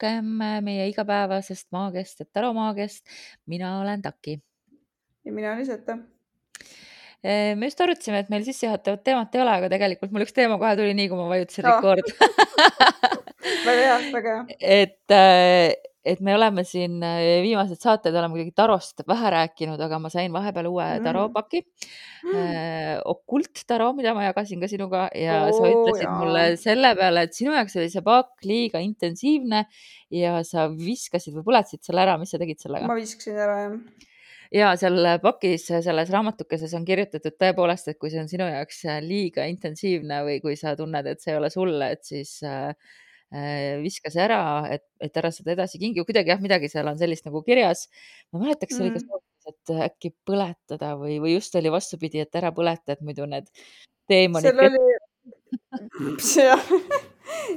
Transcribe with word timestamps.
rohkem 0.00 0.64
meie 0.64 0.88
igapäevasest 0.88 1.68
maagiast 1.72 2.20
ja 2.20 2.26
taromaagiast, 2.32 3.04
mina 3.46 3.80
olen 3.80 4.02
Taki. 4.02 4.40
ja 5.24 5.32
mina 5.32 5.52
olen 5.52 5.62
Iseta 5.62 5.98
Eh, 7.20 7.54
me 7.54 7.66
just 7.68 7.80
arutasime, 7.84 8.22
et 8.22 8.30
meil 8.32 8.44
sissejuhatavat 8.46 9.02
teemat 9.04 9.34
ei 9.36 9.42
ole, 9.42 9.52
aga 9.58 9.68
tegelikult 9.68 10.12
mul 10.14 10.22
üks 10.24 10.32
teema 10.32 10.56
kohe 10.56 10.70
tuli 10.78 10.94
nii, 10.96 11.10
kui 11.10 11.18
ma 11.18 11.26
vajutasin 11.28 11.66
record 11.66 12.06
väga 13.66 13.74
hea, 13.76 13.98
väga 14.14 14.32
hea. 14.32 14.56
et, 14.80 15.12
äh, 15.12 15.89
et 16.04 16.20
me 16.24 16.34
oleme 16.36 16.64
siin 16.64 16.98
äh, 17.04 17.40
viimased 17.44 17.80
saated 17.82 18.14
oleme 18.16 18.36
kuidagi 18.36 18.54
tarost 18.56 19.04
vähe 19.08 19.32
rääkinud, 19.36 19.80
aga 19.84 20.00
ma 20.02 20.10
sain 20.12 20.32
vahepeal 20.32 20.70
uue 20.70 20.86
mm. 20.86 21.06
taropaki 21.06 21.62
mm.. 21.62 23.00
okult 23.12 23.64
taro, 23.68 23.90
mida 23.96 24.14
ma 24.16 24.28
jagasin 24.28 24.62
ka 24.62 24.70
sinuga 24.70 25.06
ja 25.16 25.42
oh, 25.46 25.54
sa 25.56 25.72
ütlesid 25.72 26.06
jaa. 26.06 26.18
mulle 26.20 26.44
selle 26.60 26.94
peale, 26.98 27.26
et 27.28 27.36
sinu 27.36 27.56
jaoks 27.56 27.76
oli 27.80 27.90
see 27.92 28.04
pakk 28.06 28.46
liiga 28.48 28.84
intensiivne 28.84 29.64
ja 30.14 30.38
sa 30.46 30.70
viskasid 30.72 31.36
või 31.36 31.50
põletasid 31.50 31.84
selle 31.84 32.06
ära, 32.06 32.16
mis 32.20 32.32
sa 32.32 32.40
tegid 32.40 32.62
sellega? 32.62 32.88
ma 32.88 32.98
viskasin 32.98 33.36
ära 33.40 33.64
jah 33.66 34.06
ja 34.54 34.70
seal 34.78 35.06
pakis, 35.22 35.68
selles 35.70 36.10
raamatukeses 36.10 36.72
on 36.78 36.86
kirjutatud 36.86 37.36
tõepoolest, 37.38 37.92
et 37.92 38.00
kui 38.00 38.10
see 38.12 38.22
on 38.22 38.30
sinu 38.30 38.48
jaoks 38.50 38.82
äh, 38.88 38.98
liiga 39.04 39.46
intensiivne 39.50 40.24
või 40.26 40.40
kui 40.42 40.56
sa 40.58 40.74
tunned, 40.78 41.06
et 41.06 41.22
see 41.22 41.34
ei 41.34 41.38
ole 41.38 41.50
sulle, 41.54 41.92
et 41.94 42.02
siis 42.06 42.40
äh, 42.46 42.72
äh 43.34 43.78
viska 43.82 44.12
see 44.12 44.22
ära, 44.24 44.40
et, 44.74 44.84
et 45.00 45.16
ära 45.16 45.30
seda 45.34 45.54
edasi 45.54 45.80
kingi. 45.82 46.04
kuidagi 46.06 46.32
jah, 46.32 46.42
midagi 46.42 46.70
seal 46.72 46.88
on 46.90 46.98
sellist 46.98 47.28
nagu 47.28 47.42
kirjas. 47.46 47.86
ma 48.32 48.40
ei 48.40 48.46
mäleta, 48.46 48.66
kas 48.66 48.78
see 48.78 48.86
oli 48.86 48.94
ka 48.94 49.00
mm. 49.00 49.06
soovitus, 49.06 49.54
et 49.54 49.74
äkki 49.88 50.12
põletada 50.26 50.94
või, 51.00 51.20
või 51.22 51.36
just 51.36 51.56
oli 51.60 51.72
vastupidi, 51.72 52.24
et 52.24 52.40
ära 52.42 52.52
põleta, 52.56 52.96
et 52.96 53.06
muidu 53.06 53.28
need 53.30 53.48
teemonid. 54.10 54.50
seal 54.50 54.60
oli, 54.66 54.84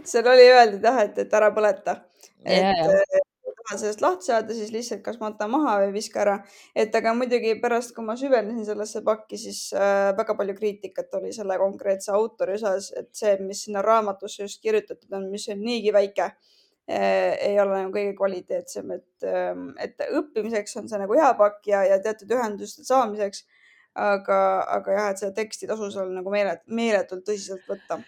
seal 0.13 0.33
oli 0.35 0.49
öeldud 0.53 0.89
jah, 0.89 1.03
et, 1.07 1.21
et 1.25 1.38
ära 1.41 1.53
põleta. 1.55 2.02
et 2.45 3.33
tahan 3.67 3.80
sellest 3.80 4.02
lahti 4.03 4.28
saada, 4.30 4.56
siis 4.56 4.72
lihtsalt 4.73 5.03
kas 5.06 5.19
mata 5.22 5.47
maha 5.52 5.78
või 5.83 5.94
viska 5.95 6.22
ära. 6.23 6.36
et 6.75 6.95
aga 6.95 7.14
muidugi 7.17 7.56
pärast, 7.61 7.94
kui 7.95 8.05
ma 8.05 8.16
süvenesin 8.20 8.66
sellesse 8.67 9.03
pakki, 9.05 9.39
siis 9.39 9.61
äh, 9.78 10.11
väga 10.17 10.36
palju 10.39 10.55
kriitikat 10.58 11.14
oli 11.20 11.33
selle 11.36 11.58
konkreetse 11.61 12.11
autori 12.16 12.58
osas, 12.59 12.92
et 13.00 13.09
see, 13.16 13.38
mis 13.42 13.64
sinna 13.67 13.81
raamatusse 13.86 14.44
just 14.44 14.61
kirjutatud 14.61 15.14
on, 15.14 15.30
mis 15.31 15.47
on 15.53 15.64
niigi 15.64 15.94
väike 15.95 16.28
äh,, 16.28 17.33
ei 17.50 17.59
ole 17.61 17.80
nagu 17.80 17.95
kõige 17.95 18.16
kvaliteetsem, 18.20 18.92
et 18.97 19.28
äh,, 19.30 19.55
et 19.88 20.05
õppimiseks 20.09 20.77
on 20.81 20.92
see 20.92 21.02
nagu 21.02 21.20
hea 21.20 21.31
pakk 21.39 21.72
ja, 21.72 21.86
ja 21.94 22.02
teatud 22.03 22.36
ühenduste 22.38 22.86
saamiseks. 22.88 23.45
aga, 23.94 24.38
aga 24.73 24.94
jah, 24.95 25.09
et 25.11 25.20
seda 25.22 25.36
teksti 25.38 25.67
tasus 25.70 25.95
olla 26.02 26.16
nagu 26.17 26.31
meelet, 26.33 26.64
meeletult 26.66 27.27
tõsiselt 27.27 27.67
võtta 27.70 28.00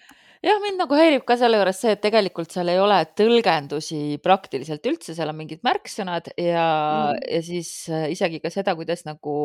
jah, 0.46 0.60
mind 0.62 0.82
nagu 0.82 0.98
häirib 0.98 1.26
ka 1.28 1.38
selle 1.40 1.60
juures 1.60 1.80
see, 1.82 1.96
et 1.96 2.04
tegelikult 2.04 2.54
seal 2.54 2.70
ei 2.72 2.82
ole 2.82 3.00
tõlgendusi 3.18 4.20
praktiliselt 4.24 4.86
üldse, 4.90 5.16
seal 5.18 5.32
on 5.32 5.40
mingid 5.40 5.64
märksõnad 5.66 6.32
ja 6.38 6.68
mm., 7.16 7.26
ja 7.38 7.42
siis 7.46 7.72
äh, 7.90 8.08
isegi 8.14 8.42
ka 8.44 8.52
seda, 8.54 8.76
kuidas 8.78 9.06
nagu 9.08 9.38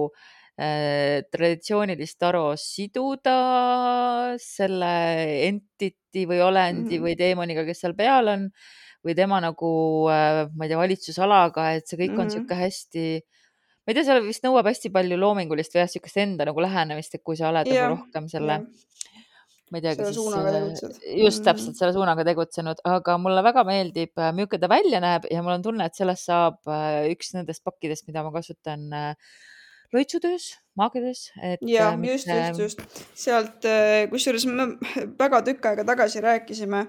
äh, 0.60 1.22
traditsioonilist 1.33 2.21
taro 2.21 2.53
siduda 2.60 3.39
selle 4.43 4.93
entity 5.49 6.27
või 6.28 6.43
olendi 6.44 6.99
mm. 6.99 7.09
või 7.09 7.16
teemoniga, 7.19 7.65
kes 7.69 7.84
seal 7.87 7.97
peal 7.99 8.34
on 8.34 8.47
või 9.06 9.16
tema 9.16 9.41
nagu 9.41 9.72
äh,, 10.12 10.44
ma 10.53 10.66
ei 10.66 10.72
tea, 10.72 10.81
valitsusalaga, 10.81 11.71
et 11.78 11.89
see 11.89 12.00
kõik 12.03 12.19
on 12.19 12.28
niisugune 12.28 12.56
mm. 12.56 12.62
hästi 12.66 13.06
ma 13.81 13.94
ei 13.94 13.97
tea, 13.97 14.05
seal 14.10 14.21
vist 14.27 14.44
nõuab 14.44 14.69
hästi 14.69 14.93
palju 14.93 15.16
loomingulist 15.16 15.72
või 15.72 15.81
jah, 15.87 15.89
niisugust 15.89 16.21
enda 16.21 16.44
nagu 16.50 16.60
lähenemist, 16.60 17.16
et 17.16 17.25
kui 17.25 17.41
sa 17.41 17.49
oled 17.49 17.72
yeah, 17.72 17.89
nagu 17.89 18.03
rohkem 18.03 18.28
selle 18.28 18.60
yeah 18.60 18.89
ma 19.71 19.79
ei 19.79 19.85
teagi 19.85 20.07
siis, 20.11 20.95
äh, 20.99 21.21
just 21.23 21.45
täpselt 21.47 21.79
selle 21.79 21.95
suunaga 21.95 22.25
tegutsenud, 22.27 22.83
aga 22.91 23.17
mulle 23.23 23.43
väga 23.47 23.65
meeldib, 23.69 24.13
äh, 24.19 24.33
milline 24.37 24.61
ta 24.63 24.71
välja 24.71 25.01
näeb 25.03 25.29
ja 25.31 25.45
mul 25.47 25.57
on 25.59 25.67
tunne, 25.67 25.87
et 25.87 25.99
sellest 25.99 26.27
saab 26.31 26.59
äh, 26.71 27.07
üks 27.13 27.35
nendest 27.37 27.63
pakkidest, 27.67 28.09
mida 28.11 28.25
ma 28.27 28.33
kasutan 28.35 28.89
loitsutöös, 29.95 30.53
maagiatöös. 30.79 31.23
ja 31.67 31.91
just, 32.07 32.29
just, 32.31 32.61
just. 32.63 32.83
Sealt, 33.19 33.67
kusjuures 34.11 34.47
me 34.47 34.67
väga 35.19 35.43
tükk 35.47 35.71
aega 35.73 35.87
tagasi 35.87 36.23
rääkisime, 36.23 36.85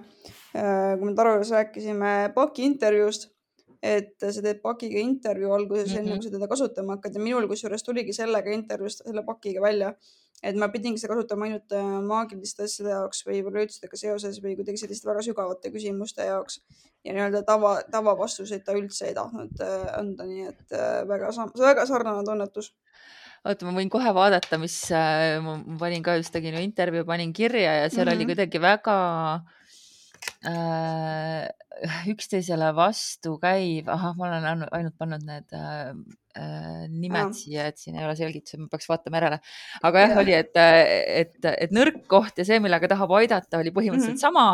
kui 0.53 1.05
me 1.07 1.15
Taru 1.17 1.37
juures 1.37 1.53
rääkisime 1.57 2.11
paki 2.35 2.67
intervjuust 2.69 3.31
et 3.81 4.13
sa 4.21 4.41
teed 4.45 4.59
pakiga 4.61 5.01
intervjuu 5.01 5.53
alguses 5.55 5.87
mm, 5.89 5.93
-hmm. 5.93 5.99
enne 5.99 6.17
kui 6.17 6.23
sa 6.23 6.31
teda 6.31 6.47
kasutama 6.47 6.95
hakkad. 6.97 7.15
Ja 7.17 7.21
minul 7.21 7.47
kusjuures 7.49 7.83
tuligi 7.83 8.13
sellega 8.13 8.53
intervjuust 8.53 9.01
selle 9.05 9.23
pakiga 9.25 9.61
välja, 9.61 9.93
et 10.43 10.57
ma 10.57 10.69
pidingi 10.73 11.01
seda 11.01 11.13
kasutama 11.13 11.47
ainult 11.47 11.75
äh, 11.77 11.89
maagiliste 12.05 12.65
asjade 12.65 12.93
jaoks 12.95 13.23
või 13.27 13.41
üleüldistega 13.43 13.99
seoses 13.99 14.39
või 14.43 14.55
kuidagi 14.59 14.81
selliste 14.81 15.09
väga 15.09 15.23
sügavate 15.25 15.71
küsimuste 15.73 16.25
jaoks 16.25 16.61
ja 17.05 17.13
nii-öelda 17.13 17.43
tava, 17.47 17.75
tavavastuseid 17.93 18.65
ta 18.65 18.75
üldse 18.77 19.11
ei 19.11 19.17
tahtnud 19.17 19.61
äh, 19.61 19.87
anda, 19.99 20.27
nii 20.29 20.49
et 20.49 20.77
äh, 20.77 21.01
väga, 21.09 21.31
väga 21.61 21.87
sarnane 21.89 22.25
tunnetus 22.27 22.73
oota, 23.45 23.65
ma 23.65 23.73
võin 23.77 23.89
kohe 23.89 24.13
vaadata, 24.13 24.57
mis 24.61 24.75
ma 25.41 25.55
panin 25.81 26.03
ka 26.05 26.19
just 26.19 26.33
tegin 26.33 26.57
ju 26.57 26.61
intervjuu, 26.61 27.07
panin 27.09 27.33
kirja 27.33 27.79
ja 27.79 27.89
seal 27.89 28.05
mm 28.05 28.11
-hmm. 28.11 28.17
oli 28.17 28.29
kuidagi 28.33 28.61
väga 28.61 28.97
äh, 29.33 29.60
üksteisele 32.13 32.71
vastukäiv, 32.77 33.89
ahah, 33.89 34.15
ma 34.17 34.27
olen 34.27 34.47
ainult, 34.51 34.71
ainult 34.77 34.97
pannud 35.01 35.25
need 35.25 35.55
äh, 35.57 35.91
äh, 36.37 36.87
nimed 36.89 37.27
ah. 37.27 37.35
siia, 37.35 37.67
et 37.71 37.81
siin 37.81 37.97
ei 37.97 38.05
ole 38.05 38.15
selgitusi, 38.19 38.59
ma 38.61 38.69
peaks 38.71 38.89
vaatama 38.89 39.21
järele. 39.21 39.41
aga 39.89 40.05
jah 40.05 40.15
ja., 40.15 40.21
oli, 40.23 40.35
et, 40.37 40.57
et, 41.21 41.37
et 41.51 41.75
nõrk 41.75 42.03
koht 42.11 42.41
ja 42.41 42.47
see, 42.47 42.61
millega 42.63 42.91
tahab 42.91 43.13
aidata, 43.21 43.61
oli 43.61 43.73
põhimõtteliselt 43.73 44.17
mm 44.17 44.19
-hmm. 44.19 44.25
sama 44.27 44.47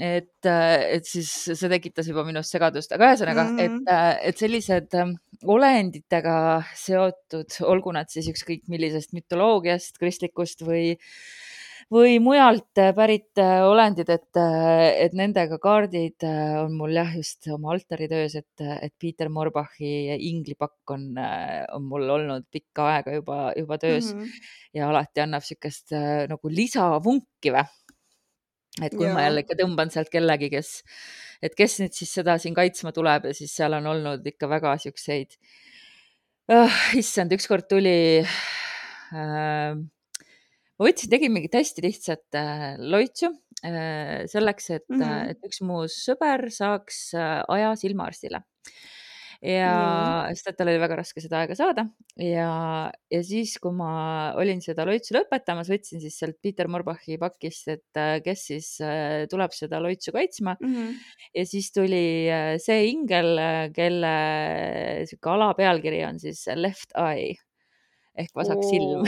et, 0.00 0.46
et 0.46 1.08
siis 1.08 1.30
see 1.48 1.70
tekitas 1.72 2.08
juba 2.10 2.24
minus 2.26 2.50
segadust, 2.52 2.92
aga 2.92 3.12
ühesõnaga 3.12 3.46
mm, 3.46 3.58
-hmm. 3.58 3.80
et, 3.86 4.28
et 4.30 4.42
sellised 4.42 4.96
ähm, 5.00 5.16
olenditega 5.44 6.36
seotud, 6.76 7.58
olgu 7.64 7.94
nad 7.96 8.10
siis 8.12 8.28
ükskõik 8.32 8.66
millisest 8.72 9.14
mütoloogiast, 9.16 9.98
kristlikust 9.98 10.64
või 10.66 10.96
või 11.92 12.18
mujalt 12.22 12.80
äh, 12.82 12.90
pärit 12.96 13.38
äh, 13.38 13.62
olendid, 13.66 14.08
et, 14.10 14.38
äh, 14.40 15.04
et 15.06 15.14
nendega 15.16 15.58
kaardid 15.62 16.24
on 16.26 16.74
mul 16.78 16.96
jah, 16.96 17.12
just 17.14 17.46
oma 17.54 17.72
altaritöös, 17.76 18.34
et, 18.40 18.64
et 18.82 18.94
Peter 18.98 19.30
Morbachi 19.30 20.16
inglipakk 20.16 20.94
on, 20.96 21.08
on 21.76 21.86
mul 21.86 22.10
olnud 22.16 22.48
pikka 22.52 22.90
aega 22.96 23.16
juba, 23.20 23.38
juba 23.56 23.78
töös 23.78 24.12
mm 24.12 24.22
-hmm. 24.22 24.52
ja 24.80 24.90
alati 24.90 25.22
annab 25.22 25.44
niisugust 25.46 25.92
nagu 26.28 26.48
lisavunki 26.50 27.52
või. 27.54 27.66
et 28.82 28.92
kui 28.92 29.06
ja. 29.06 29.14
ma 29.14 29.22
jälle 29.22 29.40
ikka 29.44 29.54
tõmban 29.56 29.90
sealt 29.90 30.10
kellegi, 30.10 30.50
kes, 30.50 30.82
et 31.42 31.54
kes 31.54 31.80
nüüd 31.80 31.94
siis 31.94 32.12
seda 32.12 32.38
siin 32.38 32.54
kaitsma 32.54 32.92
tuleb 32.92 33.24
ja 33.24 33.34
siis 33.34 33.54
seal 33.54 33.72
on 33.72 33.86
olnud 33.86 34.26
ikka 34.26 34.48
väga 34.48 34.76
siukseid 34.78 35.38
oh,, 36.48 36.72
issand, 36.98 37.32
ükskord 37.32 37.68
tuli 37.70 38.26
äh, 39.14 39.76
ma 40.76 40.88
võtsin, 40.88 41.12
tegin 41.12 41.34
mingit 41.34 41.56
hästi 41.56 41.84
lihtsat 41.84 42.38
äh, 42.38 42.66
loitsu 42.80 43.30
äh, 43.64 44.26
selleks, 44.30 44.70
et 44.76 44.86
mm, 44.90 45.00
-hmm. 45.00 45.32
et 45.32 45.48
üks 45.48 45.62
mu 45.64 45.86
sõber 45.90 46.48
saaks 46.52 47.08
aja 47.16 47.74
silmaarstile 47.80 48.44
ja 49.44 49.72
mm. 50.28 50.36
sest, 50.36 50.48
et 50.48 50.56
tal 50.56 50.70
oli 50.72 50.80
väga 50.80 50.96
raske 50.96 51.20
seda 51.20 51.42
aega 51.42 51.54
saada 51.56 51.84
ja, 52.16 52.88
ja 53.12 53.20
siis, 53.24 53.58
kui 53.60 53.74
ma 53.76 54.32
olin 54.40 54.62
seda 54.64 54.86
loitsu 54.88 55.12
lõpetamas, 55.16 55.68
võtsin 55.68 56.00
siis 56.00 56.16
sealt 56.16 56.38
Peter 56.40 56.70
Morbachi 56.72 57.18
pakist, 57.20 57.68
et 57.68 58.00
kes 58.24 58.46
siis 58.48 58.70
tuleb 59.28 59.52
seda 59.52 59.80
loitsu 59.84 60.12
kaitsma 60.16 60.56
mm. 60.60 60.74
-hmm. 60.74 60.94
ja 61.36 61.46
siis 61.46 61.72
tuli 61.72 62.28
see 62.64 62.86
ingel, 62.88 63.36
kelle 63.76 64.14
sihuke 65.04 65.34
alapealkiri 65.36 66.04
on 66.08 66.20
siis 66.20 66.46
Left 66.56 66.96
Eye 66.96 67.36
ehk 68.16 68.32
vasak 68.36 68.60
oh. 68.60 68.68
silm 68.70 69.04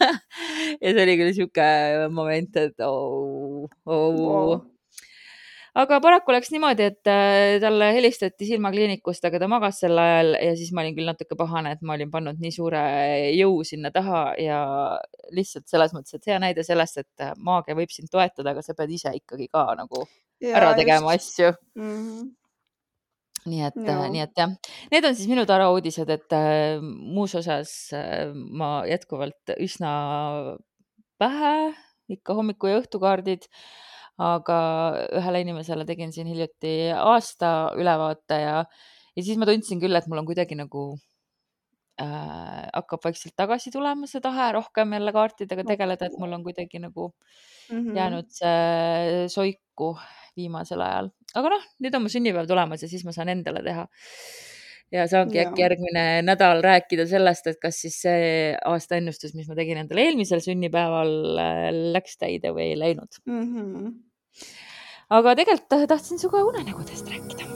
ja 0.82 0.92
see 0.92 1.06
oli 1.06 1.16
küll 1.20 1.32
sihuke 1.36 1.70
moment, 2.12 2.60
et 2.60 2.84
oo 2.86 3.64
oh, 3.64 3.70
oh. 3.86 4.22
oh. 4.30 4.64
aga 5.78 6.00
paraku 6.04 6.34
läks 6.34 6.50
niimoodi, 6.54 6.88
et 6.90 7.10
äh, 7.10 7.58
talle 7.62 7.92
helistati 7.96 8.48
silmakliinikust, 8.50 9.24
aga 9.28 9.40
ta 9.42 9.50
magas 9.50 9.80
sel 9.84 9.98
ajal 10.02 10.34
ja 10.34 10.56
siis 10.58 10.74
ma 10.74 10.84
olin 10.84 10.98
küll 10.98 11.08
natuke 11.12 11.38
pahane, 11.38 11.76
et 11.76 11.86
ma 11.86 11.96
olin 11.96 12.10
pannud 12.12 12.42
nii 12.42 12.54
suure 12.54 12.82
jõu 13.36 13.62
sinna 13.68 13.94
taha 13.94 14.24
ja 14.42 14.60
lihtsalt 15.36 15.70
selles 15.70 15.94
mõttes, 15.96 16.18
et 16.18 16.30
hea 16.32 16.42
näide 16.42 16.66
sellest, 16.66 17.02
et 17.04 17.32
maagia 17.38 17.78
võib 17.78 17.94
sind 17.94 18.10
toetada, 18.12 18.56
aga 18.56 18.66
sa 18.66 18.76
pead 18.78 18.98
ise 18.98 19.14
ikkagi 19.22 19.48
ka 19.52 19.70
nagu 19.78 20.04
ja, 20.42 20.56
ära 20.58 20.76
tegema 20.78 21.16
just. 21.16 21.34
asju 21.38 21.56
mm. 21.78 21.90
-hmm 21.98 22.30
nii 23.48 23.64
et, 23.66 23.78
nii 23.82 24.22
et 24.22 24.38
jah, 24.38 24.52
need 24.92 25.06
on 25.08 25.16
siis 25.18 25.26
minu 25.30 25.42
tarauudised, 25.48 26.10
et 26.14 26.34
äh, 26.36 26.82
muus 26.82 27.34
osas 27.38 27.72
äh, 27.96 28.30
ma 28.30 28.84
jätkuvalt 28.86 29.56
üsna 29.58 29.92
vähe, 31.22 31.54
ikka 32.12 32.36
hommiku 32.38 32.70
ja 32.70 32.80
õhtukaardid, 32.82 33.46
aga 34.22 34.58
ühele 35.20 35.40
inimesele 35.46 35.86
tegin 35.88 36.12
siin 36.14 36.28
hiljuti 36.28 36.92
aasta 36.96 37.72
ülevaate 37.78 38.38
ja, 38.42 38.58
ja 39.16 39.24
siis 39.24 39.40
ma 39.40 39.48
tundsin 39.48 39.80
küll, 39.82 39.96
et 39.96 40.08
mul 40.10 40.20
on 40.20 40.28
kuidagi 40.28 40.58
nagu 40.58 40.84
äh, 42.02 42.68
hakkab 42.74 43.04
vaikselt 43.08 43.36
tagasi 43.38 43.72
tulema 43.74 44.08
see 44.10 44.22
tahe 44.24 44.50
rohkem 44.58 44.92
jälle 44.98 45.14
kaartidega 45.16 45.64
tegeleda, 45.72 46.10
et 46.10 46.18
mul 46.20 46.36
on 46.36 46.44
kuidagi 46.44 46.82
nagu 46.82 47.08
mm 47.70 47.78
-hmm. 47.78 47.96
jäänud 47.96 48.28
see 48.30 49.28
soiku 49.32 49.96
viimasel 50.36 50.80
ajal, 50.80 51.10
aga 51.34 51.56
noh, 51.56 51.68
nüüd 51.84 51.96
on 51.96 52.02
mu 52.06 52.12
sünnipäev 52.12 52.48
tulemas 52.48 52.82
ja 52.82 52.88
siis 52.88 53.04
ma 53.04 53.12
saan 53.12 53.32
endale 53.32 53.62
teha. 53.64 53.86
Ja 54.92 55.06
saangi 55.08 55.40
ja. 55.40 55.46
äkki 55.48 55.64
järgmine 55.64 56.04
nädal 56.26 56.62
rääkida 56.64 57.06
sellest, 57.10 57.48
et 57.48 57.60
kas 57.62 57.80
siis 57.84 57.96
see 58.04 58.52
aastaennustus, 58.68 59.34
mis 59.38 59.48
ma 59.48 59.56
tegin 59.58 59.80
endale 59.82 60.06
eelmisel 60.08 60.42
sünnipäeval, 60.44 61.14
äh, 61.40 61.64
läks 61.96 62.20
täide 62.20 62.52
või 62.52 62.72
ei 62.72 62.78
läinud 62.78 63.22
mm. 63.24 63.42
-hmm. 63.48 63.90
aga 65.18 65.36
tegelikult 65.40 65.88
tahtsin 65.88 66.20
sinuga 66.20 66.44
unenägudest 66.52 67.08
rääkida 67.08 67.50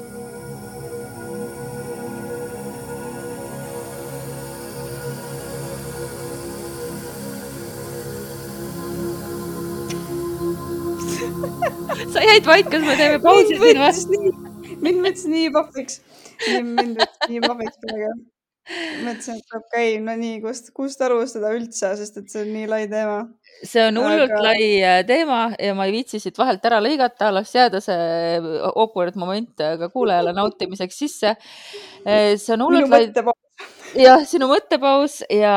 sa 12.12 12.22
jäid 12.24 12.46
vait, 12.46 12.68
kas 12.70 12.82
me 12.82 12.96
teeme 12.96 13.18
pausi 13.22 13.56
siin 13.60 13.80
või? 13.84 14.55
Mind 14.84 15.04
võttis 15.04 15.26
nii 15.30 15.52
pahviks. 15.54 16.00
mind 16.48 17.00
võttis 17.00 17.30
nii 17.30 17.44
pahviks 17.44 17.78
praegu. 17.82 18.10
mõtlesin, 19.06 19.38
et 19.38 19.52
peab 19.52 19.66
käima 19.70 20.10
no 20.10 20.18
nii, 20.18 20.40
kust, 20.42 20.72
kust 20.74 21.02
alustada 21.06 21.52
üldse, 21.54 21.92
sest 22.00 22.16
et 22.18 22.32
see 22.32 22.42
on 22.42 22.52
nii 22.56 22.66
lai 22.70 22.82
teema. 22.90 23.20
see 23.62 23.84
on 23.86 24.00
hullult 24.02 24.34
Aga... 24.34 24.42
lai 24.48 24.68
äh, 24.82 24.98
teema 25.06 25.40
ja 25.54 25.76
ma 25.78 25.86
ei 25.86 25.94
viitsi 25.94 26.20
siit 26.22 26.38
vahelt 26.40 26.66
ära 26.66 26.82
lõigata, 26.82 27.30
las 27.34 27.54
jääda 27.54 27.80
see 27.84 28.42
awkward 28.72 29.18
moment 29.22 29.54
ka 29.56 29.90
kuulajale 29.94 30.34
nautimiseks 30.36 31.02
sisse. 31.04 31.36
Äh, 32.04 32.34
see 32.34 32.56
on 32.58 32.66
hullult 32.66 32.90
lai 32.90 33.06
jah, 33.94 34.22
sinu 34.26 34.48
mõttepaus 34.50 35.20
ja 35.30 35.52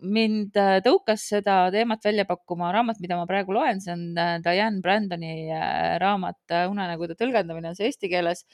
mind 0.00 0.56
äh, 0.58 0.78
tõukas 0.84 1.24
seda 1.32 1.56
teemat 1.74 2.04
välja 2.04 2.24
pakkuma 2.28 2.70
raamat, 2.74 3.00
mida 3.02 3.18
ma 3.18 3.26
praegu 3.28 3.54
loen, 3.56 3.80
see 3.82 3.92
on 3.94 4.04
äh, 4.18 4.36
Diane 4.44 4.80
Brandoni 4.84 5.50
äh, 5.52 5.96
raamat 6.02 6.54
Unenägude 6.70 7.16
tõlgendamine 7.18 7.72
on 7.72 7.78
see 7.78 7.90
eesti 7.90 8.10
keeles 8.12 8.44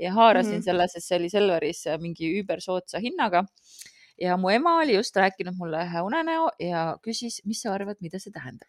ja 0.00 0.14
haarasin 0.16 0.56
mm 0.56 0.58
-hmm. 0.58 0.66
selle, 0.66 0.88
sest 0.88 1.08
see 1.08 1.20
oli 1.20 1.30
Selveris 1.30 1.84
mingi 2.00 2.32
üübersoodsa 2.40 3.02
hinnaga. 3.02 3.44
ja 4.20 4.36
mu 4.36 4.50
ema 4.50 4.76
oli 4.82 4.94
just 4.94 5.16
rääkinud 5.16 5.56
mulle 5.56 5.84
ühe 5.84 6.00
unenäo 6.04 6.50
ja 6.60 6.96
küsis, 7.02 7.40
mis 7.44 7.62
sa 7.62 7.72
arvad, 7.72 7.96
mida 8.00 8.18
see 8.18 8.32
tähendab 8.32 8.68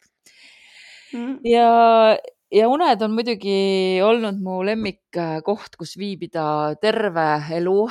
mm. 1.13 1.25
-hmm. 1.25 1.39
ja 1.43 2.17
ja 2.51 2.67
uned 2.67 3.01
on 3.01 3.11
muidugi 3.11 3.99
olnud 4.03 4.39
mu 4.43 4.61
lemmikkoht, 4.65 5.75
kus 5.79 5.97
viibida 5.97 6.75
terve 6.81 7.43
elu 7.57 7.89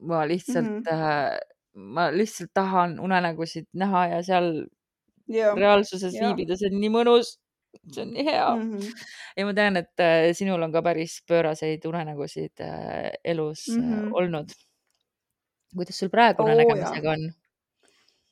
ma 0.00 0.24
lihtsalt 0.28 0.66
mm, 0.66 0.82
-hmm. 0.86 1.38
ma 1.96 2.10
lihtsalt 2.12 2.50
tahan 2.54 3.00
unenägusid 3.00 3.68
näha 3.72 4.06
ja 4.14 4.22
seal 4.22 4.50
ja, 5.28 5.54
reaalsuses 5.54 6.14
ja. 6.14 6.28
viibida, 6.28 6.56
see 6.58 6.70
on 6.70 6.80
nii 6.80 6.92
mõnus, 6.94 7.34
see 7.92 8.04
on 8.04 8.14
nii 8.14 8.24
hea 8.26 8.48
mm. 8.54 8.72
-hmm. 8.72 9.04
ja 9.36 9.46
ma 9.46 9.54
tean, 9.54 9.76
et 9.82 10.04
äh, 10.06 10.30
sinul 10.36 10.62
on 10.62 10.72
ka 10.72 10.82
päris 10.82 11.20
pööraseid 11.28 11.86
unenägusid 11.86 12.64
äh, 12.66 13.12
elus 13.24 13.68
mm 13.68 13.82
-hmm. 13.82 14.10
olnud. 14.22 14.56
kuidas 15.76 15.98
sul 15.98 16.10
praegu 16.10 16.42
unenägemisega 16.42 17.08
oh, 17.08 17.14
on 17.14 17.32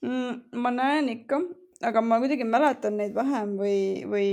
mm,? 0.03 0.61
ma 0.63 0.71
näen 0.71 1.09
ikka, 1.09 1.41
aga 1.83 2.01
ma 2.03 2.19
kuidagi 2.19 2.45
mäletan 2.45 2.97
neid 2.97 3.15
vähem 3.15 3.55
või, 3.61 3.79
või 4.11 4.31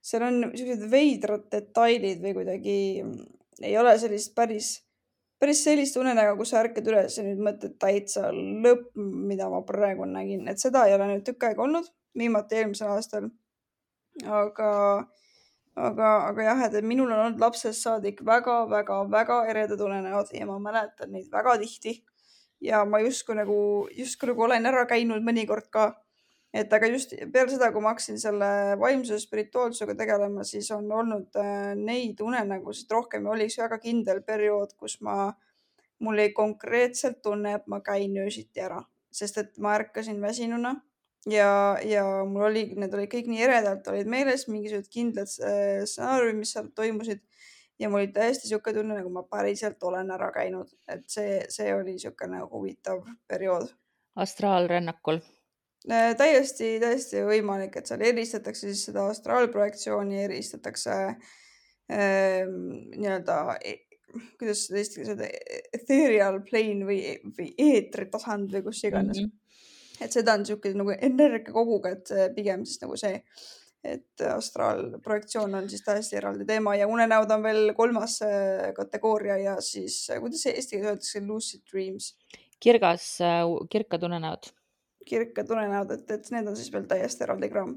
seal 0.00 0.22
on 0.22 0.50
siuksed 0.56 0.88
veidrad 0.90 1.44
detailid 1.52 2.22
või 2.22 2.34
kuidagi 2.40 2.78
ei 3.62 3.76
ole 3.78 3.98
sellist 3.98 4.34
päris 4.34 4.80
päris 5.42 5.64
sellist 5.64 5.96
unenägu, 5.98 6.36
kus 6.38 6.52
sa 6.52 6.60
ärkad 6.62 6.86
üles 6.86 7.16
ja 7.18 7.24
nüüd 7.26 7.40
mõtled 7.42 7.74
täitsa 7.82 8.28
lõpp, 8.32 8.92
mida 8.94 9.48
ma 9.50 9.62
praegu 9.66 10.06
nägin, 10.06 10.46
et 10.50 10.62
seda 10.62 10.84
ei 10.86 10.94
ole 10.94 11.08
nüüd 11.10 11.24
tükk 11.26 11.48
aega 11.48 11.64
olnud, 11.64 11.88
viimati 12.18 12.60
eelmisel 12.60 12.92
aastal. 12.92 13.26
aga, 14.28 14.70
aga, 15.74 16.08
aga 16.28 16.46
jah, 16.46 16.62
et 16.68 16.78
minul 16.84 17.10
on 17.10 17.24
olnud 17.24 17.42
lapsest 17.42 17.82
saadik 17.82 18.20
väga-väga-väga 18.28 19.40
eredad 19.50 19.80
unenäod 19.80 20.30
ja 20.36 20.46
ma 20.46 20.60
mäletan 20.62 21.10
neid 21.16 21.30
väga 21.32 21.56
tihti. 21.64 22.02
ja 22.60 22.84
ma 22.84 23.00
justkui 23.02 23.34
nagu, 23.34 23.88
justkui 23.98 24.30
nagu 24.30 24.42
olen 24.46 24.66
ära 24.70 24.86
käinud 24.86 25.24
mõnikord 25.26 25.66
ka 25.70 25.88
et 26.52 26.72
aga 26.76 26.88
just 26.92 27.14
peale 27.32 27.48
seda, 27.50 27.70
kui 27.72 27.82
ma 27.84 27.94
hakkasin 27.94 28.20
selle 28.20 28.50
vaimsuse 28.80 29.22
spirituaalsusega 29.24 29.96
tegelema, 29.98 30.44
siis 30.44 30.68
on 30.76 30.90
olnud 30.92 31.40
äh, 31.40 31.72
neid 31.78 32.20
unenägusid 32.20 32.92
rohkem 32.92 33.26
ja 33.26 33.34
oli 33.34 33.48
üks 33.48 33.58
väga 33.62 33.80
kindel 33.82 34.22
periood, 34.26 34.76
kus 34.76 34.98
ma, 35.04 35.32
mul 36.04 36.18
oli 36.18 36.32
konkreetselt 36.36 37.22
tunne, 37.24 37.56
et 37.58 37.68
ma 37.72 37.80
käin 37.84 38.16
öösiti 38.20 38.64
ära, 38.64 38.82
sest 39.12 39.40
et 39.40 39.60
ma 39.62 39.76
ärkasin 39.80 40.20
väsinuna 40.20 40.76
ja, 41.30 41.50
ja 41.88 42.04
mul 42.28 42.50
oli, 42.50 42.66
need 42.76 42.94
olid 42.98 43.10
kõik 43.12 43.32
nii 43.32 43.44
eredalt 43.48 43.88
olid 43.92 44.12
meeles, 44.12 44.46
mingisugused 44.52 44.92
kindlad 44.92 45.36
äh, 45.40 45.82
stsenaariumid, 45.88 46.44
mis 46.44 46.56
seal 46.56 46.72
toimusid. 46.76 47.24
Ja 47.80 47.88
mul 47.90 48.04
oli 48.04 48.12
täiesti 48.14 48.46
niisugune 48.46 48.76
tunne, 48.76 48.96
nagu 49.00 49.10
ma 49.10 49.24
päriselt 49.26 49.82
olen 49.82 50.12
ära 50.14 50.28
käinud, 50.30 50.68
et 50.92 51.08
see, 51.10 51.40
see 51.50 51.72
oli 51.74 51.96
niisugune 51.96 52.44
huvitav 52.52 53.00
periood. 53.26 53.72
astraalrännakul 54.22 55.22
täiesti, 55.88 56.76
täiesti 56.82 57.22
võimalik, 57.26 57.76
et 57.78 57.88
seal 57.90 58.04
eristatakse 58.06 58.68
siis 58.68 58.84
seda 58.90 59.06
astraalprojektsiooni, 59.10 60.20
eristatakse 60.24 60.98
äh, 61.08 62.42
nii-öelda 62.46 63.38
kuidas 64.38 64.66
seda 64.66 64.80
eesti 64.82 65.00
keeles 65.00 65.14
öelda, 65.14 65.30
ethereal 65.78 66.38
plane 66.48 66.86
või, 66.88 67.00
või 67.38 67.48
eetritasand 67.60 68.52
või 68.52 68.66
kus 68.68 68.84
iganes 68.84 69.22
mm. 69.22 69.30
-hmm. 69.30 70.04
et 70.06 70.18
seda 70.18 70.36
on 70.36 70.44
niisugune 70.44 70.80
nagu 70.82 70.94
energiakoguga, 70.98 71.96
et 71.96 72.14
pigem 72.36 72.66
siis 72.68 72.82
nagu 72.84 72.98
see, 73.00 73.20
et 73.82 74.24
astraalprojektsioon 74.28 75.56
on 75.58 75.68
siis 75.70 75.82
täiesti 75.86 76.18
eraldi 76.20 76.46
teema 76.46 76.76
ja 76.78 76.86
unenäod 76.90 77.32
on 77.34 77.42
veel 77.42 77.74
kolmas 77.78 78.20
äh, 78.26 78.70
kategooria 78.76 79.38
ja 79.42 79.58
siis, 79.60 80.04
kuidas 80.20 80.46
eesti 80.52 80.76
keeles 80.76 80.90
öeldakse, 80.92 81.26
lucid 81.26 81.64
dreams. 81.72 82.14
kirgas, 82.60 83.16
kirkad 83.70 84.04
unenäod 84.06 84.52
kirkad 85.06 85.50
unenäod, 85.50 85.92
et, 85.98 86.08
et 86.10 86.32
need 86.34 86.48
on 86.48 86.56
siis 86.58 86.72
veel 86.72 86.88
täiesti 86.90 87.26
eraldi 87.26 87.50
kraam, 87.52 87.76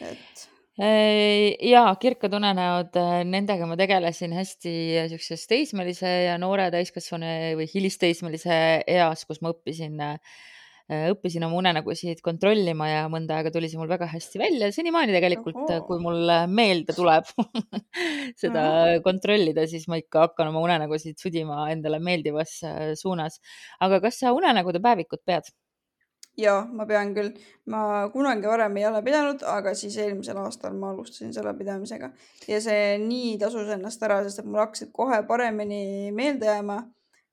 et 0.00 0.46
ja 0.76 1.86
kirkad 2.00 2.34
unenäod, 2.36 2.98
nendega 3.24 3.68
ma 3.68 3.78
tegelesin 3.80 4.34
hästi 4.36 4.74
siukses 5.12 5.46
teismelise 5.48 6.10
ja 6.26 6.36
noore 6.40 6.68
täiskasvanu 6.74 7.30
või 7.56 7.68
hilisteismelise 7.70 8.58
eas, 8.84 9.24
kus 9.24 9.40
ma 9.40 9.54
õppisin, 9.54 10.02
õppisin 11.14 11.46
oma 11.48 11.56
unenägusid 11.62 12.20
kontrollima 12.22 12.90
ja 12.90 13.06
mõnda 13.10 13.38
aega 13.38 13.54
tuli 13.54 13.70
see 13.72 13.80
mul 13.80 13.88
väga 13.88 14.10
hästi 14.12 14.42
välja. 14.42 14.68
senimaani 14.76 15.16
tegelikult, 15.16 15.64
kui 15.88 16.02
mul 16.02 16.28
meelde 16.52 16.92
tuleb 16.96 17.32
seda 18.42 18.66
kontrollida, 19.06 19.64
siis 19.70 19.88
ma 19.88 19.96
ikka 20.02 20.28
hakkan 20.28 20.52
oma 20.52 20.60
unenägusid 20.68 21.16
sudima 21.18 21.70
endale 21.72 22.04
meeldivas 22.04 22.60
suunas. 23.00 23.40
aga 23.80 24.04
kas 24.04 24.20
sa 24.20 24.36
unenägude 24.36 24.84
päevikut 24.84 25.24
pead? 25.24 25.48
Ja 26.36 26.56
ma 26.72 26.86
pean 26.86 27.14
küll, 27.16 27.32
ma 27.72 28.08
kunagi 28.12 28.48
varem 28.48 28.76
ei 28.76 28.86
ole 28.88 29.02
pidanud, 29.04 29.44
aga 29.48 29.74
siis 29.74 29.96
eelmisel 30.02 30.38
aastal 30.42 30.76
ma 30.76 30.90
alustasin 30.92 31.32
selle 31.34 31.54
pidamisega 31.56 32.10
ja 32.48 32.60
see 32.60 32.96
nii 33.02 33.36
tasus 33.40 33.70
ennast 33.76 34.02
ära, 34.04 34.22
sest 34.24 34.42
et 34.42 34.48
mul 34.48 34.62
hakkasid 34.64 34.92
kohe 34.96 35.22
paremini 35.28 36.12
meelde 36.16 36.50
jääma. 36.50 36.82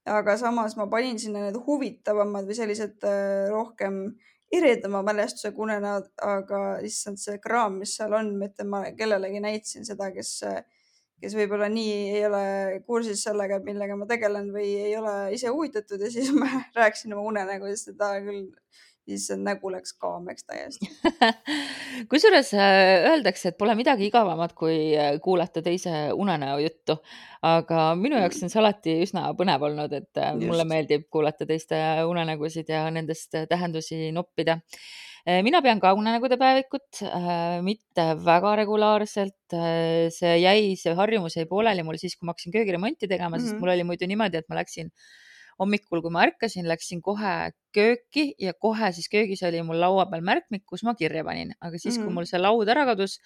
aga 0.05 0.35
samas 0.37 0.75
ma 0.75 0.87
panin 0.91 1.19
sinna 1.19 1.45
need 1.45 1.55
huvitavamad 1.67 2.47
või 2.47 2.55
sellised 2.57 3.05
äh, 3.07 3.49
rohkem 3.51 4.01
eredama 4.53 5.01
mälestusega 5.05 5.61
unenäod, 5.65 6.09
aga 6.21 6.61
issand, 6.85 7.19
see 7.21 7.39
kraam, 7.41 7.79
mis 7.81 7.95
seal 7.97 8.13
on, 8.13 8.33
ma 8.37 8.49
ütlen, 8.49 8.69
ma 8.69 8.81
kellelegi 8.97 9.41
näitasin 9.43 9.87
seda, 9.87 10.11
kes, 10.13 10.33
kes 11.23 11.37
võib-olla 11.37 11.69
nii 11.73 11.95
ei 12.17 12.25
ole 12.27 12.43
kursis 12.87 13.23
sellega, 13.25 13.59
millega 13.65 13.97
ma 13.97 14.07
tegelen 14.09 14.51
või 14.53 14.67
ei 14.85 14.95
ole 14.99 15.15
ise 15.37 15.53
huvitatud 15.53 16.03
ja 16.03 16.11
siis 16.13 16.29
ma 16.41 16.49
rääkisin 16.77 17.15
oma 17.15 17.25
unenägudest 17.31 17.93
ja 17.93 17.97
ta 18.03 18.11
küll 18.21 18.45
siis 19.03 19.27
nägu 19.39 19.71
läks 19.71 19.93
kaameks 19.99 20.45
täiesti 20.47 20.89
kusjuures 22.11 22.53
äh, 22.55 23.09
öeldakse, 23.11 23.51
et 23.51 23.59
pole 23.59 23.75
midagi 23.77 24.07
igavamat, 24.07 24.55
kui 24.57 24.77
äh, 24.97 25.15
kuulata 25.23 25.63
teise 25.65 25.91
unenäo 26.15 26.57
juttu, 26.63 26.97
aga 27.43 27.91
minu 27.99 28.19
jaoks 28.21 28.39
mm. 28.39 28.47
on 28.47 28.53
see 28.53 28.61
alati 28.63 28.97
üsna 29.05 29.25
põnev 29.39 29.67
olnud, 29.69 29.95
et 29.99 30.21
äh, 30.21 30.33
Just. 30.33 30.47
mulle 30.49 30.67
meeldib 30.69 31.07
kuulata 31.13 31.47
teiste 31.49 31.79
unenägusid 32.09 32.71
ja 32.71 32.85
nendest 32.93 33.35
tähendusi 33.49 34.11
noppida 34.15 34.59
mina 35.23 35.61
pean 35.63 35.79
ka 35.79 35.93
unenägude 35.95 36.35
päevikut, 36.35 36.99
mitte 37.63 38.07
väga 38.25 38.57
regulaarselt. 38.59 39.55
see 40.11 40.33
jäi, 40.41 40.73
see 40.75 40.95
harjumus 40.97 41.37
jäi 41.37 41.45
pooleli 41.47 41.85
mul 41.87 41.95
siis, 42.01 42.17
kui 42.17 42.27
ma 42.27 42.33
hakkasin 42.33 42.51
köögiremonti 42.51 43.07
tegema 43.07 43.37
mm, 43.37 43.39
-hmm. 43.39 43.47
sest 43.47 43.59
mul 43.61 43.71
oli 43.71 43.85
muidu 43.87 44.09
niimoodi, 44.11 44.41
et 44.41 44.49
ma 44.51 44.59
läksin 44.59 44.91
hommikul, 45.61 46.01
kui 46.03 46.13
ma 46.13 46.23
ärkasin, 46.27 46.67
läksin 46.69 47.01
kohe 47.05 47.33
kööki 47.75 48.31
ja 48.41 48.53
kohe 48.53 48.91
siis 48.95 49.09
köögis 49.11 49.43
oli 49.47 49.61
mul 49.65 49.81
laua 49.81 50.05
peal 50.11 50.25
märkmik, 50.25 50.65
kus 50.69 50.85
ma 50.87 50.95
kirja 50.99 51.25
panin, 51.27 51.53
aga 51.61 51.79
siis 51.79 51.97
mm, 51.97 52.05
kui 52.05 52.17
mul 52.19 52.29
see 52.29 52.41
laud 52.41 52.69
ära 52.69 52.85
kadus, 52.89 53.17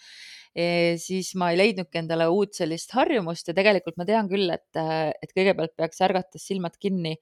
eh, 0.56 0.96
siis 1.02 1.34
ma 1.40 1.52
ei 1.54 1.62
leidnudki 1.62 2.02
endale 2.02 2.30
uut 2.34 2.58
sellist 2.58 2.96
harjumust 2.98 3.52
ja 3.52 3.58
tegelikult 3.58 4.00
ma 4.00 4.08
tean 4.10 4.32
küll, 4.32 4.50
et, 4.54 4.70
et 4.78 5.36
kõigepealt 5.36 5.76
peaks 5.80 6.04
ärgates 6.08 6.48
silmad 6.48 6.80
kinni 6.82 7.18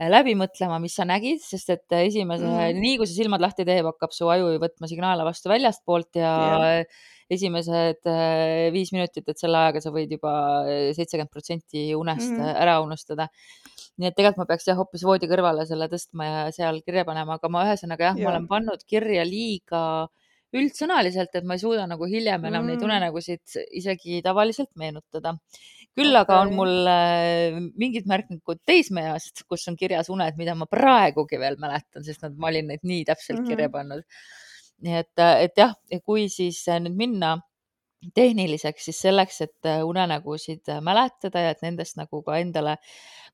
läbi 0.00 0.34
mõtlema, 0.36 0.78
mis 0.82 0.96
sa 0.98 1.06
nägid, 1.08 1.40
sest 1.44 1.70
et 1.72 1.96
esimese 1.98 2.44
mm, 2.46 2.80
nii 2.82 2.96
kui 3.00 3.08
sa 3.08 3.16
silmad 3.16 3.44
lahti 3.44 3.64
teeb, 3.68 3.86
hakkab 3.88 4.12
su 4.12 4.28
aju 4.32 4.50
ju 4.54 4.62
võtma 4.62 4.90
signaale 4.90 5.24
vastu 5.24 5.48
väljastpoolt 5.52 6.18
ja 6.20 6.32
yeah. 6.60 6.98
esimesed 7.32 8.10
äh, 8.12 8.66
viis 8.74 8.92
minutit, 8.92 9.24
et 9.24 9.40
selle 9.40 9.62
ajaga 9.62 9.80
sa 9.84 9.94
võid 9.94 10.12
juba 10.18 10.34
seitsekümmend 10.98 11.32
protsenti 11.32 11.88
unest 11.96 12.28
mm 12.28 12.42
-hmm. 12.42 12.60
ära 12.66 12.76
unustada. 12.84 13.28
nii 13.96 14.10
et 14.10 14.14
tegelikult 14.16 14.44
ma 14.44 14.50
peaks 14.52 14.68
jah, 14.68 14.76
hoopis 14.76 15.06
voodi 15.08 15.26
kõrvale 15.30 15.64
selle 15.66 15.88
tõstma 15.88 16.24
ja 16.28 16.44
seal 16.52 16.82
kirja 16.84 17.06
panema, 17.08 17.40
aga 17.40 17.48
ma 17.48 17.64
ühesõnaga 17.64 18.10
jah 18.10 18.16
yeah., 18.16 18.24
ma 18.28 18.34
olen 18.34 18.48
pannud 18.48 18.84
kirja 18.84 19.24
liiga 19.24 19.82
äh, 20.04 20.26
üldsõnaliselt, 20.54 21.34
et 21.34 21.46
ma 21.46 21.56
ei 21.56 21.62
suuda 21.62 21.86
nagu 21.90 22.06
hiljem 22.08 22.44
enam 22.48 22.64
mm. 22.64 22.72
neid 22.72 22.84
unenägusid 22.86 23.56
isegi 23.80 24.20
tavaliselt 24.24 24.70
meenutada. 24.78 25.36
Küll 25.96 26.12
okay. 26.12 26.22
aga 26.22 26.38
on 26.44 26.52
mul 26.56 26.90
äh, 26.90 27.58
mingid 27.80 28.08
märkmikud 28.10 28.60
teismeeast, 28.68 29.44
kus 29.48 29.66
on 29.70 29.78
kirjas 29.80 30.10
uned, 30.12 30.36
mida 30.40 30.54
ma 30.58 30.68
praegugi 30.70 31.40
veel 31.40 31.58
mäletan, 31.62 32.04
sest 32.06 32.26
nad, 32.26 32.36
ma 32.40 32.50
olin 32.52 32.72
neid 32.72 32.84
nii 32.84 33.04
täpselt 33.08 33.40
mm 33.40 33.44
-hmm. 33.44 33.50
kirja 33.54 33.72
pannud. 33.72 34.04
nii 34.84 34.96
et, 35.00 35.18
äh, 35.18 35.42
et 35.48 35.56
jah, 35.56 35.74
kui 36.04 36.28
siis 36.28 36.60
äh, 36.68 36.80
nüüd 36.84 36.96
minna 36.96 37.38
tehniliseks, 38.14 38.84
siis 38.84 38.98
selleks, 39.00 39.40
et 39.40 39.68
unenägusid 39.84 40.68
mäletada 40.84 41.40
ja 41.40 41.54
et 41.54 41.62
nendest 41.64 41.96
nagu 41.96 42.20
ka 42.22 42.36
endale 42.38 42.76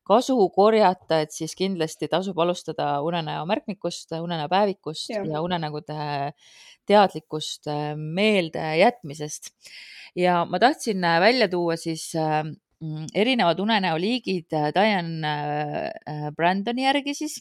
kasu 0.07 0.37
korjata, 0.55 1.21
et 1.23 1.33
siis 1.35 1.55
kindlasti 1.59 2.09
tasub 2.11 2.39
alustada 2.43 2.97
unenäo 3.07 3.45
märkmikust, 3.47 4.13
unenäo 4.19 4.49
päevikust 4.51 5.11
ja, 5.15 5.23
ja 5.25 5.43
unenägude 5.45 6.33
teadlikust 6.89 7.69
äh, 7.71 7.93
meelde 7.97 8.65
jätmisest. 8.81 9.53
ja 10.17 10.45
ma 10.45 10.59
tahtsin 10.59 11.05
äh, 11.05 11.21
välja 11.21 11.49
tuua 11.49 11.77
siis 11.77 12.11
äh, 12.17 12.43
mm, 12.81 13.07
erinevad 13.15 13.61
unenäoliigid 13.61 14.53
Diane 14.75 15.37
Brandoni 16.37 16.85
järgi 16.85 17.15
siis 17.15 17.39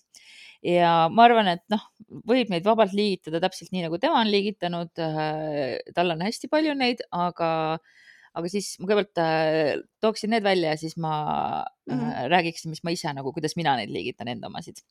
ja 0.64 1.10
ma 1.12 1.26
arvan, 1.26 1.50
et 1.56 1.64
noh, 1.74 1.82
võib 2.30 2.52
neid 2.54 2.66
vabalt 2.66 2.94
liigitada 2.94 3.42
täpselt 3.42 3.72
nii, 3.74 3.88
nagu 3.88 3.98
tema 3.98 4.20
on 4.22 4.30
liigitanud. 4.30 4.92
tal 5.96 6.14
on 6.14 6.22
hästi 6.22 6.50
palju 6.52 6.76
neid, 6.78 7.02
aga, 7.10 7.80
aga 8.38 8.52
siis 8.52 8.74
ma 8.80 8.88
kõigepealt 8.90 9.84
tooksin 10.04 10.32
need 10.36 10.44
välja 10.44 10.74
ja 10.76 10.80
siis 10.80 10.98
ma 10.98 11.14
mm 11.90 12.00
-hmm. 12.00 12.32
räägiksin, 12.32 12.72
mis 12.72 12.84
ma 12.84 12.92
ise 12.92 13.14
nagu, 13.14 13.34
kuidas 13.34 13.56
mina 13.56 13.76
neid 13.76 13.90
liigitan, 13.90 14.28
enda 14.28 14.48
omasid 14.48 14.84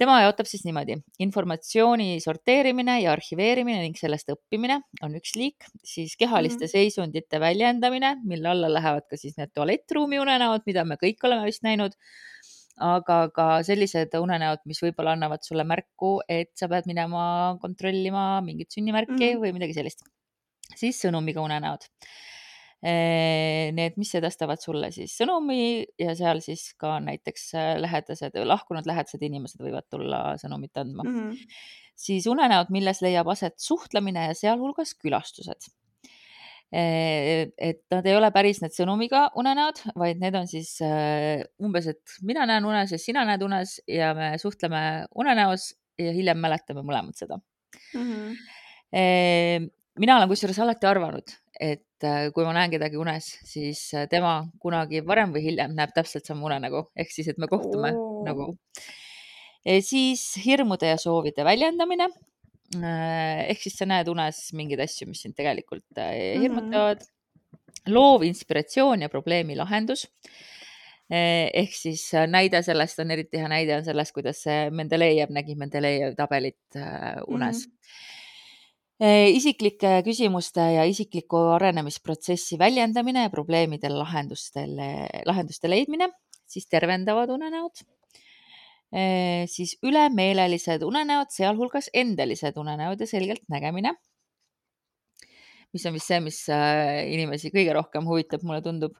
tema 0.00 0.18
jaotab 0.20 0.48
siis 0.48 0.64
niimoodi, 0.66 0.98
informatsiooni 1.24 2.20
sorteerimine 2.20 2.98
ja 3.02 3.12
arhiveerimine 3.16 3.80
ning 3.84 3.96
sellest 3.98 4.28
õppimine 4.32 4.80
on 5.02 5.16
üks 5.18 5.34
liik, 5.38 5.68
siis 5.84 6.16
kehaliste 6.20 6.64
mm 6.64 6.68
-hmm. 6.68 6.72
seisundite 6.72 7.40
väljendamine, 7.40 8.16
mille 8.24 8.48
alla 8.48 8.72
lähevad 8.72 9.08
ka 9.10 9.16
siis 9.16 9.36
need 9.40 9.54
tualettruumi 9.54 10.20
unenäod, 10.20 10.66
mida 10.66 10.84
me 10.84 10.98
kõik 11.00 11.24
oleme 11.24 11.48
vist 11.48 11.64
näinud 11.64 11.96
aga 12.76 13.18
ka 13.32 13.46
sellised 13.64 14.12
unenäod, 14.20 14.60
mis 14.68 14.82
võib-olla 14.84 15.14
annavad 15.16 15.40
sulle 15.42 15.64
märku, 15.64 16.20
et 16.28 16.52
sa 16.54 16.68
pead 16.68 16.84
minema 16.86 17.56
kontrollima 17.62 18.42
mingit 18.44 18.70
sünnimärki 18.70 19.12
mm 19.12 19.32
-hmm. 19.32 19.40
või 19.40 19.52
midagi 19.52 19.74
sellist. 19.74 20.04
siis 20.76 21.00
sõnumiga 21.00 21.40
unenäod 21.40 21.86
need, 22.84 23.96
mis 23.96 24.12
edastavad 24.18 24.60
sulle 24.60 24.90
siis 24.92 25.14
sõnumi 25.16 25.86
ja 26.00 26.12
seal 26.18 26.42
siis 26.44 26.68
ka 26.78 26.98
näiteks 27.00 27.48
äh, 27.56 27.72
lähedased, 27.80 28.36
lahkunud 28.44 28.86
lähedased 28.86 29.22
inimesed 29.24 29.62
võivad 29.64 29.86
tulla 29.90 30.20
sõnumit 30.40 30.76
andma 30.76 31.06
mm. 31.06 31.16
-hmm. 31.16 31.56
siis 31.96 32.28
unenäod, 32.28 32.70
milles 32.74 33.00
leiab 33.02 33.28
aset 33.32 33.56
suhtlemine 33.58 34.28
ja 34.28 34.34
sealhulgas 34.36 34.92
külastused 35.00 35.70
eh, 36.70 37.48
et 37.56 37.82
nad 37.90 38.06
ei 38.06 38.18
ole 38.18 38.30
päris 38.34 38.60
need 38.60 38.76
sõnumiga 38.76 39.30
unenäod, 39.40 39.80
vaid 39.96 40.20
need 40.20 40.36
on 40.36 40.46
siis 40.46 40.76
äh, 40.84 41.40
umbes, 41.62 41.88
et 41.94 42.20
mina 42.22 42.44
näen 42.46 42.68
unes 42.68 42.92
ja 42.92 43.00
sina 43.00 43.24
näed 43.24 43.42
unes 43.42 43.80
ja 43.88 44.12
me 44.14 44.34
suhtleme 44.38 45.06
unenäos 45.14 45.72
ja 45.98 46.12
hiljem 46.12 46.38
mäletame 46.44 46.84
mõlemad 46.84 47.16
seda 47.16 47.40
mm. 47.94 48.04
-hmm. 48.04 49.70
mina 49.98 50.16
olen 50.16 50.28
kusjuures 50.28 50.58
alati 50.60 50.86
arvanud, 50.86 51.38
et 51.60 52.04
äh, 52.04 52.28
kui 52.34 52.44
ma 52.44 52.52
näen 52.56 52.72
kedagi 52.72 52.98
unes, 53.00 53.28
siis 53.48 53.80
äh, 53.96 54.06
tema 54.10 54.38
kunagi 54.62 55.02
varem 55.06 55.32
või 55.34 55.46
hiljem 55.48 55.74
näeb 55.76 55.94
täpselt 55.96 56.28
sama 56.28 56.46
unenägu, 56.50 56.86
ehk 56.96 57.12
siis, 57.12 57.30
et 57.32 57.40
me 57.40 57.48
kohtume 57.50 57.92
oh. 57.96 58.22
nagu. 58.26 58.54
siis 59.82 60.22
hirmude 60.44 60.92
ja 60.92 60.98
soovide 61.00 61.44
väljendamine. 61.44 62.10
Äh, 62.76 63.46
ehk 63.52 63.62
siis 63.62 63.78
sa 63.78 63.86
näed 63.88 64.08
unes 64.10 64.40
mingeid 64.58 64.82
asju, 64.84 65.08
mis 65.10 65.22
sind 65.22 65.36
tegelikult 65.38 65.86
mhm. 65.94 66.42
hirmutavad 66.42 67.00
mm. 67.00 67.06
-hmm. 67.06 67.94
loov 67.94 68.26
inspiratsioon 68.26 69.02
ja 69.02 69.08
probleemi 69.08 69.56
lahendus 69.56 70.08
ehk 71.08 71.70
siis 71.70 72.08
näide 72.26 72.58
sellest 72.66 72.98
on 72.98 73.10
eriti 73.14 73.38
hea 73.38 73.48
näide 73.48 73.76
on 73.76 73.84
sellest, 73.86 74.10
kuidas 74.12 74.40
Mendelejev 74.74 75.30
nägi 75.30 75.54
Mendelejevi 75.54 76.16
tabelit 76.18 76.58
unes 77.28 77.66
mm. 77.66 77.70
-hmm 77.70 78.15
isiklike 79.04 80.00
küsimuste 80.06 80.62
ja 80.72 80.84
isikliku 80.88 81.36
arenemisprotsessi 81.56 82.56
väljendamine 82.58 83.26
ja 83.26 83.30
probleemidele 83.30 83.98
lahendustele, 83.98 84.88
lahenduste 85.28 85.68
leidmine, 85.68 86.08
siis 86.48 86.68
tervendavad 86.72 87.30
unenäod, 87.34 87.84
eh, 88.92 89.44
siis 89.52 89.76
ülemeelelised 89.84 90.82
unenäod, 90.86 91.28
sealhulgas 91.34 91.90
endelised 91.92 92.56
unenäod 92.56 93.04
ja 93.04 93.10
selgelt 93.10 93.44
nägemine, 93.52 93.92
mis 95.74 95.84
on 95.86 95.96
vist 95.96 96.08
see, 96.08 96.20
mis 96.24 96.42
äh, 96.48 97.04
inimesi 97.12 97.52
kõige 97.52 97.74
rohkem 97.76 98.06
huvitab, 98.08 98.46
mulle 98.48 98.62
tundub. 98.64 98.96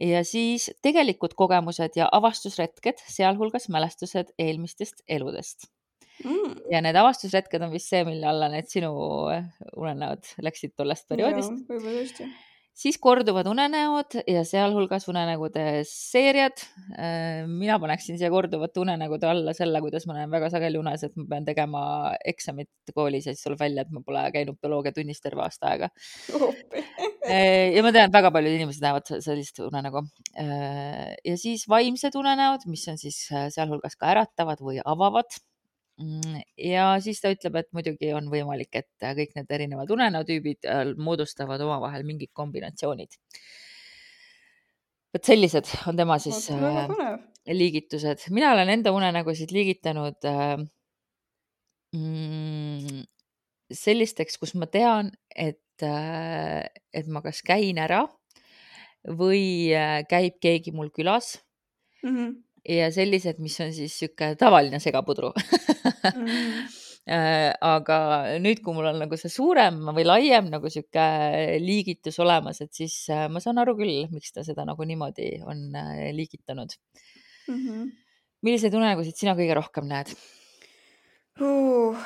ja 0.00 0.24
siis 0.24 0.70
tegelikud 0.82 1.36
kogemused 1.36 1.94
ja 1.96 2.08
avastusretked, 2.10 3.02
sealhulgas 3.06 3.68
mälestused 3.68 4.32
eelmistest 4.38 5.04
eludest 5.06 5.68
mm.. 6.24 6.60
ja 6.72 6.82
need 6.84 7.00
avastushetked 7.00 7.64
on 7.66 7.72
vist 7.74 7.90
see, 7.92 8.04
mille 8.08 8.28
alla 8.30 8.50
need 8.52 8.70
sinu 8.70 8.92
eh, 9.34 9.50
unenäod 9.76 10.36
läksid 10.46 10.76
tollest 10.78 11.08
perioodist. 11.10 11.58
võib-olla 11.68 11.98
tõesti 12.00 12.30
siis 12.80 12.96
korduvad 13.02 13.48
unenäod 13.50 14.14
ja 14.28 14.42
sealhulgas 14.46 15.06
unenägude 15.10 15.82
seeriad. 15.88 16.62
Eh, 16.96 17.42
mina 17.48 17.76
paneksin 17.82 18.18
siia 18.18 18.30
korduvate 18.32 18.80
unenägude 18.80 19.28
alla 19.28 19.54
selle, 19.56 19.82
kuidas 19.84 20.06
ma 20.08 20.16
näen 20.16 20.32
väga 20.32 20.48
sageli 20.54 20.80
unes, 20.80 21.04
et 21.04 21.16
ma 21.18 21.26
pean 21.34 21.48
tegema 21.48 21.82
eksamit 22.32 22.94
koolis 22.94 23.28
ja 23.28 23.34
siis 23.34 23.44
tuleb 23.44 23.60
välja, 23.60 23.84
et 23.84 23.92
ma 23.92 24.04
pole 24.06 24.24
käinud 24.34 24.58
bioloogiatunnis 24.62 25.20
terve 25.20 25.44
aasta 25.44 25.74
aega 25.74 25.90
eh, 27.34 27.74
ja 27.74 27.84
ma 27.84 27.92
tean, 27.92 28.08
et 28.08 28.16
väga 28.16 28.32
paljud 28.34 28.56
inimesed 28.56 28.86
näevad 28.86 29.12
sellist 29.26 29.60
unenägu. 29.66 30.06
ja 30.40 31.36
siis 31.38 31.66
vaimsed 31.68 32.16
unenäod, 32.16 32.66
mis 32.70 32.86
on 32.88 32.98
siis 32.98 33.26
sealhulgas 33.28 33.98
ka 34.00 34.14
äratavad 34.14 34.62
või 34.64 34.80
avavad 34.84 35.40
ja 36.56 36.86
siis 37.04 37.20
ta 37.20 37.32
ütleb, 37.32 37.56
et 37.60 37.68
muidugi 37.76 38.12
on 38.16 38.30
võimalik, 38.32 38.70
et 38.80 39.08
kõik 39.18 39.34
need 39.36 39.54
erinevad 39.56 39.90
unenäotüübid 39.92 40.68
äh, 40.68 40.92
moodustavad 40.96 41.60
omavahel 41.64 42.06
mingid 42.08 42.32
kombinatsioonid. 42.36 43.18
vot 45.10 45.26
sellised 45.26 45.66
on 45.90 45.98
tema 45.98 46.18
siis 46.22 46.50
äh, 46.54 46.92
liigitused. 47.46 48.28
mina 48.30 48.52
olen 48.54 48.76
enda 48.76 48.92
unenägusid 48.96 49.52
liigitanud 49.52 50.28
äh, 50.28 50.56
mm, 51.96 53.02
sellisteks, 53.72 54.38
kus 54.38 54.54
ma 54.54 54.66
tean, 54.66 55.12
et 55.36 55.82
äh,, 55.82 56.64
et 56.92 57.06
ma 57.08 57.22
kas 57.22 57.42
käin 57.42 57.78
ära 57.78 58.06
või 59.04 59.72
äh, 59.74 60.00
käib 60.08 60.40
keegi 60.40 60.72
mul 60.72 60.90
külas 60.94 61.38
mm. 62.02 62.16
-hmm 62.16 62.38
ja 62.68 62.90
sellised, 62.92 63.40
mis 63.42 63.56
on 63.62 63.72
siis 63.74 63.96
sihuke 63.98 64.34
tavaline 64.40 64.80
segapudru 64.82 65.32
mm. 65.34 66.66
aga 67.74 67.98
nüüd, 68.42 68.60
kui 68.64 68.76
mul 68.76 68.90
on 68.92 69.00
nagu 69.02 69.16
see 69.18 69.32
suurem 69.32 69.80
või 69.96 70.04
laiem 70.06 70.50
nagu 70.52 70.70
sihuke 70.70 71.06
liigitus 71.62 72.20
olemas, 72.22 72.60
et 72.64 72.72
siis 72.76 72.96
äh, 73.10 73.26
ma 73.32 73.42
saan 73.42 73.58
aru 73.62 73.76
küll, 73.78 74.04
miks 74.12 74.34
ta 74.36 74.44
seda 74.46 74.66
nagu 74.68 74.84
niimoodi 74.86 75.40
on 75.42 75.70
äh, 75.74 76.10
liigitanud 76.16 76.76
mm. 77.48 77.56
-hmm. 77.56 77.88
milliseid 78.46 78.76
unenägusid 78.76 79.16
sina 79.16 79.34
kõige 79.38 79.56
rohkem 79.58 79.88
näed? 79.88 80.12
Uh, 81.40 81.96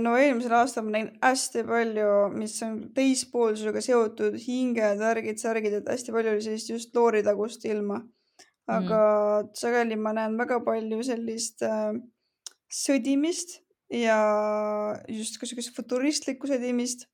no 0.00 0.14
eelmisel 0.16 0.54
aastal 0.56 0.86
ma 0.86 0.94
nägin 0.94 1.10
hästi 1.20 1.66
palju, 1.68 2.12
mis 2.32 2.54
on 2.64 2.78
teispoolsusega 2.96 3.82
seotud, 3.84 4.38
hinged, 4.40 5.02
värgid, 5.02 5.36
särgid, 5.42 5.74
et 5.82 5.90
hästi 5.92 6.14
palju 6.14 6.32
oli 6.32 6.44
sellist 6.46 6.70
just 6.70 6.96
looritagust 6.96 7.66
ilma 7.68 8.00
aga 8.70 9.00
mm. 9.42 9.50
sageli 9.58 9.96
ma 10.00 10.14
näen 10.16 10.38
väga 10.40 10.60
palju 10.64 11.02
sellist 11.04 11.64
äh, 11.66 11.92
sõdimist 12.72 13.58
ja 13.92 14.18
just 15.08 15.36
ka 15.40 15.48
siukest 15.48 15.74
futuristlikku 15.76 16.48
sõdimist 16.48 17.06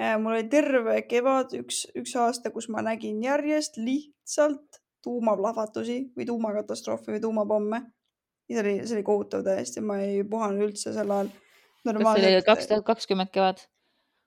äh,. 0.00 0.16
mul 0.18 0.34
oli 0.34 0.48
terve 0.50 1.00
kevad 1.06 1.54
üks, 1.60 1.84
üks 1.98 2.16
aasta, 2.18 2.50
kus 2.54 2.68
ma 2.72 2.82
nägin 2.84 3.22
järjest 3.22 3.78
lihtsalt 3.78 4.82
tuumaplahvatusi 5.06 6.00
või 6.18 6.26
tuumakatastroofi 6.26 7.14
või 7.14 7.22
tuumapomme. 7.22 7.82
ja 8.50 8.58
see 8.58 8.64
oli, 8.64 8.76
see 8.82 8.98
oli 8.98 9.06
kohutav 9.06 9.46
täiesti, 9.46 9.80
ma 9.80 10.00
ei 10.02 10.24
puhanud 10.26 10.66
üldse 10.66 10.92
sel 10.92 11.14
ajal. 11.14 11.30
kas 11.86 12.18
see 12.18 12.34
oli 12.34 12.46
kaks 12.50 12.70
tuhat 12.72 12.86
kakskümmend 12.90 13.30
kevad? 13.32 13.62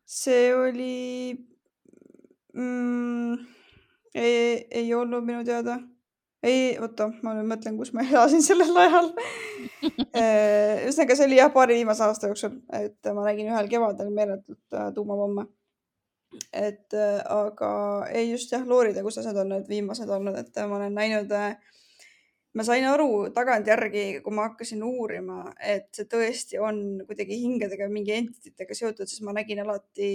see 0.07 0.53
oli 0.55 1.35
mm,, 2.55 3.35
ei, 4.15 4.67
ei 4.71 4.93
olnud 4.95 5.27
minu 5.27 5.43
teada 5.43 5.81
ei, 6.43 6.77
oota, 6.81 7.10
ma 7.25 7.36
nüüd 7.38 7.50
mõtlen, 7.51 7.77
kus 7.79 7.93
ma 7.95 8.05
elasin 8.05 8.43
sellel 8.50 8.77
ajal 8.83 9.10
äh, 10.17 10.86
ühesõnaga, 10.86 11.17
see 11.17 11.27
oli 11.29 11.39
jah, 11.41 11.51
paari 11.53 11.79
viimase 11.81 12.05
aasta 12.07 12.31
jooksul, 12.31 12.60
et 12.77 13.12
ma 13.15 13.25
nägin 13.27 13.51
ühel 13.51 13.71
kevadel 13.71 14.13
meeletult 14.15 14.77
äh, 14.77 14.89
tuumapomme. 14.95 15.48
et 16.55 16.95
aga 16.95 17.71
ei 18.15 18.29
just 18.31 18.53
jah, 18.53 18.63
looride 18.67 19.03
kustased 19.03 19.36
on 19.36 19.50
need 19.51 19.67
viimased 19.67 20.10
olnud, 20.10 20.38
et 20.39 20.62
ma 20.63 20.77
olen 20.77 20.95
näinud 20.95 21.33
äh, 21.36 21.57
ma 22.57 22.65
sain 22.67 22.86
aru 22.88 23.29
tagantjärgi, 23.36 24.05
kui 24.24 24.36
ma 24.36 24.50
hakkasin 24.50 24.81
uurima, 24.83 25.43
et 25.63 25.88
see 25.95 26.07
tõesti 26.12 26.60
on 26.60 26.81
kuidagi 27.07 27.38
hingedega, 27.39 27.88
mingi 27.91 28.15
entititega 28.17 28.75
seotud, 28.77 29.10
siis 29.10 29.24
ma 29.25 29.36
nägin 29.36 29.63
alati, 29.63 30.12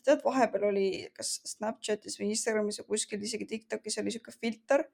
tead, 0.00 0.24
vahepeal 0.24 0.70
oli 0.70 0.88
kas 1.16 1.36
Snapchatis 1.52 2.16
või 2.20 2.32
Instagramis 2.32 2.80
või 2.80 2.94
kuskil, 2.94 3.20
isegi 3.28 3.48
Tiktokis 3.50 4.00
oli 4.00 4.08
niisugune 4.08 4.40
filter, 4.40 4.86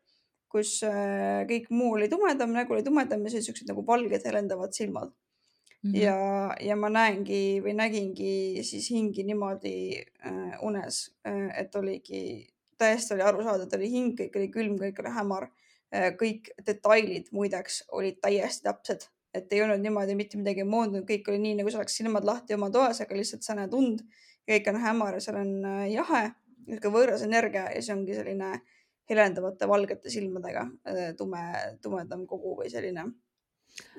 kus 0.56 0.80
äh, 0.88 1.44
kõik 1.50 1.68
muu 1.70 1.92
oli 1.98 2.08
tumedam, 2.12 2.56
nägu 2.56 2.76
oli 2.76 2.86
tumedam 2.86 3.22
ja 3.26 3.36
siis 3.36 3.46
siuksed 3.50 3.68
nagu 3.70 3.84
valged 3.86 4.25
helendavad 4.26 4.72
silmad 4.76 5.12
mm. 5.12 5.92
-hmm. 5.92 6.00
ja, 6.00 6.16
ja 6.70 6.76
ma 6.80 6.90
näengi 6.90 7.60
või 7.64 7.76
nägingi 7.76 8.64
siis 8.64 8.90
hingi 8.90 9.25
niimoodi 9.28 9.76
äh, 10.00 10.56
unes, 10.62 11.04
äh, 11.28 11.52
et 11.60 11.76
oligi, 11.76 12.48
täiesti 12.78 13.14
oli 13.14 13.22
aru 13.22 13.44
saada, 13.44 13.68
et 13.68 13.78
oli 13.78 13.92
hing, 13.92 14.18
kõik 14.18 14.40
oli 14.40 14.50
külm, 14.50 14.80
kõik 14.80 15.04
oli 15.04 15.14
hämar 15.20 15.50
Äh, 15.94 16.12
kõik 16.18 16.48
detailid 16.66 17.28
muideks 17.30 17.84
olid 17.94 18.16
täiesti 18.22 18.64
täpsed, 18.66 19.04
et 19.36 19.52
ei 19.54 19.60
olnud 19.62 19.78
niimoodi 19.84 20.16
mitte 20.18 20.38
midagi 20.40 20.64
moondunud, 20.66 21.06
kõik 21.06 21.28
oli 21.30 21.38
nii, 21.44 21.60
nagu 21.60 21.70
sa 21.70 21.78
oleks 21.78 21.94
silmad 22.00 22.26
lahti 22.26 22.56
oma 22.56 22.72
toas, 22.75 22.98
aga 23.04 23.14
lihtsalt 23.14 23.46
sa 23.46 23.54
näed 23.54 23.75
und, 23.76 24.02
kõik 24.50 24.66
on 24.72 24.80
hämar 24.82 25.14
ja 25.14 25.22
seal 25.22 25.38
on 25.38 25.52
äh, 25.62 25.84
jahe, 25.92 26.25
niisugune 26.66 26.96
võõras 26.96 27.22
energia 27.22 27.68
ja 27.70 27.78
siis 27.78 27.94
ongi 27.94 28.18
selline 28.18 28.50
helendavate 29.10 29.68
valgete 29.68 30.10
silmadega 30.12 30.66
äh, 30.88 31.12
tume, 31.18 31.44
tumedam 31.82 32.26
kogu 32.26 32.56
või 32.62 32.72
selline. 32.72 33.06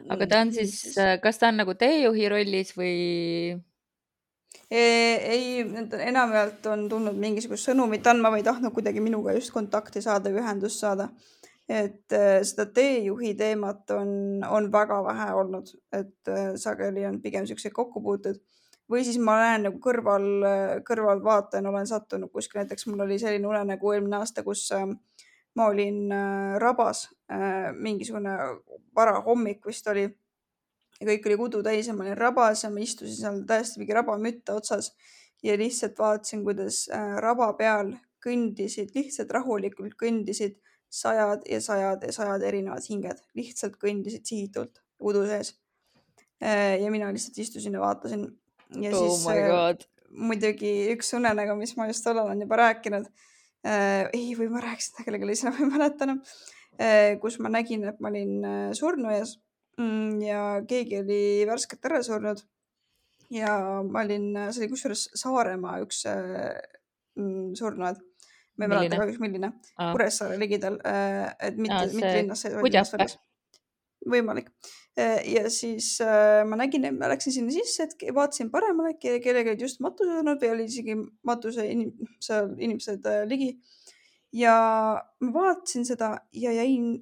aga 0.10 0.28
ta 0.28 0.44
on 0.46 0.54
siis, 0.56 0.98
kas 1.24 1.42
ta 1.42 1.52
on 1.52 1.64
nagu 1.64 1.76
teejuhi 1.78 2.30
rollis 2.34 2.76
või? 2.78 2.94
ei, 4.72 5.64
enamjaolt 6.10 6.66
on 6.72 6.88
tulnud 6.92 7.16
mingisugust 7.20 7.70
sõnumit 7.70 8.08
andma 8.10 8.32
või 8.34 8.44
tahtnud 8.44 8.74
kuidagi 8.76 9.04
minuga 9.04 9.36
just 9.36 9.54
kontakti 9.56 10.02
saada, 10.04 10.34
ühendust 10.34 10.84
saada 10.84 11.08
et 11.68 12.14
äh, 12.16 12.42
seda 12.48 12.66
teejuhi 12.72 13.34
teemat 13.38 13.92
on, 13.92 14.12
on 14.48 14.70
väga 14.72 15.02
vähe 15.04 15.28
olnud, 15.36 15.72
et 15.92 16.32
äh, 16.32 16.54
sageli 16.56 17.06
on 17.08 17.20
pigem 17.22 17.48
siuksed 17.48 17.76
kokkupuuted 17.76 18.40
või 18.92 19.04
siis 19.04 19.18
ma 19.20 19.38
näen 19.42 19.68
nagu 19.68 19.80
kõrval, 19.84 20.28
kõrvalvaatajana 20.88 21.70
olen 21.70 21.90
sattunud 21.90 22.32
kuskil, 22.32 22.62
näiteks 22.62 22.88
mul 22.88 23.04
oli 23.06 23.20
selline 23.20 23.50
unenägu 23.50 23.92
eelmine 23.94 24.22
aasta, 24.22 24.44
kus 24.46 24.68
äh, 24.76 24.88
ma 25.58 25.68
olin 25.72 26.12
rabas, 26.62 27.08
mingisugune 27.82 28.36
varahommik 28.96 29.66
vist 29.66 29.88
oli 29.90 30.04
ja 30.06 31.08
kõik 31.10 31.26
oli 31.26 31.38
kudu 31.40 31.64
täis 31.66 31.90
ja 31.90 31.96
ma 31.98 32.06
olin 32.06 32.18
rabas 32.18 32.62
ja 32.64 32.70
ma 32.70 32.84
istusin 32.84 33.18
seal 33.18 33.40
täiesti 33.50 33.82
mingi 33.82 33.96
rabamütte 33.98 34.54
otsas 34.54 34.92
ja 35.44 35.58
lihtsalt 35.58 35.98
vaatasin, 35.98 36.44
kuidas 36.46 36.84
raba 37.26 37.50
peal 37.58 37.96
kõndisid, 38.24 38.94
lihtsalt 38.96 39.34
rahulikult 39.34 39.98
kõndisid 40.00 40.60
sajad 40.90 41.44
ja 41.50 41.62
sajad 41.62 42.04
ja 42.04 42.14
sajad 42.14 42.44
erinevad 42.48 42.86
hinged 42.90 43.22
lihtsalt 43.38 43.78
kõndisid 43.82 44.26
sihitult 44.28 44.82
udu 45.00 45.26
sees. 45.28 45.56
Äh, 46.44 46.78
ja 46.82 46.92
mina 46.92 47.12
lihtsalt 47.14 47.38
istusin 47.38 47.74
ja 47.74 47.82
vaatasin. 47.84 48.28
Ja 48.76 48.92
oh 48.92 49.16
siis 49.16 49.28
äh, 49.32 49.88
muidugi 50.12 50.74
üks 50.94 51.14
unenägu, 51.18 51.56
mis 51.60 51.76
ma 51.78 51.88
just 51.90 52.06
tollal 52.06 52.28
olen 52.28 52.44
juba 52.46 52.60
rääkinud 52.64 53.08
äh,. 53.08 54.08
ei, 54.14 54.32
või 54.40 54.50
ma 54.54 54.64
rääkisin 54.64 55.04
kellelegi, 55.04 55.32
lihtsalt 55.32 55.56
ma 55.60 55.66
ei 55.66 55.74
mäleta 55.76 56.08
enam 56.08 56.22
äh,. 56.80 57.16
kus 57.22 57.40
ma 57.44 57.52
nägin, 57.54 57.86
et 57.90 58.02
ma 58.04 58.12
olin 58.12 58.36
äh, 58.48 58.70
surnuaias 58.78 59.38
mm, 59.80 60.22
ja 60.26 60.44
keegi 60.68 61.02
oli 61.04 61.22
värskelt 61.50 61.86
ära 61.90 62.02
surnud. 62.06 62.44
ja 63.34 63.54
ma 63.84 64.04
olin, 64.06 64.34
see 64.52 64.64
oli 64.64 64.74
kusjuures 64.74 65.08
Saaremaa 65.24 65.80
üks 65.86 66.06
äh, 66.12 66.58
mm, 67.20 67.56
surnuaed 67.60 68.04
ma 68.58 68.66
ei 68.66 68.72
mäleta 68.72 68.98
kahjuks, 68.98 69.20
milline, 69.22 69.52
Kuressaare 69.78 70.38
ligidal, 70.42 70.80
äh, 70.88 71.28
et 71.46 71.60
mitte, 71.62 71.84
mitte 71.94 72.14
linnas 72.16 72.44
väljas. 72.50 73.18
Võimalik. 74.10 74.52
Äh, 74.98 75.22
ja 75.30 75.50
siis 75.54 75.96
äh, 76.02 76.44
ma 76.48 76.60
nägin, 76.60 76.88
ma 76.98 77.10
läksin 77.12 77.36
sinna 77.36 77.54
sisse, 77.54 77.88
et 77.88 78.08
vaatasin 78.16 78.52
paremale, 78.54 78.96
kellelgi 79.02 79.54
olid 79.54 79.66
just 79.68 79.82
matused 79.84 80.22
olnud 80.22 80.42
või 80.42 80.54
oli 80.56 80.70
isegi 80.70 80.98
matuse 81.28 81.68
inim, 81.70 81.94
seal 82.24 82.54
inimesed 82.58 83.06
ligi. 83.30 83.58
ja 84.34 84.56
ma 85.24 85.34
vaatasin 85.34 85.86
seda 85.88 86.16
ja 86.34 86.52
jäin 86.52 86.98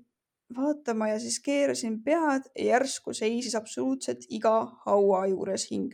vaatama 0.56 1.08
ja 1.08 1.20
siis 1.20 1.40
keerasin 1.40 2.02
pead 2.04 2.50
järsku 2.60 3.14
seisis 3.14 3.56
absoluutselt 3.56 4.26
iga 4.30 4.56
haua 4.86 5.26
juures 5.28 5.70
hing. 5.72 5.94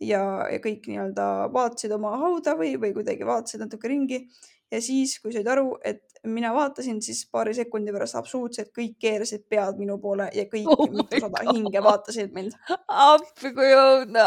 ja, 0.00 0.48
ja 0.50 0.58
kõik 0.58 0.88
nii-öelda 0.90 1.26
vaatasid 1.54 1.92
oma 1.94 2.16
hauda 2.18 2.56
või, 2.58 2.74
või 2.80 2.92
kuidagi 2.96 3.26
vaatasid 3.26 3.62
natuke 3.62 3.88
ringi 3.88 4.24
ja 4.72 4.80
siis, 4.80 5.18
kui 5.20 5.32
said 5.34 5.48
aru, 5.52 5.76
et 5.84 6.02
mina 6.26 6.52
vaatasin, 6.54 7.02
siis 7.02 7.24
paari 7.32 7.54
sekundi 7.56 7.92
pärast 7.94 8.16
absoluutselt 8.18 8.70
kõik 8.76 8.94
keerasid 9.02 9.44
pead 9.50 9.78
minu 9.80 9.98
poole 10.02 10.28
ja 10.34 10.44
kõik 10.50 10.68
oh 10.70 10.84
mitusada 10.90 11.42
hinge 11.50 11.82
vaatasid 11.82 12.32
mind. 12.34 12.52
appi 12.88 13.52
kui 13.56 13.72
õudne 13.76 14.26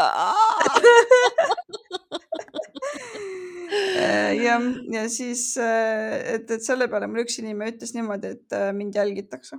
äh, 3.96 4.36
jah, 4.42 4.66
ja 4.92 5.06
siis, 5.12 5.48
äh, 5.60 6.34
et, 6.36 6.50
et 6.50 6.62
selle 6.64 6.88
peale 6.92 7.08
mul 7.10 7.24
üks 7.24 7.40
inimene 7.42 7.72
ütles 7.74 7.96
niimoodi, 7.96 8.34
et 8.36 8.56
äh, 8.56 8.68
mind 8.76 8.94
jälgitakse. 9.00 9.58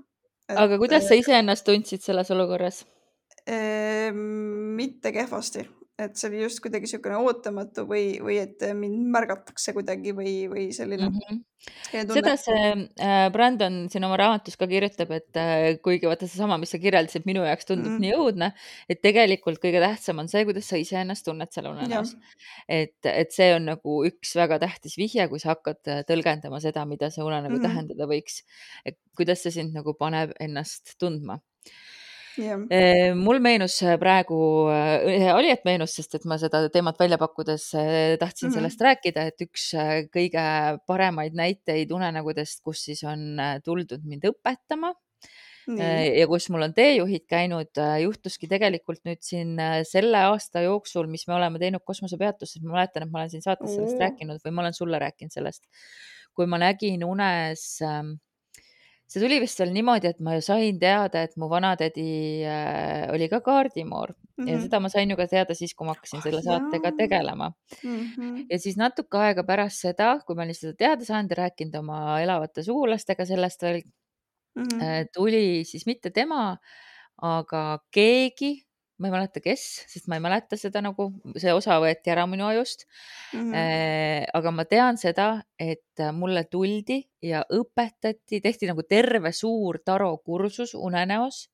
aga 0.54 0.78
kuidas 0.78 1.10
sa 1.10 1.18
iseennast 1.18 1.66
tundsid 1.68 2.06
selles 2.06 2.32
olukorras? 2.36 2.86
mitte 3.48 5.14
kehvasti, 5.16 5.62
et 5.98 6.18
see 6.18 6.30
oli 6.30 6.44
just 6.44 6.60
kuidagi 6.62 6.86
niisugune 6.86 7.18
ootamatu 7.26 7.88
või, 7.90 8.18
või 8.22 8.38
et 8.44 8.62
mind 8.78 9.08
märgatakse 9.14 9.74
kuidagi 9.74 10.14
või, 10.18 10.34
või 10.52 10.66
selline 10.76 11.08
mm. 11.08 11.24
-hmm. 11.24 12.12
seda 12.14 12.36
see 12.38 12.68
äh, 13.02 13.24
Brandon 13.34 13.80
siin 13.90 14.06
oma 14.06 14.20
raamatus 14.22 14.60
ka 14.62 14.68
kirjutab, 14.70 15.16
et 15.18 15.40
äh, 15.42 15.80
kuigi 15.82 16.10
vaata 16.10 16.30
seesama, 16.30 16.60
mis 16.62 16.76
sa 16.76 16.82
kirjeldasid, 16.84 17.26
minu 17.30 17.42
jaoks 17.48 17.66
tundub 17.66 17.96
mm 17.96 17.98
-hmm. 17.98 18.06
nii 18.06 18.22
õudne, 18.22 18.52
et 18.90 19.02
tegelikult 19.02 19.58
kõige 19.64 19.82
tähtsam 19.82 20.22
on 20.22 20.30
see, 20.30 20.46
kuidas 20.46 20.70
sa 20.70 20.78
iseennast 20.78 21.26
tunned 21.26 21.52
seal 21.52 21.72
unenäos. 21.72 22.14
et, 22.70 22.98
et 23.02 23.34
see 23.34 23.50
on 23.56 23.66
nagu 23.74 24.00
üks 24.06 24.36
väga 24.38 24.62
tähtis 24.62 24.98
vihje, 25.02 25.28
kui 25.34 25.42
sa 25.42 25.56
hakkad 25.56 25.82
äh, 25.90 26.04
tõlgendama 26.06 26.62
seda, 26.62 26.86
mida 26.86 27.10
see 27.10 27.26
unenägu 27.26 27.58
mm 27.58 27.60
-hmm. 27.60 27.68
tähendada 27.74 28.06
võiks. 28.06 28.44
et 28.86 29.00
kuidas 29.18 29.42
see 29.42 29.52
sind 29.52 29.74
nagu 29.74 29.98
paneb 29.98 30.38
ennast 30.40 30.94
tundma. 31.00 31.42
Mul 33.18 33.40
meenus 33.44 33.80
praegu, 34.02 34.38
äh, 34.74 35.32
oli, 35.34 35.50
et 35.54 35.66
meenus, 35.68 35.96
sest 35.98 36.18
et 36.20 36.28
ma 36.30 36.38
seda 36.42 36.66
teemat 36.74 37.00
välja 37.00 37.18
pakkudes 37.22 37.72
äh, 37.78 38.18
tahtsin 38.20 38.50
mm 38.50 38.52
-hmm. 38.52 38.60
sellest 38.60 38.82
rääkida, 38.82 39.26
et 39.32 39.42
üks 39.42 39.72
kõige 40.14 40.46
paremaid 40.88 41.34
näiteid 41.34 41.92
unenägudest, 41.92 42.62
kus 42.64 42.86
siis 42.86 43.04
on 43.04 43.38
tuldud 43.64 44.06
mind 44.06 44.30
õpetama 44.30 44.94
Nii. 45.68 46.20
ja 46.20 46.28
kus 46.32 46.46
mul 46.50 46.64
on 46.64 46.74
teejuhid 46.74 47.26
käinud, 47.28 47.80
juhtuski 48.02 48.48
tegelikult 48.48 49.02
nüüd 49.04 49.20
siin 49.20 49.58
selle 49.84 50.22
aasta 50.30 50.62
jooksul, 50.64 51.10
mis 51.12 51.28
me 51.28 51.36
oleme 51.36 51.60
teinud 51.60 51.84
kosmosepeatuses, 51.84 52.62
ma 52.64 52.78
mäletan, 52.78 53.04
et 53.04 53.12
ma 53.12 53.20
olen 53.20 53.34
siin 53.34 53.44
saates 53.44 53.74
sellest 53.76 53.98
mm. 53.98 54.06
rääkinud 54.06 54.46
või 54.46 54.54
ma 54.56 54.64
olen 54.64 54.78
sulle 54.78 55.00
rääkinud 55.00 55.34
sellest. 55.34 55.66
kui 56.38 56.46
ma 56.46 56.60
nägin 56.62 57.04
unes 57.04 57.82
äh, 57.82 58.06
see 59.08 59.24
tuli 59.24 59.40
vist 59.40 59.60
veel 59.62 59.72
niimoodi, 59.76 60.10
et 60.12 60.20
ma 60.24 60.36
ju 60.36 60.44
sain 60.44 60.80
teada, 60.80 61.24
et 61.24 61.38
mu 61.40 61.48
vanatädi 61.52 62.08
äh, 62.44 63.06
oli 63.14 63.30
ka 63.32 63.40
kaardimoor 63.46 64.12
mm 64.12 64.44
-hmm. 64.44 64.50
ja 64.50 64.56
mhm. 64.56 64.64
seda 64.64 64.80
ma 64.80 64.90
sain 64.90 65.10
ju 65.10 65.16
ka 65.16 65.28
teada 65.28 65.56
siis, 65.56 65.74
kui 65.74 65.88
ma 65.88 65.96
hakkasin 65.96 66.22
selle 66.22 66.42
saatega 66.44 66.92
tegelema 66.98 67.52
mm. 67.84 68.00
-hmm. 68.00 68.46
ja 68.50 68.60
siis 68.60 68.78
natuke 68.78 69.18
aega 69.18 69.44
pärast 69.44 69.82
seda, 69.82 70.20
kui 70.28 70.36
ma 70.36 70.44
olin 70.44 70.56
seda 70.56 70.74
teada 70.74 71.06
saanud 71.06 71.32
ja 71.32 71.44
rääkinud 71.44 71.76
oma 71.76 72.22
elavate 72.22 72.64
sugulastega 72.64 73.26
sellest 73.26 73.62
veel 73.62 73.82
mm, 74.56 74.64
-hmm. 74.64 74.84
äh, 74.84 75.06
tuli 75.14 75.64
siis 75.64 75.86
mitte 75.86 76.10
tema, 76.10 76.58
aga 77.22 77.80
keegi 77.92 78.67
ma 78.98 79.10
ei 79.10 79.14
mäleta, 79.14 79.42
kes, 79.44 79.64
sest 79.92 80.08
ma 80.10 80.18
ei 80.18 80.24
mäleta 80.24 80.58
seda 80.60 80.82
nagu, 80.82 81.10
see 81.38 81.54
osa 81.54 81.78
võeti 81.84 82.14
ära 82.14 82.26
minu 82.30 82.48
ajust 82.50 82.86
mm. 82.86 83.40
-hmm. 83.40 83.54
Äh, 83.58 84.24
aga 84.34 84.52
ma 84.52 84.66
tean 84.66 84.98
seda, 84.98 85.28
et 85.60 86.06
mulle 86.14 86.44
tuldi 86.50 87.02
ja 87.22 87.44
õpetati, 87.54 88.42
tehti 88.42 88.70
nagu 88.70 88.84
terve 88.84 89.32
suur 89.32 89.80
tarokursus 89.86 90.74
unenäos 90.76 91.48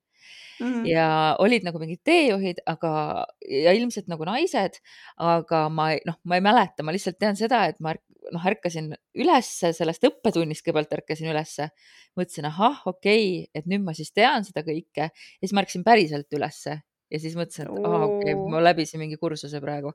Mm 0.60 0.74
-hmm. 0.74 0.86
ja 0.88 1.36
olid 1.40 1.64
nagu 1.64 1.80
mingid 1.80 2.00
teejuhid, 2.04 2.62
aga 2.66 3.26
ja 3.50 3.74
ilmselt 3.74 4.08
nagu 4.08 4.24
naised, 4.24 4.78
aga 5.18 5.70
ma 5.70 5.90
noh, 6.06 6.20
ma 6.24 6.36
ei 6.36 6.42
mäleta, 6.42 6.84
ma 6.84 6.94
lihtsalt 6.96 7.18
tean 7.20 7.36
seda, 7.36 7.66
et 7.66 7.80
ma 7.80 7.94
noh, 8.32 8.46
ärkasin 8.46 8.94
ülesse 9.20 9.74
sellest 9.74 10.06
õppetunnist, 10.08 10.64
kõigepealt 10.64 10.96
ärkasin 11.00 11.32
ülesse, 11.34 11.70
mõtlesin, 12.16 12.48
ahah, 12.48 12.82
okei 12.86 13.26
okay,, 13.28 13.50
et 13.56 13.66
nüüd 13.66 13.84
ma 13.84 13.94
siis 13.98 14.14
tean 14.14 14.46
seda 14.46 14.64
kõike 14.64 15.10
ja 15.10 15.42
siis 15.42 15.54
ma 15.54 15.64
ärkasin 15.66 15.84
päriselt 15.84 16.38
ülesse 16.38 16.82
ja 17.14 17.22
siis 17.22 17.36
mõtlesin, 17.38 17.70
et 17.70 17.86
aa, 17.86 18.00
okei 18.08 18.34
okay,, 18.34 18.48
ma 18.54 18.62
läbisin 18.64 19.02
mingi 19.04 19.20
kursuse 19.22 19.62
praegu. 19.64 19.94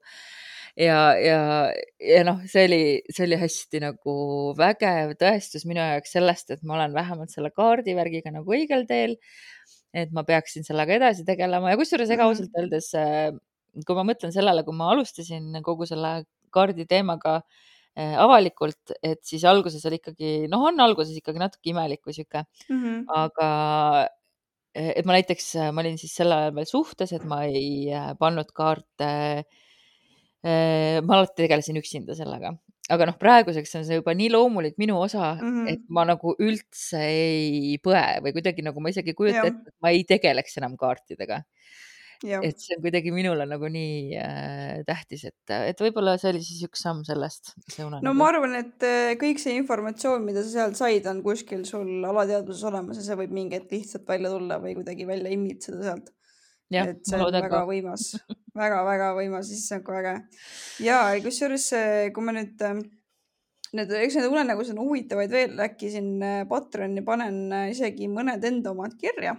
ja, 0.78 0.98
ja, 1.18 1.40
ja 1.98 2.24
noh, 2.26 2.40
see 2.50 2.66
oli, 2.68 2.81
see 3.11 3.26
oli 3.26 3.38
hästi 3.40 3.83
nagu 3.83 4.16
vägev 4.59 5.16
tõestus 5.20 5.66
minu 5.68 5.83
jaoks 5.83 6.14
sellest, 6.14 6.54
et 6.54 6.62
ma 6.62 6.78
olen 6.78 6.94
vähemalt 6.96 7.35
selle 7.35 7.50
kaardivärgiga 7.54 8.33
nagu 8.35 8.54
õigel 8.54 8.87
teel. 8.90 9.18
et 9.96 10.11
ma 10.12 10.20
peaksin 10.22 10.66
sellega 10.66 10.98
edasi 10.98 11.24
tegelema 11.24 11.70
ja 11.72 11.78
kusjuures 11.81 12.11
ega 12.12 12.26
mhm. 12.26 12.35
ausalt 12.35 12.59
öeldes, 12.61 12.90
äh, 12.94 13.31
kui 13.87 13.96
ma 13.96 14.04
mõtlen 14.07 14.35
sellele, 14.35 14.62
kui 14.66 14.76
ma 14.76 14.92
alustasin 14.92 15.62
kogu 15.64 15.88
selle 15.88 16.12
kaardi 16.52 16.85
teemaga 16.88 17.38
äh, 17.40 18.14
avalikult, 18.20 18.92
et 19.02 19.22
siis 19.26 19.46
alguses 19.48 19.85
oli 19.88 19.98
ikkagi, 19.98 20.33
noh, 20.52 20.68
on 20.68 20.85
alguses 20.85 21.16
ikkagi 21.18 21.40
natuke 21.40 21.72
imelik 21.72 22.04
või 22.04 22.14
sihuke 22.20 22.44
mm, 22.44 22.78
-hmm. 22.85 23.00
aga 23.24 23.48
et 24.74 25.07
ma 25.09 25.16
näiteks, 25.16 25.54
ma 25.72 25.83
olin 25.83 25.98
siis 26.00 26.14
sel 26.18 26.33
ajal 26.35 26.54
veel 26.57 26.68
suhtes, 26.68 27.12
et 27.16 27.24
ma 27.28 27.42
ei 27.48 27.88
äh, 27.94 28.12
pannud 28.20 28.50
kaarte. 28.57 29.11
Äh, 30.38 30.98
ma 31.02 31.18
alati 31.18 31.42
tegelesin 31.42 31.81
üksinda 31.81 32.14
sellega, 32.14 32.52
aga 32.94 33.09
noh, 33.09 33.16
praeguseks 33.18 33.74
on 33.81 33.87
see 33.88 33.98
juba 33.98 34.14
nii 34.14 34.28
loomulik 34.31 34.76
minu 34.78 35.00
osa 35.02 35.33
mm, 35.35 35.48
-hmm. 35.48 35.72
et 35.72 35.83
ma 35.90 36.04
nagu 36.07 36.37
üldse 36.38 37.00
ei 37.02 37.74
põe 37.83 38.20
või 38.22 38.37
kuidagi 38.37 38.62
nagu 38.62 38.78
ma 38.81 38.92
isegi 38.94 39.11
ei 39.11 39.18
kujuta 39.18 39.48
ette, 39.50 39.72
et 39.72 39.83
ma 39.83 39.90
ei 39.90 40.04
tegeleks 40.07 40.61
enam 40.62 40.76
kaartidega 40.78 41.40
et 42.24 42.59
see 42.59 42.76
on 42.76 42.83
kuidagi 42.83 43.12
minule 43.14 43.46
nagu 43.46 43.70
nii 43.70 44.16
äh, 44.18 44.81
tähtis, 44.88 45.24
et, 45.31 45.52
et 45.54 45.83
võib-olla 45.85 46.16
see 46.18 46.33
oli 46.33 46.42
siis 46.42 46.64
üks 46.66 46.83
samm 46.87 47.04
sellest. 47.07 47.54
no 47.78 48.14
ma 48.16 48.31
arvan, 48.33 48.57
et 48.59 48.87
äh, 48.87 49.14
kõik 49.20 49.42
see 49.42 49.57
informatsioon, 49.61 50.26
mida 50.26 50.42
sa 50.42 50.52
sealt 50.54 50.81
said, 50.81 51.07
on 51.11 51.22
kuskil 51.26 51.64
sul 51.68 52.04
alateadvuses 52.09 52.66
olemas 52.70 53.00
ja 53.00 53.07
see 53.07 53.20
võib 53.22 53.35
mingi 53.38 53.59
hetk 53.59 53.74
lihtsalt 53.76 54.09
välja 54.09 54.33
tulla 54.35 54.61
või 54.62 54.74
kuidagi 54.81 55.07
välja 55.09 55.33
immitseda 55.35 55.83
sealt. 55.87 56.12
et 56.74 57.02
see 57.07 57.18
on 57.20 57.33
väga 57.33 57.54
ka. 57.54 57.64
võimas 57.70 58.12
väga-väga 58.59 59.12
võimas, 59.16 59.50
issand 59.54 59.87
kui 59.87 59.98
äge. 60.00 60.18
ja 60.83 61.02
kusjuures, 61.22 61.70
kui 62.14 62.26
ma 62.26 62.35
nüüd 62.35 62.66
äh, 62.66 62.81
Need, 63.76 63.90
eks 63.92 64.14
need 64.16 64.31
unenägusid 64.31 64.78
on 64.78 64.87
huvitavaid 64.87 65.33
veel, 65.33 65.59
äkki 65.61 65.90
siin 65.92 66.22
äh, 66.24 66.38
Patreoni 66.48 67.02
panen 67.04 67.50
äh, 67.52 67.66
isegi 67.74 68.07
mõned 68.09 68.44
enda 68.48 68.72
omad 68.72 68.94
kirja 69.00 69.35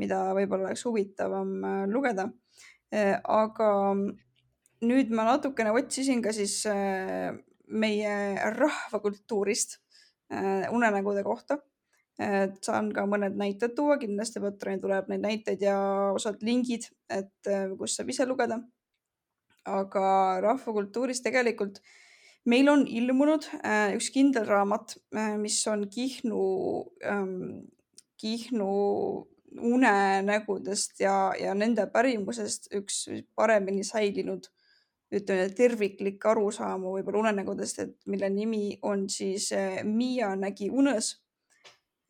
mida 0.00 0.20
võib-olla 0.36 0.70
oleks 0.70 0.84
huvitavam 0.86 1.52
äh, 1.64 1.84
lugeda. 1.90 2.28
Äh, 2.94 3.16
aga 3.22 3.70
nüüd 4.86 5.12
ma 5.16 5.26
natukene 5.32 5.72
otsisin 5.74 6.22
ka 6.24 6.34
siis 6.36 6.60
äh, 6.70 7.32
meie 7.66 8.12
rahvakultuurist 8.56 9.80
unenägude 10.74 11.22
kohta. 11.22 11.60
saan 12.64 12.88
ka 12.96 13.04
mõned 13.06 13.36
näited 13.38 13.74
tuua, 13.76 13.98
kindlasti 14.00 14.40
Patreoni 14.42 14.80
tuleb 14.82 15.10
neid 15.12 15.20
näiteid 15.22 15.60
ja 15.62 15.76
osad 16.16 16.40
lingid, 16.42 16.88
et 17.12 17.50
kus 17.78 17.94
saab 17.94 18.10
ise 18.10 18.26
lugeda. 18.26 18.56
aga 19.66 20.40
rahvakultuuris 20.42 21.22
tegelikult 21.22 21.78
meil 22.46 22.70
on 22.72 22.86
ilmunud 22.86 23.46
üks 23.94 24.10
kindel 24.14 24.48
raamat, 24.48 24.96
mis 25.38 25.60
on 25.70 25.86
Kihnu, 25.90 26.42
ähm, 27.04 27.68
Kihnu 28.18 28.72
unenägudest 29.60 31.00
ja, 31.00 31.32
ja 31.40 31.54
nende 31.54 31.86
pärimusest 31.92 32.70
üks 32.74 33.06
paremini 33.34 33.84
säilinud, 33.84 34.48
ütleme 35.14 35.48
terviklik 35.56 36.24
arusaamu 36.26 36.96
võib-olla 36.96 37.26
unenägudest, 37.26 37.78
et 37.84 37.94
mille 38.06 38.30
nimi 38.30 38.78
on 38.82 39.06
siis 39.10 39.50
eh, 39.52 39.82
Miia 39.84 40.34
nägi 40.36 40.70
unes. 40.70 41.16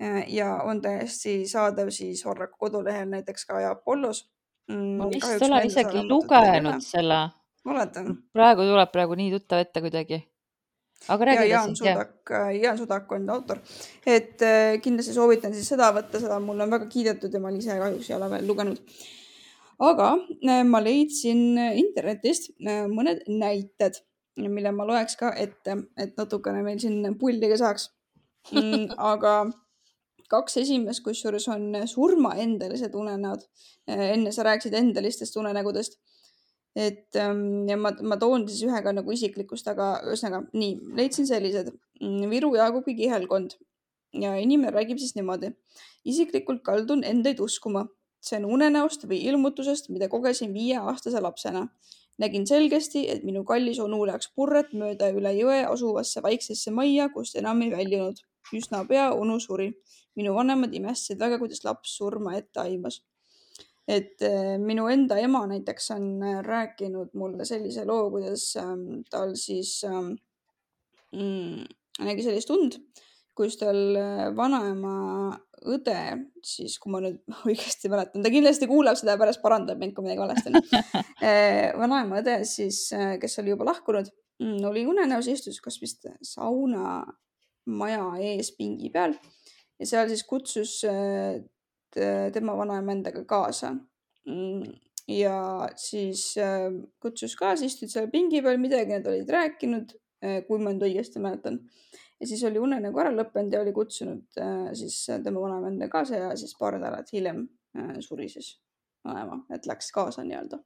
Eh, 0.01 0.25
ja 0.29 0.59
on 0.69 0.81
täiesti 0.85 1.47
saadav 1.49 1.91
siis 1.95 2.27
Orraku 2.27 2.67
kodulehel 2.67 3.09
näiteks 3.09 3.47
ka 3.49 3.63
Apollos 3.71 4.27
mm,. 4.69 4.97
ma 4.99 5.11
vist 5.11 5.43
olen 5.43 5.67
isegi 5.67 6.03
lugenud 6.05 6.85
selle. 6.85 7.21
praegu 8.33 8.67
tuleb 8.69 8.93
praegu 8.93 9.17
nii 9.17 9.31
tuttav 9.33 9.65
ette 9.65 9.81
kuidagi 9.81 10.21
aga 11.09 11.25
räägi 11.25 11.39
edasi. 11.39 11.51
Jaan 11.53 11.77
Sudak, 11.77 12.31
äh, 12.31 12.55
Jaan 12.63 12.79
Sudak 12.79 13.13
on 13.13 13.29
autor, 13.31 13.61
et 14.07 14.43
äh, 14.43 14.79
kindlasti 14.83 15.15
soovitan 15.15 15.55
siis 15.55 15.69
seda 15.69 15.91
võtta, 15.95 16.21
seda 16.23 16.39
mulle 16.43 16.67
on 16.67 16.73
väga 16.75 16.89
kiidetud 16.93 17.35
ja 17.35 17.43
ma 17.43 17.53
ise 17.55 17.77
kahjuks 17.81 18.11
ei 18.11 18.17
ole 18.17 18.31
veel 18.33 18.49
lugenud. 18.49 18.97
aga 19.87 20.09
äh, 20.17 20.65
ma 20.65 20.81
leidsin 20.81 21.59
internetist 21.59 22.51
mõned 22.93 23.27
näited, 23.29 24.01
mille 24.41 24.73
ma 24.73 24.89
loeks 24.89 25.17
ka 25.21 25.33
ette, 25.37 25.79
et 25.97 26.17
natukene 26.17 26.65
meil 26.65 26.81
siin 26.81 27.15
pulli 27.21 27.53
ka 27.53 27.61
saaks 27.61 27.91
mm,. 28.53 28.97
aga 29.13 29.39
kaks 30.33 30.57
esimest, 30.65 31.05
kusjuures 31.05 31.47
on 31.55 31.71
surmaendelised 31.87 32.95
unenäod. 32.99 33.45
enne 33.87 34.33
sa 34.33 34.43
rääkisid 34.43 34.75
endelistest 34.75 35.37
unenägudest 35.37 36.01
et 36.77 37.17
ähm, 37.17 37.65
ja 37.69 37.77
ma, 37.81 37.91
ma 38.05 38.19
toon 38.21 38.45
siis 38.51 38.67
ühe 38.69 38.81
ka 38.85 38.93
nagu 38.93 39.13
isiklikust, 39.15 39.69
aga 39.73 39.97
ühesõnaga 40.05 40.43
nii, 40.53 40.75
leidsin 40.99 41.29
sellised 41.29 41.71
mm, 41.73 42.27
Viru 42.33 42.53
Jaagupi 42.59 42.93
kihelkond 42.99 43.57
ja 44.21 44.35
inimene 44.37 44.75
räägib 44.75 45.01
siis 45.01 45.15
niimoodi. 45.17 45.55
isiklikult 46.05 46.63
kaldun 46.63 47.05
endaid 47.05 47.41
uskuma, 47.41 47.87
see 48.21 48.37
on 48.39 48.45
unenäost 48.59 49.09
või 49.09 49.23
ilmutusest, 49.31 49.89
mida 49.89 50.09
kogesin 50.13 50.53
viieaastase 50.55 51.21
lapsena. 51.21 51.69
nägin 52.19 52.47
selgesti, 52.47 53.03
et 53.13 53.25
minu 53.25 53.43
kallis 53.45 53.79
onu 53.81 53.99
läks 54.09 54.31
purret 54.37 54.73
mööda 54.73 55.11
üle 55.13 55.33
jõe 55.37 55.59
asuvasse 55.69 56.23
vaiksesse 56.23 56.71
majja, 56.71 57.09
kust 57.09 57.37
enam 57.37 57.63
ei 57.63 57.71
väljunud. 57.73 58.21
üsna 58.53 58.85
pea 58.89 59.11
onu 59.13 59.41
suri. 59.41 59.73
minu 60.17 60.35
vanemad 60.35 60.75
imestasid 60.75 61.19
väga, 61.19 61.39
kuidas 61.39 61.65
laps 61.65 61.97
surma 61.97 62.37
ette 62.37 62.61
aimas 62.61 63.01
et 63.87 64.23
äh, 64.27 64.57
minu 64.59 64.89
enda 64.91 65.19
ema 65.23 65.45
näiteks 65.47 65.93
on 65.95 66.07
äh, 66.23 66.39
rääkinud 66.45 67.15
mulle 67.19 67.47
sellise 67.47 67.87
loo, 67.87 68.11
kuidas 68.11 68.49
ähm, 68.59 69.05
tal 69.11 69.37
siis 69.39 69.79
ähm, 69.87 70.17
mm, 71.15 71.63
nägi 72.03 72.27
sellist 72.27 72.51
und, 72.51 72.81
kus 73.37 73.59
tal 73.61 73.79
äh, 74.01 74.25
vanaema 74.37 74.97
õde, 75.71 75.97
siis 76.45 76.77
kui 76.83 76.93
ma 76.93 77.01
nüüd 77.05 77.23
õigesti 77.49 77.91
mäletan, 77.93 78.27
ta 78.27 78.35
kindlasti 78.35 78.69
kuulab 78.71 78.99
seda 78.99 79.15
ja 79.15 79.23
pärast 79.23 79.43
parandab 79.45 79.79
mind, 79.81 79.95
kui 79.95 80.07
midagi 80.07 80.25
valesti 80.25 80.53
on 80.53 80.61
vanaema 81.85 82.21
õde 82.25 82.41
siis, 82.49 82.89
kes 83.23 83.39
oli 83.43 83.55
juba 83.55 83.71
lahkunud, 83.71 84.11
mm, 84.43 84.61
oli 84.67 84.83
unenäos, 84.91 85.31
istus 85.31 85.63
kas 85.63 85.79
vist 85.83 86.11
saunamaja 86.27 88.13
ees 88.35 88.51
pingi 88.59 88.91
peal 88.91 89.15
ja 89.79 89.87
seal 89.87 90.11
siis 90.11 90.27
kutsus 90.27 90.81
tema 91.95 92.57
vanaema 92.59 92.93
endaga 92.93 93.25
kaasa. 93.25 93.75
Mm, 94.27 94.73
ja 95.09 95.69
siis 95.77 96.35
äh, 96.39 96.73
kutsus 97.01 97.37
kaasa, 97.39 97.65
istusid 97.65 97.93
seal 97.93 98.11
pingi 98.11 98.43
peal, 98.43 98.59
midagi 98.59 98.97
nad 98.97 99.07
olid 99.07 99.31
rääkinud, 99.31 99.95
äh, 100.25 100.41
kui 100.49 100.59
ma 100.59 100.75
nüüd 100.75 100.89
õigesti 100.89 101.23
mäletan. 101.23 101.61
ja 102.21 102.27
siis 102.27 102.43
oli 102.49 102.59
unenägu 102.59 102.99
ära 102.99 103.11
lõppenud 103.13 103.53
ja 103.53 103.61
oli 103.61 103.73
kutsunud 103.77 104.39
siis 104.73 105.03
tema 105.25 105.41
vanaema 105.41 105.69
endaga 105.69 105.99
kaasa 105.99 106.17
ja 106.17 106.31
siis 106.37 106.55
paar 106.57 106.79
nädalat 106.79 107.13
hiljem 107.13 107.43
suri 108.01 108.29
siis 108.33 108.55
vanaema, 109.05 109.43
et 109.53 109.67
läks 109.69 109.91
kaasa 109.93 110.25
nii-öelda 110.25 110.59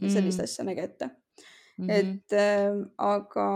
mm.. 0.00 0.12
sellist 0.12 0.44
asja 0.44 0.64
nägi 0.64 0.84
ette 0.86 1.08
mm. 1.08 1.86
-hmm. 1.86 1.90
et 1.90 2.32
äh, 2.32 2.78
aga 2.98 3.46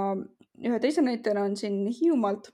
ühe 0.69 0.81
teise 0.81 1.03
näitena 1.03 1.45
on 1.49 1.57
siin 1.57 1.87
Hiiumaalt 2.01 2.51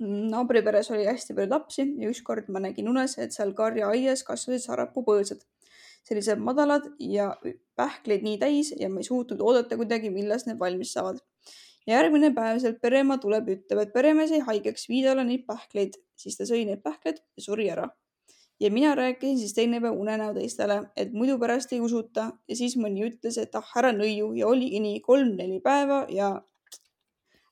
naabriperes 0.00 0.90
oli 0.90 1.04
hästi 1.04 1.34
palju 1.36 1.50
lapsi 1.50 1.84
ja 2.00 2.10
ükskord 2.10 2.48
ma 2.48 2.62
nägin 2.64 2.88
unes, 2.88 3.16
et 3.20 3.34
seal 3.36 3.52
karjaaias 3.56 4.22
kasvasid 4.24 4.64
sarapupõõsad, 4.64 5.42
sellised 6.08 6.40
madalad 6.40 6.86
ja 6.98 7.34
pähkleid 7.76 8.24
nii 8.24 8.38
täis 8.40 8.72
ja 8.80 8.88
ma 8.92 9.02
ei 9.02 9.08
suutnud 9.08 9.40
oodata 9.44 9.76
kuidagi, 9.80 10.12
millal 10.12 10.40
need 10.46 10.60
valmis 10.60 10.94
saavad. 10.96 11.20
järgmine 11.88 12.30
päev 12.36 12.58
sealt 12.62 12.76
pereema 12.80 13.16
tuleb, 13.18 13.48
ütleb, 13.48 13.78
et 13.82 13.92
peremees 13.92 14.30
jäi 14.30 14.40
haigeks, 14.46 14.88
vii 14.88 15.02
talle 15.04 15.24
neid 15.24 15.46
pähkleid, 15.46 15.96
siis 16.16 16.36
ta 16.38 16.46
sõi 16.48 16.64
neid 16.68 16.82
pähkleid 16.84 17.20
ja 17.36 17.42
suri 17.42 17.70
ära. 17.70 17.88
ja 18.60 18.70
mina 18.70 18.94
rääkisin 18.94 19.38
siis 19.38 19.54
teine 19.54 19.80
päev 19.80 20.00
unenäo 20.00 20.34
teistele, 20.34 20.82
et 20.96 21.12
muidu 21.12 21.38
pärast 21.38 21.72
ei 21.72 21.80
usuta. 21.80 22.30
Ja 22.48 22.56
siis 22.56 22.76
mõni 22.76 23.06
ütles, 23.08 23.38
et 23.40 23.54
ah, 23.54 23.70
ära 23.76 23.92
nõiu. 23.92 24.34
Ja 24.36 24.48
oligi 24.48 24.80
nii 24.80 25.00
kolm-neli 25.00 25.60
päeva 25.64 26.04
ja 26.08 26.42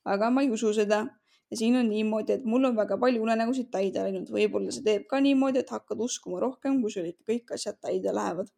aga 0.05 0.31
ma 0.31 0.43
ei 0.45 0.51
usu 0.53 0.75
seda 0.77 1.07
ja 1.51 1.57
siin 1.57 1.77
on 1.81 1.89
niimoodi, 1.89 2.37
et 2.37 2.45
mul 2.49 2.69
on 2.69 2.77
väga 2.77 2.99
palju 3.01 3.23
unenägusid 3.25 3.71
täide 3.73 4.05
läinud, 4.05 4.29
võib-olla 4.33 4.73
see 4.75 4.85
teeb 4.85 5.07
ka 5.11 5.21
niimoodi, 5.25 5.63
et 5.63 5.73
hakkad 5.73 6.01
uskuma 6.05 6.43
rohkem, 6.45 6.81
kui 6.83 6.93
sul 6.93 7.09
ikka 7.09 7.33
kõik 7.33 7.55
asjad 7.57 7.81
täide 7.81 8.15
lähevad. 8.15 8.53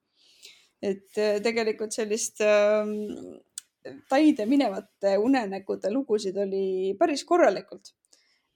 et 0.80 1.18
äh, 1.20 1.38
tegelikult 1.44 1.92
sellist 1.92 2.40
äh, 2.40 2.88
täide 4.08 4.46
minevate 4.48 5.16
unenägude 5.20 5.90
lugusid 5.92 6.36
oli 6.40 6.94
päris 6.98 7.24
korralikult. 7.24 7.94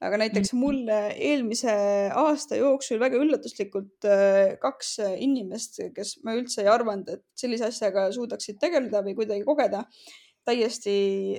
aga 0.04 0.18
näiteks 0.20 0.52
mhm. 0.52 0.60
mulle 0.60 0.96
eelmise 1.14 1.74
aasta 2.12 2.56
jooksul 2.58 2.98
väga 3.00 3.20
üllatuslikult 3.22 4.08
äh, 4.08 4.56
kaks 4.60 4.98
inimest, 5.16 5.78
kes 5.94 6.18
ma 6.24 6.34
üldse 6.34 6.64
ei 6.64 6.68
arvanud, 6.72 7.08
et 7.08 7.24
sellise 7.38 7.70
asjaga 7.70 8.10
suudaksid 8.12 8.58
tegeleda 8.60 9.04
või 9.06 9.14
kuidagi 9.20 9.46
kogeda, 9.46 9.84
täiesti 10.44 10.94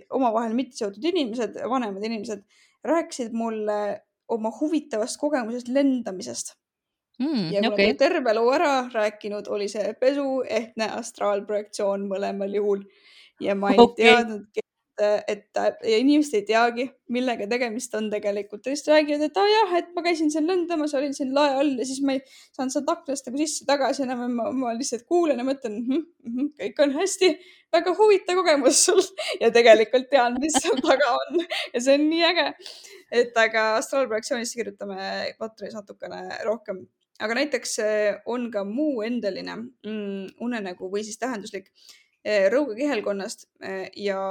omavahel 0.09 0.55
mitte 0.57 0.79
seotud 0.79 1.03
inimesed, 1.11 1.59
vanemad 1.69 2.03
inimesed 2.07 2.41
rääkisid 2.85 3.33
mulle 3.33 3.79
oma 4.27 4.51
huvitavast 4.59 5.19
kogemusest 5.21 5.67
lendamisest. 5.67 6.55
mm,. 7.19 7.51
ja 7.53 7.61
kuna 7.61 7.73
okay. 7.73 7.93
ta 7.93 8.05
terve 8.05 8.33
loo 8.33 8.51
ära 8.53 8.89
rääkinud, 8.93 9.47
oli 9.47 9.67
see 9.71 9.93
pesu, 9.99 10.43
ehtne 10.49 10.89
astraalprojektsioon 10.99 12.07
mõlemal 12.09 12.55
juhul 12.55 12.83
ja 13.41 13.55
ma 13.55 13.71
ei 13.71 13.79
okay. 13.79 14.05
teadnudki, 14.05 14.65
et 15.01 15.57
ja 15.57 15.97
inimesed 15.99 16.37
ei 16.37 16.45
teagi, 16.47 16.85
millega 17.11 17.47
tegemist 17.51 17.93
on 17.97 18.07
tegelikult. 18.11 18.61
ta 18.63 18.71
lihtsalt 18.71 18.93
räägivad, 18.93 19.25
et 19.27 19.37
aa 19.37 19.43
oh, 19.43 19.51
jah, 19.51 19.73
et 19.79 19.91
ma 19.95 20.03
käisin 20.05 20.31
seal 20.31 20.47
lendamas, 20.47 20.93
olin 20.95 21.13
siin 21.17 21.33
lae 21.35 21.55
all 21.59 21.73
ja 21.79 21.87
siis 21.87 21.99
ma 22.05 22.15
ei 22.15 22.21
saanud 22.55 22.73
sealt 22.73 22.91
aknast 22.93 23.27
nagu 23.27 23.41
sisse-tagasi 23.41 24.05
enam. 24.05 24.23
Ma, 24.35 24.49
ma 24.55 24.73
lihtsalt 24.77 25.03
kuulan 25.09 25.41
ja 25.41 25.47
mõtlen 25.47 25.79
mm, 25.81 26.03
-hmm, 26.25 26.51
kõik 26.61 26.83
on 26.85 26.95
hästi, 26.95 27.31
väga 27.75 27.95
huvitav 27.99 28.39
kogemus 28.39 28.83
sul 28.87 29.01
ja 29.43 29.51
tegelikult 29.55 30.07
tean, 30.11 30.37
mis 30.41 30.55
seal 30.61 30.79
taga 30.83 31.11
on 31.15 31.41
ja 31.43 31.81
see 31.81 31.97
on 31.97 32.05
nii 32.09 32.23
äge. 32.31 32.51
et 33.11 33.37
aga 33.37 33.65
astraalprojektsioonist 33.79 34.55
kirjutame 34.57 35.35
Patris 35.39 35.75
natukene 35.75 36.39
rohkem 36.47 36.85
aga 37.19 37.37
näiteks 37.37 37.77
eh, 37.83 38.21
on 38.25 38.49
ka 38.51 38.63
muu 38.67 39.03
endeline 39.05 39.55
mm, 39.57 40.39
unenägu 40.43 40.89
või 40.91 41.03
siis 41.07 41.19
tähenduslik 41.21 41.69
eh, 42.23 42.47
rõuge 42.51 42.75
kihelkonnast 42.79 43.47
ja 43.95 44.21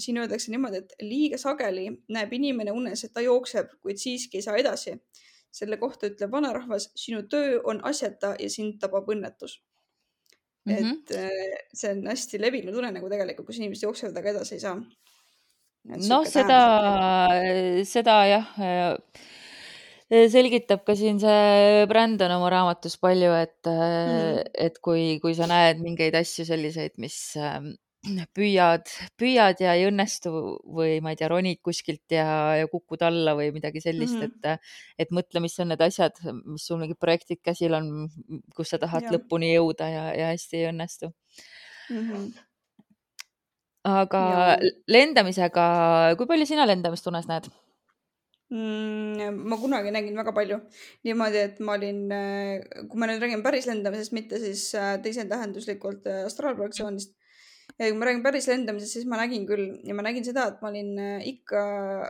siin 0.00 0.20
öeldakse 0.20 0.52
niimoodi, 0.52 0.82
et 0.84 0.94
liiga 1.04 1.38
sageli 1.40 1.88
näeb 2.12 2.32
inimene 2.36 2.72
unes, 2.76 3.04
et 3.04 3.12
ta 3.14 3.24
jookseb, 3.24 3.72
kuid 3.84 4.00
siiski 4.02 4.40
ei 4.40 4.46
saa 4.46 4.56
edasi. 4.60 4.98
selle 5.50 5.76
kohta 5.76 6.06
ütleb 6.06 6.30
vanarahvas, 6.30 6.92
sinu 6.94 7.24
töö 7.26 7.56
on 7.66 7.80
asjata 7.82 8.36
ja 8.38 8.46
sind 8.50 8.76
tabab 8.78 9.08
õnnetus 9.10 9.56
mm. 10.64 10.74
-hmm. 10.74 10.92
et 10.92 11.10
äh, 11.10 11.64
see 11.74 11.90
on 11.90 12.06
hästi 12.06 12.40
levinud 12.40 12.76
unenägu 12.78 13.10
tegelikult, 13.10 13.46
kus 13.46 13.58
inimesed 13.58 13.82
jooksevad, 13.82 14.16
aga 14.16 14.30
edasi 14.30 14.54
ei 14.54 14.60
saa. 14.60 14.76
noh, 16.12 16.26
seda, 16.28 16.60
seda 17.88 18.16
jah 18.30 18.54
äh, 18.62 18.94
selgitab 20.10 20.82
ka 20.86 20.96
siin 20.98 21.20
see 21.22 21.86
Brandon 21.90 22.32
oma 22.34 22.50
raamatus 22.50 22.96
palju, 22.98 23.30
et 23.38 23.70
mm., 23.70 24.50
et 24.66 24.80
kui, 24.82 25.18
kui 25.22 25.36
sa 25.38 25.46
näed 25.50 25.82
mingeid 25.84 26.16
asju 26.18 26.46
selliseid, 26.48 26.96
mis 26.98 27.16
ähm, 27.38 27.72
püüad, 28.36 28.88
püüad 29.20 29.60
ja 29.60 29.74
ei 29.76 29.84
õnnestu 29.90 30.32
või 30.64 31.00
ma 31.04 31.12
ei 31.12 31.18
tea, 31.20 31.28
ronid 31.28 31.60
kuskilt 31.64 32.14
ja, 32.14 32.56
ja 32.56 32.68
kukud 32.70 33.02
alla 33.04 33.34
või 33.36 33.50
midagi 33.52 33.82
sellist 33.84 34.16
mm, 34.16 34.22
-hmm. 34.40 34.54
et, 34.54 35.04
et 35.04 35.12
mõtle, 35.12 35.42
mis 35.44 35.58
on 35.60 35.68
need 35.72 35.84
asjad, 35.84 36.16
mis 36.46 36.64
sul 36.64 36.80
mingid 36.80 37.00
projektid 37.00 37.42
käsil 37.44 37.76
on, 37.76 38.08
kus 38.56 38.72
sa 38.72 38.80
tahad 38.80 39.08
ja. 39.08 39.16
lõpuni 39.16 39.52
jõuda 39.52 39.90
ja, 39.92 40.04
ja 40.16 40.30
hästi 40.32 40.62
ei 40.62 40.70
õnnestu 40.70 41.10
mm. 41.10 42.00
-hmm. 42.08 42.28
aga 43.92 44.24
ja. 44.32 44.72
lendamisega, 44.88 45.66
kui 46.16 46.26
palju 46.26 46.48
sina 46.48 46.66
lendamist 46.66 47.06
unes 47.12 47.28
näed? 47.28 47.52
mm,? 48.48 49.44
ma 49.44 49.60
kunagi 49.60 49.92
nägin 49.92 50.16
väga 50.16 50.32
palju 50.32 50.60
niimoodi, 51.04 51.44
et 51.50 51.60
ma 51.60 51.76
olin, 51.76 52.02
kui 52.88 52.98
ma 52.98 53.12
nüüd 53.12 53.20
räägin 53.20 53.44
päris 53.44 53.68
lendamisest, 53.68 54.16
mitte 54.16 54.40
siis 54.40 54.70
äh, 54.74 54.96
teisetähenduslikult 55.04 56.08
äh, 56.08 56.24
astraalprojektsioonist, 56.24 57.19
ja 57.80 57.88
kui 57.88 57.96
ma 57.96 58.08
räägin 58.08 58.24
päris 58.24 58.46
lendamisest, 58.50 58.98
siis 58.98 59.06
ma 59.08 59.16
nägin 59.16 59.46
küll 59.48 59.70
ja 59.88 59.94
ma 59.96 60.04
nägin 60.04 60.24
seda, 60.26 60.46
et 60.50 60.58
ma 60.60 60.68
olin 60.68 60.90
äh, 61.00 61.22
ikka, 61.30 61.62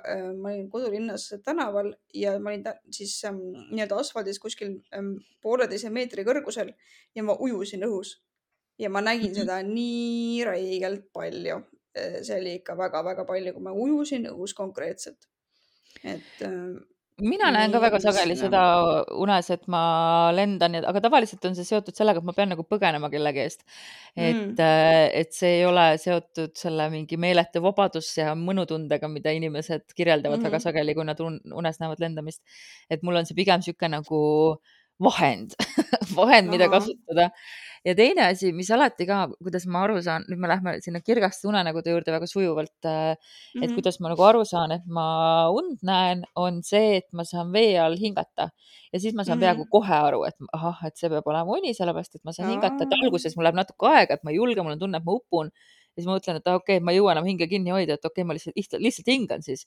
äh, 0.03 0.25
ma 0.35 0.51
olin 0.51 0.67
kodulinnas 0.73 1.29
tänaval 1.47 1.93
ja 2.15 2.35
ma 2.43 2.51
olin 2.51 2.67
siis 2.95 3.15
ähm, 3.29 3.39
nii-öelda 3.71 4.01
asfaldis 4.03 4.43
kuskil 4.43 4.81
ähm, 4.97 5.15
pooleteise 5.43 5.93
meetri 5.95 6.27
kõrgusel 6.27 6.75
ja 7.15 7.27
ma 7.27 7.39
ujusin 7.39 7.87
õhus 7.87 8.17
ja 8.83 8.91
ma 8.91 9.03
nägin 9.05 9.31
mhm. 9.31 9.39
seda 9.43 9.61
nii 9.67 10.43
räigelt 10.49 11.07
palju. 11.15 11.61
Äh, 11.95 12.21
see 12.27 12.41
oli 12.41 12.57
ikka 12.59 12.75
väga-väga 12.79 13.27
palju, 13.29 13.55
kui 13.55 13.69
ma 13.69 13.75
ujusin 13.87 14.27
õhus 14.33 14.57
konkreetselt. 14.59 15.31
et 16.03 16.43
ähm, 16.47 16.81
mina 17.25 17.51
näen 17.55 17.73
ka 17.73 17.81
väga 17.83 18.01
sageli 18.03 18.37
seda 18.39 18.63
unes, 19.19 19.51
et 19.55 19.67
ma 19.73 19.83
lendan, 20.35 20.79
aga 20.89 21.03
tavaliselt 21.05 21.45
on 21.49 21.57
see 21.59 21.69
seotud 21.69 21.97
sellega, 21.97 22.23
et 22.23 22.29
ma 22.29 22.35
pean 22.37 22.53
nagu 22.55 22.65
põgenema 22.67 23.11
kellegi 23.13 23.45
eest. 23.45 23.65
et 24.17 24.35
mm., 24.35 24.57
et 25.21 25.33
see 25.37 25.61
ei 25.61 25.65
ole 25.69 25.87
seotud 26.03 26.57
selle 26.59 26.89
mingi 26.93 27.19
meeletu 27.21 27.63
vabadus 27.65 28.11
ja 28.19 28.35
mõnutundega, 28.39 29.11
mida 29.13 29.35
inimesed 29.37 29.87
kirjeldavad 29.95 30.39
mm 30.39 30.43
-hmm. 30.43 30.51
väga 30.51 30.59
mhm. 30.59 30.67
sageli, 30.69 30.95
kui 30.95 31.05
nad 31.05 31.21
unes 31.21 31.81
näevad 31.81 32.01
lendamist. 32.01 32.43
et 32.91 33.03
mul 33.03 33.17
on 33.17 33.27
see 33.27 33.37
pigem 33.37 33.61
niisugune 33.61 33.97
nagu 33.97 34.21
vahend 35.03 35.57
vahend, 36.19 36.51
mida 36.53 36.69
kasutada 36.73 37.31
ja 37.85 37.95
teine 37.97 38.27
asi, 38.29 38.53
mis 38.57 38.69
alati 38.75 39.07
ka, 39.09 39.23
kuidas 39.41 39.65
ma 39.71 39.85
aru 39.87 40.01
saan, 40.05 40.27
nüüd 40.29 40.41
me 40.43 40.51
lähme 40.51 40.75
sinna 40.85 41.01
kirgaste 41.05 41.49
unenägude 41.49 41.95
juurde 41.95 42.13
väga 42.13 42.29
sujuvalt 42.29 42.75
mm. 42.85 42.91
-hmm. 42.91 43.63
et 43.63 43.71
mhm. 43.71 43.75
kuidas 43.79 44.01
ma 44.01 44.13
nagu 44.13 44.25
aru 44.27 44.45
saan, 44.45 44.73
et 44.77 44.87
ma 44.87 45.49
und 45.49 45.81
näen, 45.83 46.25
on 46.37 46.63
see, 46.63 46.97
et 47.01 47.09
ma 47.13 47.25
saan 47.25 47.53
vee 47.53 47.79
all 47.81 47.97
hingata 47.97 48.51
ja 48.93 49.01
siis 49.01 49.15
ma 49.15 49.25
saan 49.25 49.39
mm 49.39 49.43
-hmm. 49.43 49.45
peaaegu 49.47 49.67
kohe 49.71 49.95
aru, 49.95 50.25
et 50.25 50.37
ahah, 50.53 50.87
et 50.87 50.97
see 50.97 51.09
peab 51.09 51.27
olema 51.27 51.59
uni, 51.59 51.75
sellepärast 51.75 52.15
et 52.15 52.25
ma 52.25 52.33
saan 52.33 52.49
Aa. 52.49 52.53
hingata, 52.53 52.85
et 52.85 52.97
alguses 53.03 53.37
mul 53.37 53.45
läheb 53.45 53.57
natuke 53.63 53.87
aega, 53.87 54.15
et 54.15 54.25
ma 54.25 54.31
ei 54.31 54.37
julge, 54.37 54.63
mul 54.63 54.73
on 54.73 54.79
tunne, 54.79 54.97
et 54.99 55.05
ma 55.05 55.13
upun. 55.13 55.51
ja 55.91 56.03
siis 56.03 56.07
ma 56.07 56.17
mõtlen, 56.17 56.37
et 56.37 56.47
okei 56.47 56.77
okay,, 56.77 56.85
ma 56.85 56.93
ei 56.93 56.99
jõua 56.99 57.13
enam 57.13 57.25
hinge 57.25 57.47
kinni 57.49 57.71
hoida, 57.71 57.95
et 57.95 58.05
okei 58.05 58.23
okay,, 58.23 58.25
ma 58.25 58.33
lihtsalt, 58.37 58.57
lihtsalt, 58.57 58.83
lihtsalt 58.83 59.09
hingan 59.09 59.43
siis 59.43 59.67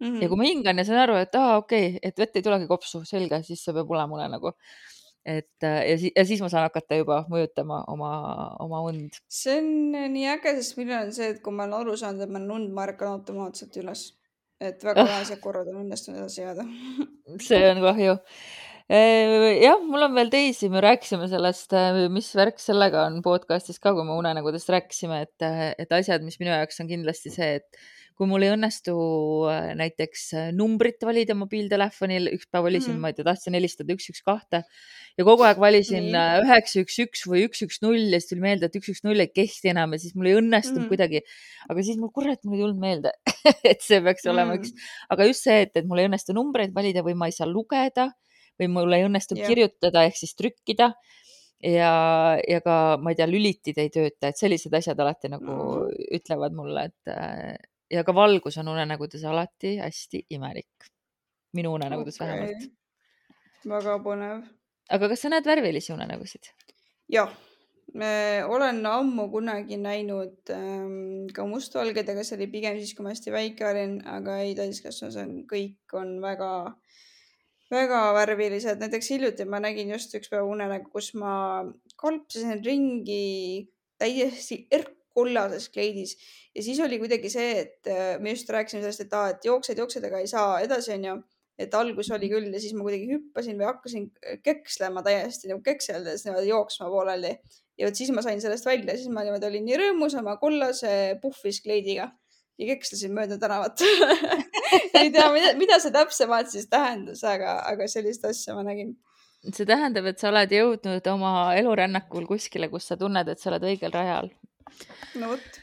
mm. 0.00 0.06
-hmm. 0.06 0.22
ja 0.22 0.28
kui 0.28 0.36
mhm. 0.36 0.44
ma 0.44 0.48
hingan 0.48 0.78
ja 0.78 0.84
saan 0.88 1.04
aru, 1.06 1.20
et 1.20 1.34
aa, 1.34 1.58
okei 1.62 1.88
okay,, 1.88 2.00
et 2.02 2.18
vett 2.18 2.36
ei 2.36 2.42
tulegi 2.42 2.66
kopsu, 2.70 3.04
selge, 3.04 3.42
siis 3.46 3.64
see 3.64 3.76
peab 3.76 3.90
olema 3.90 4.18
unenägu 4.20 4.56
et 5.24 5.62
äh, 5.62 5.90
ja, 5.90 5.98
si 5.98 6.12
ja 6.16 6.24
siis 6.24 6.40
ma 6.40 6.48
saan 6.48 6.66
hakata 6.68 6.96
juba 6.96 7.20
mõjutama 7.30 7.82
oma, 7.92 8.12
oma 8.64 8.80
und. 8.88 9.20
see 9.28 9.58
on 9.60 9.98
äh, 9.98 10.08
nii 10.12 10.30
äge, 10.32 10.54
sest 10.58 10.78
minul 10.80 10.96
on 11.02 11.12
see, 11.16 11.28
et 11.34 11.42
kui 11.44 11.52
ma 11.52 11.66
olen 11.66 11.76
aru 11.82 11.96
saanud, 12.00 12.24
et 12.24 12.32
ma 12.32 12.40
olen 12.40 12.56
und, 12.56 12.72
ma 12.76 12.86
ärkan 12.88 13.18
automaatselt 13.18 13.76
üles. 13.82 14.06
et 14.60 14.82
väga 14.84 15.04
ah. 15.04 15.12
vähesed 15.14 15.40
korrad 15.44 15.68
on 15.72 15.82
õnnestunud 15.84 16.22
edasi 16.22 16.42
jääda 16.42 16.64
see 17.48 17.62
on 17.68 17.84
kahju. 17.84 18.16
Äh, 18.90 19.60
jah, 19.60 19.84
mul 19.86 20.08
on 20.08 20.16
veel 20.16 20.32
teisi, 20.32 20.72
me 20.72 20.80
rääkisime 20.82 21.28
sellest, 21.30 21.76
mis 22.10 22.32
värk 22.34 22.58
sellega 22.58 23.04
on 23.06 23.20
podcast'is 23.22 23.78
ka, 23.78 23.92
kui 23.94 24.08
me 24.08 24.16
unenägudest 24.18 24.72
rääkisime, 24.72 25.20
et, 25.28 25.48
et 25.78 25.92
asjad, 25.94 26.24
mis 26.26 26.40
minu 26.40 26.50
jaoks 26.50 26.80
on 26.82 26.90
kindlasti 26.90 27.30
see, 27.36 27.60
et 27.60 27.84
kui 28.20 28.28
mul 28.28 28.44
ei 28.44 28.50
õnnestu 28.52 28.94
näiteks 29.80 30.24
numbrit 30.52 31.00
valida 31.08 31.32
mobiiltelefonil, 31.40 32.28
üks 32.36 32.50
päev 32.52 32.66
valisin 32.66 32.92
mm, 32.92 32.96
-hmm. 32.98 33.00
ma 33.00 33.10
ei 33.12 33.16
tea, 33.16 33.24
tahtsin 33.24 33.56
helistada 33.56 33.94
üks, 33.96 34.10
üks, 34.12 34.20
kahte 34.26 34.60
ja 35.16 35.24
kogu 35.24 35.46
aeg 35.48 35.60
valisin 35.62 36.10
üheksa, 36.12 36.82
üks, 36.84 36.98
üks 37.06 37.24
või 37.30 37.46
üks, 37.48 37.64
üks, 37.64 37.80
null 37.80 38.12
ja 38.12 38.20
siis 38.20 38.28
tuli 38.34 38.44
meelde, 38.44 38.68
et 38.68 38.76
üks, 38.76 38.90
üks, 38.92 39.00
null 39.06 39.24
ei 39.24 39.30
kehti 39.32 39.72
enam 39.72 39.96
ja 39.96 40.02
siis 40.02 40.12
mul 40.18 40.28
ei 40.28 40.36
õnnestunud 40.36 40.82
mm 40.82 40.84
-hmm. 40.84 40.92
kuidagi. 40.92 41.22
aga 41.72 41.86
siis 41.88 42.00
mul, 42.02 42.12
kurat, 42.12 42.44
mul 42.44 42.58
ei 42.58 42.64
tulnud 42.66 42.82
meelde 42.84 43.14
et 43.72 43.80
see 43.80 44.02
peaks 44.04 44.28
olema 44.28 44.52
mm 44.52 44.60
-hmm. 44.60 44.68
üks, 44.68 44.92
aga 45.16 45.30
just 45.30 45.48
see, 45.48 45.62
et, 45.64 45.72
et 45.80 45.88
mul 45.88 46.04
ei 46.04 46.10
õnnestu 46.10 46.36
numbreid 46.36 46.76
valida 46.76 47.06
või 47.06 47.16
ma 47.16 47.30
ei 47.32 47.36
saa 47.36 47.48
lugeda 47.48 48.10
või 48.60 48.68
mul 48.68 48.92
ei 48.92 49.08
õnnestu 49.08 49.38
yeah. 49.38 49.48
kirjutada 49.48 50.04
ehk 50.04 50.20
siis 50.20 50.36
trükkida 50.36 50.92
ja, 51.64 51.92
ja 52.44 52.60
ka 52.60 52.76
ma 53.00 53.12
ei 53.12 53.16
tea, 53.16 53.28
lülitid 53.30 53.80
ei 53.80 53.88
tööta, 53.92 54.28
et 54.28 54.36
sellised 54.36 54.74
asjad 54.76 55.00
alati 55.00 55.32
nagu 55.32 55.48
mm 55.48 55.68
-hmm. 55.72 56.16
ütlevad 56.20 56.56
mulle, 56.56 56.84
et 56.92 57.68
ja 57.90 58.04
ka 58.04 58.14
valgus 58.14 58.58
on 58.58 58.68
unenägudes 58.68 59.24
alati 59.24 59.76
hästi 59.78 60.26
imelik. 60.30 60.90
minu 61.52 61.74
unenägudes 61.74 62.20
okay. 62.20 62.28
vähemalt. 62.28 62.72
väga 63.66 63.98
põnev 64.04 64.48
aga 64.90 65.10
kas 65.12 65.24
sa 65.24 65.30
näed 65.32 65.46
värvilisi 65.46 65.94
unenägusid? 65.94 66.50
jah, 67.10 67.32
olen 68.50 68.84
ammu 68.86 69.26
kunagi 69.32 69.78
näinud 69.80 70.52
ähm, 70.54 71.26
ka 71.34 71.46
mustvalged, 71.46 72.06
aga 72.12 72.24
see 72.26 72.38
oli 72.38 72.50
pigem 72.52 72.78
siis, 72.78 72.94
kui 72.94 73.06
ma 73.06 73.14
hästi 73.14 73.34
väike 73.34 73.66
olin, 73.66 73.96
aga 74.06 74.38
ei, 74.44 74.54
täiskasvanu, 74.58 75.14
see 75.14 75.26
on, 75.26 75.34
kõik 75.50 75.96
on 75.98 76.12
väga, 76.22 76.52
väga 77.72 78.04
värvilised. 78.18 78.82
näiteks 78.82 79.10
hiljuti 79.14 79.46
ma 79.46 79.62
nägin 79.62 79.90
just 79.94 80.14
üks 80.18 80.30
päev 80.30 80.50
unenägu, 80.50 80.90
kus 80.94 81.12
ma 81.18 81.34
kalpsasin 81.98 82.62
ringi 82.66 83.66
täiesti 83.98 84.64
erkkollases 85.20 85.68
kleidis 85.74 86.16
ja 86.54 86.62
siis 86.62 86.80
oli 86.80 86.98
kuidagi 86.98 87.30
see, 87.30 87.50
et 87.64 87.90
äh, 87.90 88.16
me 88.20 88.34
just 88.34 88.48
rääkisime 88.50 88.82
sellest, 88.82 89.04
et 89.06 89.12
aa, 89.14 89.34
et 89.34 89.44
jooksed, 89.44 89.78
jooksed, 89.78 90.04
aga 90.06 90.22
ei 90.22 90.30
saa 90.30 90.60
edasi, 90.64 90.94
onju 90.96 91.20
et 91.60 91.74
algus 91.76 92.08
oli 92.14 92.30
küll 92.32 92.48
ja 92.54 92.60
siis 92.62 92.72
ma 92.76 92.84
kuidagi 92.86 93.10
hüppasin 93.10 93.58
või 93.60 93.68
hakkasin 93.68 94.06
kekslema 94.44 95.02
täiesti 95.04 95.50
nagu 95.50 95.60
kekseldes 95.64 96.24
jooksma 96.46 96.88
pooleli. 96.88 97.34
ja 97.76 97.88
vot 97.88 98.00
siis 98.00 98.12
ma 98.16 98.24
sain 98.24 98.40
sellest 98.40 98.66
välja, 98.66 98.96
siis 98.96 99.12
ma 99.12 99.24
niimoodi 99.26 99.48
olin 99.50 99.66
nii 99.68 99.80
rõõmus 99.82 100.16
oma 100.16 100.38
kollase 100.40 101.18
puhvis 101.20 101.60
kleidiga 101.64 102.10
ja 102.60 102.70
kekslesin 102.72 103.12
mööda 103.16 103.38
tänavat 103.40 103.84
ei 105.00 105.12
tea, 105.12 105.28
mida 105.60 105.78
see 105.82 105.92
täpsemalt 105.92 106.52
siis 106.52 106.68
tähendas, 106.72 107.22
aga, 107.28 107.58
aga 107.68 107.88
sellist 107.88 108.24
asja 108.24 108.56
ma 108.56 108.64
nägin. 108.64 108.96
see 109.52 109.68
tähendab, 109.68 110.08
et 110.08 110.20
sa 110.20 110.30
oled 110.32 110.52
jõudnud 110.56 111.12
oma 111.12 111.34
elurännakul 111.60 112.28
kuskile, 112.28 112.72
kus 112.72 112.88
sa 112.88 112.96
tunned, 113.00 113.28
et 113.28 113.40
sa 113.40 113.52
oled 113.52 113.68
õigel 113.68 113.92
rajal. 113.92 114.32
No 115.20 115.34
vot. 115.34 115.60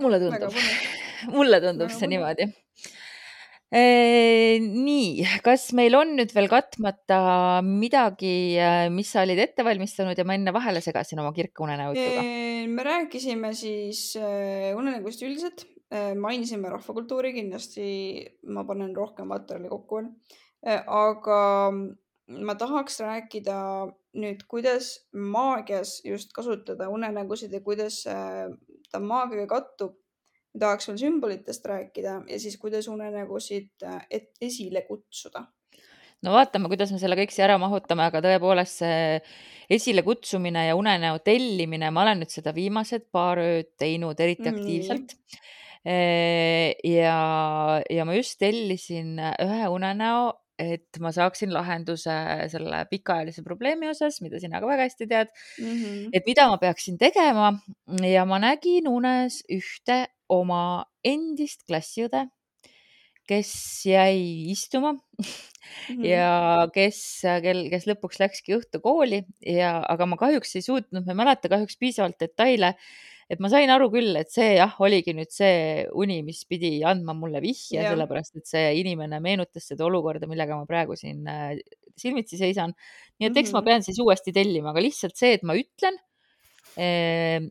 mulle 0.00 0.18
tundub, 0.22 0.58
mulle 1.36 1.60
tundub 1.64 1.92
see 1.94 2.10
niimoodi. 2.10 2.50
Nii, 3.70 5.26
kas 5.46 5.68
meil 5.78 5.94
on 5.94 6.16
nüüd 6.18 6.32
veel 6.34 6.48
katmata 6.50 7.20
midagi, 7.62 8.58
äh, 8.58 8.88
mis 8.90 9.12
sa 9.14 9.22
olid 9.22 9.38
ette 9.38 9.62
valmistanud 9.62 10.18
ja 10.18 10.24
ma 10.26 10.34
enne 10.34 10.50
vahele 10.56 10.82
segasin 10.82 11.22
oma 11.22 11.30
kirka 11.36 11.62
unenäojutuga? 11.62 12.24
me 12.70 12.86
rääkisime 12.86 13.52
siis 13.54 14.16
äh, 14.18 14.72
unenägust 14.78 15.22
üldiselt, 15.22 15.64
mainisime 16.18 16.70
rahvakultuuri, 16.70 17.32
kindlasti 17.34 17.86
ma 18.54 18.62
panen 18.66 18.92
rohkem 18.94 19.30
materjali 19.30 19.70
kokku 19.70 20.02
aga 20.66 21.70
ma 22.28 22.54
tahaks 22.54 23.00
rääkida 23.00 23.56
nüüd, 24.18 24.42
kuidas 24.50 24.92
maagias 25.14 26.00
just 26.06 26.32
kasutada 26.34 26.88
unenägusid 26.90 27.52
ja 27.54 27.60
kuidas 27.62 28.02
äh, 28.10 28.48
ta 28.90 29.00
maagiaga 29.02 29.46
kattub. 29.58 29.96
tahaks 30.58 30.88
veel 30.88 30.96
sümbolitest 30.98 31.66
rääkida 31.66 32.14
ja 32.26 32.38
siis, 32.42 32.56
kuidas 32.58 32.88
unenägusid 32.90 33.84
äh, 33.86 34.00
esile 34.40 34.82
kutsuda. 34.82 35.44
no 36.22 36.32
vaatame, 36.34 36.68
kuidas 36.68 36.90
me 36.92 36.98
selle 36.98 37.16
kõik 37.16 37.30
siia 37.30 37.46
ära 37.46 37.58
mahutame, 37.58 38.08
aga 38.10 38.22
tõepoolest 38.24 38.82
see 38.82 39.20
esilekutsumine 39.70 40.66
ja 40.66 40.74
unenäo 40.76 41.20
tellimine, 41.22 41.92
ma 41.94 42.02
olen 42.02 42.24
nüüd 42.24 42.34
seda 42.34 42.54
viimased 42.54 43.06
paar 43.14 43.38
ööd 43.38 43.70
teinud 43.78 44.18
eriti 44.18 44.50
mm, 44.50 44.58
aktiivselt 44.58 45.14
Nii. 45.14 46.98
ja, 46.98 47.20
ja 47.88 48.04
ma 48.04 48.18
just 48.18 48.36
tellisin 48.42 49.14
ühe 49.22 49.68
unenäo 49.70 50.32
et 50.60 51.00
ma 51.02 51.12
saaksin 51.14 51.52
lahenduse 51.54 52.16
selle 52.52 52.82
pikaajalise 52.90 53.44
probleemi 53.46 53.90
osas, 53.90 54.20
mida 54.24 54.40
sina 54.42 54.60
ka 54.60 54.68
väga 54.68 54.88
hästi 54.88 55.08
tead 55.10 55.30
mm. 55.32 55.70
-hmm. 55.70 56.10
et 56.12 56.26
mida 56.26 56.48
ma 56.50 56.58
peaksin 56.60 56.98
tegema 57.00 57.52
ja 58.06 58.26
ma 58.28 58.40
nägin 58.42 58.88
unes 58.90 59.40
ühte 59.50 60.04
oma 60.30 60.84
endist 61.04 61.64
klassiõde, 61.66 62.26
kes 63.30 63.52
jäi 63.86 64.50
istuma 64.52 64.92
mm 64.98 65.22
-hmm. 65.88 66.04
ja 66.06 66.68
kes, 66.74 67.22
kel, 67.42 67.68
kes 67.70 67.86
lõpuks 67.86 68.20
läkski 68.20 68.58
õhtukooli 68.58 69.24
ja, 69.46 69.78
aga 69.88 70.06
ma 70.06 70.16
kahjuks 70.20 70.56
ei 70.56 70.66
suutnud, 70.66 71.06
ma 71.06 71.14
ei 71.14 71.22
mäleta 71.24 71.48
kahjuks 71.48 71.78
piisavalt 71.78 72.20
detaile 72.20 72.74
et 73.30 73.38
ma 73.38 73.50
sain 73.52 73.70
aru 73.70 73.86
küll, 73.92 74.10
et 74.18 74.30
see 74.32 74.56
jah, 74.56 74.72
oligi 74.82 75.14
nüüd 75.14 75.30
see 75.30 75.84
uni, 75.98 76.18
mis 76.26 76.42
pidi 76.50 76.80
andma 76.86 77.14
mulle 77.14 77.42
vihje, 77.44 77.78
sellepärast 77.78 78.40
et 78.40 78.50
see 78.50 78.64
inimene 78.80 79.20
meenutas 79.22 79.68
seda 79.70 79.86
olukorda, 79.86 80.26
millega 80.30 80.58
ma 80.58 80.66
praegu 80.68 80.96
siin 80.98 81.28
äh, 81.30 81.54
silmitsi 82.00 82.40
seisan. 82.40 82.74
nii 83.20 83.28
et 83.28 83.36
eks 83.36 83.52
mm 83.52 83.52
-hmm. 83.52 83.60
ma 83.60 83.68
pean 83.68 83.86
siis 83.86 84.00
uuesti 84.02 84.34
tellima, 84.34 84.72
aga 84.72 84.82
lihtsalt 84.82 85.16
see, 85.16 85.34
et 85.38 85.44
ma 85.46 85.54
ütlen, 85.54 85.98
ehm, 86.76 87.50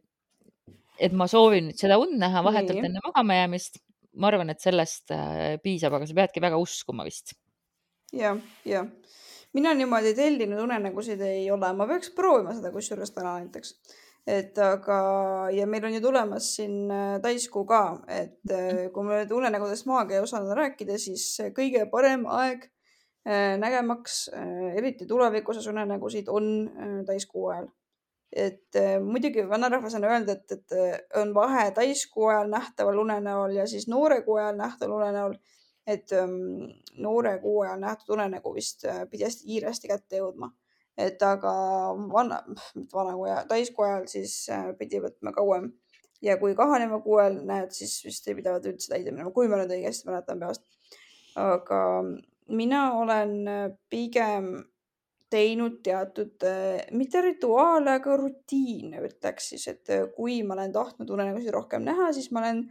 et 0.99 1.15
ma 1.15 1.27
soovin 1.31 1.69
nüüd 1.69 1.79
seda 1.79 1.99
und 2.01 2.17
näha 2.19 2.43
vahetult 2.43 2.83
enne 2.83 2.99
magamajäämist, 3.05 3.79
ma 4.19 4.27
arvan, 4.27 4.49
et 4.49 4.59
sellest 4.59 5.11
äh, 5.15 5.55
piisab, 5.63 5.95
aga 5.95 6.09
sa 6.09 6.17
peadki 6.17 6.43
väga 6.43 6.59
uskuma 6.59 7.07
vist. 7.07 7.37
ja, 8.11 8.35
ja 8.65 8.83
mina 9.53 9.73
niimoodi 9.73 10.13
tellinud 10.13 10.59
unenägusid 10.59 11.21
ei 11.21 11.49
ole, 11.51 11.71
ma 11.73 11.87
peaks 11.87 12.11
proovima 12.11 12.53
seda 12.57 12.71
kusjuures 12.75 13.15
täna 13.15 13.37
näiteks 13.39 13.77
et 14.29 14.57
aga, 14.61 14.97
ja 15.53 15.65
meil 15.69 15.85
on 15.87 15.95
ju 15.95 16.01
tulemas 16.03 16.51
siin 16.57 16.91
äh, 16.93 17.15
täiskuu 17.23 17.63
ka, 17.69 17.81
et 18.11 18.53
äh, 18.53 18.85
kui 18.93 19.05
me 19.07 19.21
nüüd 19.21 19.33
unenägudest 19.39 19.87
maagia 19.89 20.21
osana 20.23 20.57
rääkida, 20.57 20.99
siis 21.01 21.25
kõige 21.55 21.85
parem 21.91 22.25
aeg 22.29 22.67
äh, 22.67 23.55
nägemaks, 23.61 24.21
eriti 24.77 25.07
tuleviku 25.09 25.53
osas 25.55 25.69
unenägusid, 25.71 26.29
on 26.29 26.69
täiskuu 27.07 27.49
ajal. 27.53 27.69
et 28.29 28.77
muidugi 29.01 29.41
vanarahvas 29.49 29.95
on 29.97 30.03
öelnud, 30.05 30.29
et, 30.29 30.51
et 30.53 31.15
on 31.17 31.31
vahe 31.33 31.71
täiskuu 31.73 32.27
ajal 32.29 32.51
nähtaval 32.51 32.99
unenäol 33.01 33.55
ja 33.57 33.65
siis 33.67 33.87
noore 33.89 34.21
kuu 34.21 34.35
ajal 34.37 34.59
nähtaval 34.59 34.99
unenäol. 34.99 35.33
et 35.87 36.11
ähm, 36.13 36.69
noore 37.01 37.39
kuu 37.41 37.61
ajal 37.63 37.79
nähtud 37.81 38.13
unenägu 38.13 38.53
vist 38.53 38.85
pidi 39.09 39.25
hästi 39.25 39.47
kiiresti 39.47 39.87
kätte 39.89 40.19
jõudma 40.21 40.51
et 40.99 41.21
aga 41.23 41.51
vana, 42.12 42.41
mitte 42.75 42.95
vana 42.95 43.15
kui 43.17 43.35
täiskuu 43.49 43.85
ajal 43.88 44.07
siis 44.12 44.33
äh, 44.53 44.71
pidi 44.79 45.01
võtma 45.03 45.33
kauem 45.35 45.69
ja 46.25 46.35
kui 46.41 46.55
kahaneva 46.57 46.99
kuu 47.03 47.19
ajal 47.21 47.39
näed, 47.47 47.71
siis 47.75 47.99
vist 48.05 48.27
ei 48.27 48.35
pidavat 48.38 48.67
üldse 48.71 48.91
täide 48.91 49.13
minema, 49.13 49.31
kui 49.35 49.47
ma 49.51 49.62
nüüd 49.62 49.71
õigesti 49.77 50.09
mäletan 50.09 50.43
peast. 50.43 50.65
aga 51.39 51.79
mina 52.49 52.83
olen 52.99 53.33
äh, 53.47 53.63
pigem 53.89 54.51
teinud 55.29 55.77
teatud, 55.85 56.35
äh, 56.49 56.88
mitte 56.97 57.21
rituaale, 57.21 57.99
aga 57.99 58.17
rutiine 58.17 59.03
ütleks 59.05 59.51
siis, 59.53 59.67
et 59.71 59.93
kui 60.15 60.41
ma 60.43 60.57
olen 60.57 60.73
tahtnud 60.75 61.15
unenägusid 61.15 61.53
rohkem 61.55 61.85
näha, 61.85 62.12
siis 62.17 62.31
ma 62.33 62.43
olen 62.43 62.65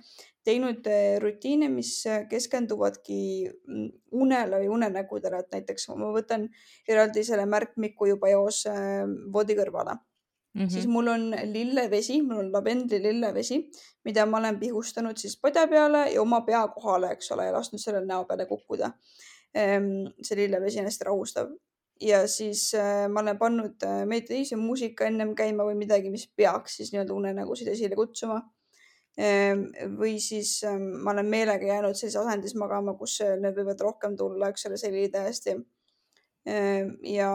teinud 0.48 0.86
eh, 0.88 1.18
rutiine, 1.22 1.68
mis 1.72 1.92
eh, 2.08 2.24
keskenduvadki 2.30 3.20
unele 4.16 4.62
või 4.62 4.70
unenägudele, 4.78 5.42
et 5.42 5.56
näiteks 5.58 5.88
ma 5.92 6.10
võtan 6.14 6.48
eraldi 6.88 7.24
selle 7.26 7.44
märkmiku 7.50 8.08
juba 8.12 8.30
eos 8.32 8.64
eh, 8.70 9.04
voodi 9.32 9.56
kõrvale 9.58 9.94
mm. 9.98 10.62
-hmm. 10.62 10.72
siis 10.72 10.88
mul 10.88 11.12
on 11.12 11.30
lillevesi, 11.52 12.20
mul 12.24 12.44
on 12.46 12.50
lavendli 12.54 13.02
lillevesi, 13.04 13.62
mida 14.08 14.26
ma 14.26 14.40
olen 14.40 14.60
pihustanud 14.60 15.20
siis 15.20 15.38
padja 15.40 15.66
peale 15.68 16.08
ja 16.14 16.22
oma 16.22 16.42
pea 16.46 16.66
kohale, 16.74 17.12
eks 17.16 17.32
ole, 17.36 17.48
ja 17.48 17.56
lasknud 17.56 17.82
sellel 17.82 18.06
näo 18.06 18.24
peale 18.24 18.46
kukkuda. 18.46 18.92
Ehm, 19.54 20.12
see 20.22 20.36
lillevesi 20.36 20.80
on 20.80 20.88
hästi 20.88 21.04
rahustav 21.08 21.48
ja 22.00 22.26
siis 22.28 22.70
ma 23.10 23.20
olen 23.20 23.38
pannud 23.38 23.84
meditatiivse 24.06 24.56
muusika 24.56 25.08
ennem 25.08 25.32
käima 25.34 25.64
või 25.66 25.74
midagi, 25.74 26.10
mis 26.10 26.28
peaks 26.36 26.76
siis 26.76 26.92
nii-öelda 26.92 27.14
unenägusid 27.14 27.68
esile 27.72 27.96
kutsuma 27.98 28.38
või 29.18 30.18
siis 30.22 30.62
ehm, 30.62 30.84
ma 31.02 31.10
olen 31.10 31.26
meelega 31.26 31.66
jäänud 31.66 31.96
sellises 31.98 32.20
asendis 32.20 32.54
magama, 32.54 32.94
kus 32.98 33.18
need 33.40 33.56
võivad 33.56 33.80
rohkem 33.82 34.16
tulla, 34.16 34.52
eks 34.52 34.68
ole, 34.68 34.78
selili 34.78 35.10
täiesti. 35.10 35.56
Ehm, 36.46 36.94
ja 37.02 37.30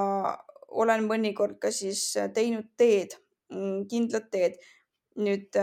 olen 0.72 1.04
mõnikord 1.10 1.60
ka 1.62 1.72
siis 1.76 2.06
teinud 2.34 2.72
teed, 2.78 3.18
mm, 3.52 3.86
kindlat 3.92 4.32
teed. 4.32 4.62
nüüd 5.14 5.54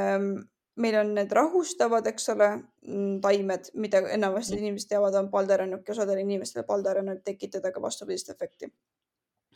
meil 0.81 0.95
on 1.01 1.15
need 1.15 1.33
rahustavad, 1.35 2.07
eks 2.07 2.29
ole, 2.29 2.49
mm, 2.87 3.21
taimed, 3.25 3.71
mida 3.75 4.01
enamasti 4.15 4.59
inimesed 4.59 4.93
teavad, 4.93 5.15
on 5.19 5.31
palderannuk 5.31 5.89
ja 5.89 5.93
osadel 5.97 6.21
inimestel 6.23 6.65
palderannuk 6.69 7.25
tekitada 7.25 7.73
ka 7.73 7.83
vastupidist 7.83 8.31
efekti. 8.31 8.73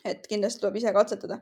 et 0.04 0.26
kindlasti 0.28 0.60
tuleb 0.60 0.76
ise 0.76 0.92
katsetada. 0.92 1.38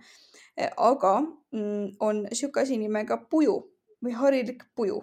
aga 0.76 1.20
mm, 1.52 1.96
on 2.00 2.22
niisugune 2.22 2.62
asi 2.62 2.76
nimega 2.78 3.16
puju 3.30 3.56
või 4.04 4.12
harilik 4.12 4.62
puju 4.74 5.02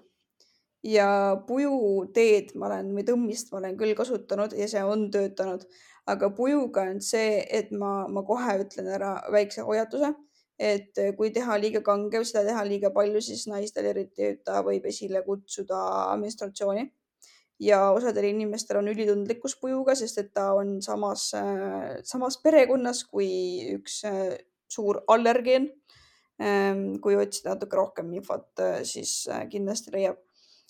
ja 0.84 1.10
pujuteed 1.48 2.54
ma 2.56 2.70
olen 2.70 2.94
või 2.96 3.06
tõmmist 3.08 3.52
ma 3.52 3.60
olen 3.60 3.78
küll 3.80 3.96
kasutanud 3.98 4.56
ja 4.56 4.68
see 4.72 4.84
on 4.86 5.10
töötanud, 5.12 5.66
aga 6.08 6.30
pujuga 6.36 6.86
on 6.94 7.02
see, 7.04 7.42
et 7.50 7.72
ma, 7.76 8.08
ma 8.08 8.24
kohe 8.28 8.60
ütlen 8.64 8.88
ära 8.96 9.18
väikse 9.32 9.66
hoiatuse, 9.68 10.14
et 10.60 10.96
kui 11.18 11.34
teha 11.36 11.58
liiga 11.60 11.82
kange 11.86 12.22
või 12.22 12.28
seda 12.28 12.46
teha 12.48 12.64
liiga 12.68 12.94
palju, 12.96 13.22
siis 13.24 13.46
naistel 13.52 13.92
eriti 13.92 14.38
ta 14.46 14.64
võib 14.66 14.88
esile 14.92 15.24
kutsuda 15.28 15.82
menstratsiooni 16.20 16.88
ja 17.60 17.82
osadel 17.92 18.30
inimestel 18.30 18.80
on 18.80 18.88
ülitundlikkus 18.92 19.58
pujuga, 19.60 19.96
sest 20.00 20.22
et 20.22 20.32
ta 20.34 20.54
on 20.56 20.78
samas, 20.84 21.30
samas 22.08 22.40
perekonnas 22.44 23.04
kui 23.12 23.30
üks 23.76 24.02
suur 24.72 25.04
allergeen. 25.08 25.72
kui 27.04 27.18
otsida 27.20 27.52
natuke 27.52 27.76
rohkem 27.76 28.14
infot, 28.16 28.62
siis 28.88 29.26
kindlasti 29.52 29.92
leiab 29.92 30.22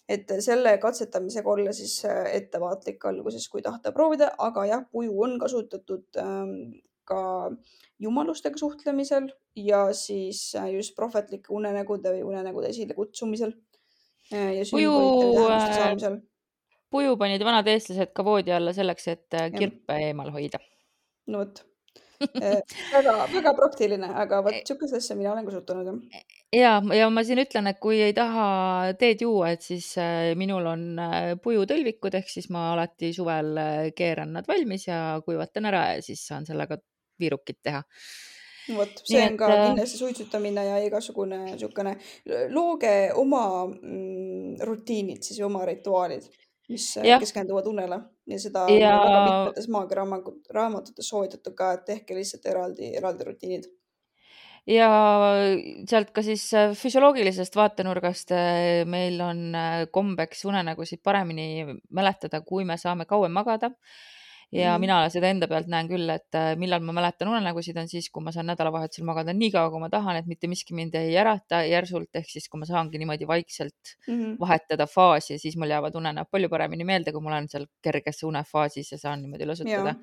et 0.09 0.31
selle 0.41 0.73
katsetamisega 0.81 1.51
olla 1.51 1.73
siis 1.75 1.99
äh, 2.09 2.23
ettevaatlik 2.39 3.05
alguses, 3.05 3.45
kui 3.51 3.61
tahta 3.65 3.93
proovida, 3.95 4.31
aga 4.41 4.65
jah, 4.69 4.85
puju 4.91 5.13
on 5.25 5.37
kasutatud 5.41 6.19
ähm, 6.21 6.55
ka 7.09 7.21
jumalustega 8.01 8.57
suhtlemisel 8.57 9.29
ja 9.59 9.85
siis 9.93 10.41
äh, 10.57 10.71
just 10.73 10.95
prohvetlike 10.97 11.53
unenägude 11.53 12.15
või 12.15 12.25
unenägude 12.31 12.73
esilekutsumisel. 12.73 13.53
Äh, 14.33 14.61
puju, 14.71 14.97
puju 16.89 17.15
panid 17.21 17.45
vanad 17.45 17.69
eestlased 17.69 18.13
ka 18.17 18.25
voodi 18.25 18.53
alla 18.53 18.73
selleks, 18.73 19.09
et 19.13 19.41
kirpe 19.57 20.01
eemal 20.09 20.33
hoida. 20.33 20.61
no 21.29 21.43
vot 21.43 21.65
väga, 22.95 23.13
väga 23.31 23.53
praktiline, 23.55 24.09
aga 24.23 24.41
vot 24.43 24.57
sihukest 24.65 24.97
asja 24.97 25.15
mina 25.15 25.31
olen 25.35 25.45
kasutanud 25.47 25.87
jah 25.87 26.38
ja, 26.53 26.71
ja 26.95 27.09
ma 27.13 27.23
siin 27.25 27.41
ütlen, 27.43 27.69
et 27.69 27.79
kui 27.81 27.99
ei 28.03 28.13
taha 28.17 28.45
teed 28.99 29.23
juua, 29.25 29.51
et 29.55 29.65
siis 29.65 29.91
äh, 30.01 30.31
minul 30.39 30.65
on 30.71 30.85
äh, 31.01 31.19
pujutõlvikud 31.43 32.17
ehk 32.19 32.31
siis 32.31 32.49
ma 32.53 32.69
alati 32.73 33.11
suvel 33.15 33.53
äh, 33.59 33.83
keeran 33.95 34.33
nad 34.37 34.49
valmis 34.49 34.87
ja 34.89 35.19
kuivatan 35.25 35.69
ära 35.69 35.85
ja 35.95 36.03
siis 36.05 36.25
saan 36.27 36.47
sellega 36.49 36.79
viirukit 37.19 37.59
teha. 37.63 37.83
vot, 38.75 39.01
see 39.03 39.17
Nii 39.17 39.25
on 39.25 39.33
et, 39.33 39.39
ka 39.39 39.47
kindlasti 39.53 40.01
suitsutamine 40.01 40.65
ja 40.67 40.77
igasugune 40.85 41.39
niisugune, 41.47 41.95
looge 42.53 42.93
oma 43.17 43.43
mm, 43.65 44.59
rutiinid 44.65 45.25
siis 45.25 45.41
või 45.41 45.49
oma 45.49 45.65
rituaalid, 45.69 46.27
mis 46.69 46.91
ja. 47.01 47.17
keskenduvad 47.21 47.65
unele 47.69 47.97
ja 48.29 48.39
seda 48.41 48.67
ja... 48.69 48.93
väga 49.01 49.23
mitmetes 49.25 49.69
maagiaraamatutes 49.73 51.09
soovitatud 51.13 51.57
ka, 51.57 51.73
et 51.77 51.85
tehke 51.89 52.17
lihtsalt 52.17 52.45
eraldi, 52.49 52.93
eraldi 52.97 53.29
rutiinid 53.31 53.69
ja 54.69 54.89
sealt 55.89 56.13
ka 56.15 56.23
siis 56.25 56.45
äh, 56.57 56.75
füsioloogilisest 56.77 57.57
vaatenurgast 57.57 58.33
äh, 58.35 58.85
meil 58.89 59.19
on 59.25 59.49
äh, 59.57 59.81
kombeks 59.91 60.45
unenägusid 60.49 61.01
paremini 61.03 61.65
mäletada, 61.95 62.43
kui 62.45 62.67
me 62.67 62.77
saame 62.77 63.09
kauem 63.09 63.33
magada. 63.33 63.71
ja 64.51 64.71
mm. 64.73 64.81
mina 64.81 64.95
seda 65.13 65.29
enda 65.29 65.45
pealt 65.45 65.67
näen 65.69 65.85
küll, 65.85 66.09
et 66.09 66.37
millal 66.57 66.81
ma 66.81 66.95
mäletan 66.97 67.29
unenägusid, 67.29 67.77
on 67.77 67.89
siis, 67.89 68.07
kui 68.09 68.23
ma 68.25 68.31
saan 68.33 68.47
nädalavahetusel 68.49 69.05
magada 69.05 69.33
nii 69.33 69.51
kaua, 69.53 69.69
kui 69.69 69.81
ma 69.83 69.91
tahan, 69.93 70.17
et 70.17 70.25
mitte 70.25 70.49
miski 70.49 70.73
mind 70.73 70.97
ei 70.97 71.13
ärata 71.21 71.59
järsult, 71.69 72.09
ehk 72.17 72.31
siis, 72.31 72.47
kui 72.49 72.57
ma 72.57 72.65
saangi 72.65 72.97
niimoodi 72.97 73.27
vaikselt 73.29 73.93
mm 74.07 74.15
-hmm. 74.15 74.33
vahetada 74.41 74.87
faasi, 74.89 75.37
siis 75.37 75.57
mul 75.57 75.69
jäävad 75.69 75.95
unenäod 76.01 76.31
palju 76.31 76.49
paremini 76.49 76.83
meelde, 76.83 77.13
kui 77.13 77.21
ma 77.21 77.29
olen 77.35 77.49
seal 77.49 77.69
kerges 77.81 78.23
unefaasis 78.23 78.91
ja 78.91 78.97
saan 78.97 79.21
niimoodi 79.21 79.45
lõsutada 79.45 79.95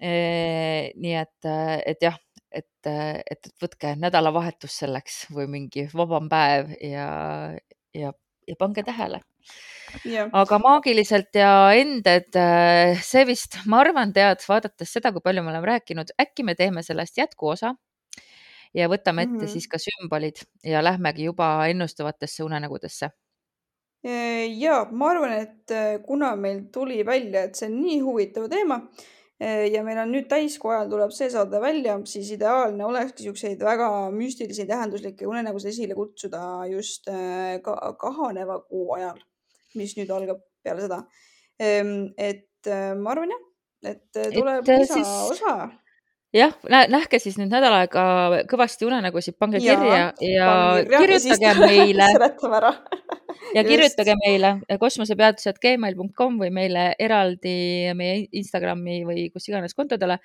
nii 0.00 1.14
et, 1.14 1.46
et 1.86 2.02
jah, 2.02 2.16
et, 2.54 2.88
et, 3.30 3.48
võtke 3.62 3.94
nädalavahetus 4.00 4.78
selleks 4.84 5.24
või 5.34 5.48
mingi 5.50 5.86
vabam 5.94 6.28
päev 6.30 6.74
ja, 6.80 7.08
ja, 7.94 8.12
ja 8.46 8.58
pange 8.58 8.84
tähele. 8.86 9.20
aga 10.32 10.58
maagiliselt 10.62 11.34
ja 11.38 11.72
ended, 11.78 12.30
see 13.02 13.24
vist, 13.28 13.58
ma 13.70 13.82
arvan, 13.84 14.14
tead, 14.16 14.42
vaadates 14.48 14.94
seda, 14.96 15.12
kui 15.12 15.24
palju 15.24 15.42
me 15.42 15.52
oleme 15.52 15.74
rääkinud, 15.74 16.14
äkki 16.20 16.46
me 16.46 16.54
teeme 16.58 16.82
sellest 16.82 17.18
jätkuosa 17.18 17.74
ja 18.74 18.88
võtame 18.90 19.26
ette 19.26 19.36
mm 19.36 19.44
-hmm. 19.44 19.52
siis 19.52 19.68
ka 19.68 19.78
sümbolid 19.78 20.42
ja 20.64 20.82
lähmegi 20.84 21.28
juba 21.30 21.66
ennustavatesse 21.70 22.42
unenägudesse 22.44 23.10
ja 24.58 24.86
ma 24.90 25.10
arvan, 25.10 25.32
et 25.32 25.72
kuna 26.06 26.34
meil 26.36 26.64
tuli 26.72 27.06
välja, 27.06 27.44
et 27.44 27.56
see 27.56 27.70
on 27.70 27.80
nii 27.80 28.00
huvitav 28.04 28.48
teema 28.52 28.82
ja 29.42 29.82
meil 29.86 29.98
on 29.98 30.12
nüüd 30.14 30.28
täiskuu 30.30 30.70
ajal 30.70 30.90
tuleb 30.92 31.12
see 31.14 31.28
saade 31.32 31.60
välja, 31.60 31.96
siis 32.08 32.30
ideaalne 32.36 32.86
olekski 32.86 33.26
siukseid 33.26 33.62
väga 33.66 33.88
müstilisi, 34.14 34.66
tähenduslikke 34.68 35.26
unenägusid 35.26 35.72
esile 35.72 35.96
kutsuda 35.98 36.42
just 36.70 37.10
ka 37.66 37.94
kahaneva 38.00 38.60
kuu 38.68 38.94
ajal, 38.98 39.18
mis 39.74 39.96
nüüd 39.98 40.12
algab 40.14 40.44
peale 40.62 40.86
seda. 40.86 41.02
Ehm, 41.58 42.12
et 42.16 42.70
ma 43.00 43.10
arvan 43.12 43.34
jah, 43.34 43.42
et 43.94 44.22
tuleb 44.38 44.70
lisaosa 44.70 45.56
siis 45.58 45.80
jah, 46.34 46.54
nähke 46.90 47.18
siis 47.22 47.36
nüüd 47.38 47.52
nädal 47.52 47.74
aega 47.78 48.04
kõvasti 48.50 48.86
unenägusid, 48.88 49.36
pange 49.38 49.60
ja, 49.62 49.76
kirja 49.76 50.00
ja 50.24 50.50
kirjutage 50.90 51.52
meile 51.60 52.08
ja 53.54 53.64
kirjutage 53.66 54.14
meile 54.20 54.52
kosmosepeatused.gmail.com 54.80 56.38
või 56.42 56.50
meile 56.54 56.84
eraldi 57.00 57.56
meie 57.96 58.24
Instagrami 58.32 59.02
või 59.08 59.26
kus 59.34 59.48
iganes 59.50 59.76
kontodele. 59.76 60.18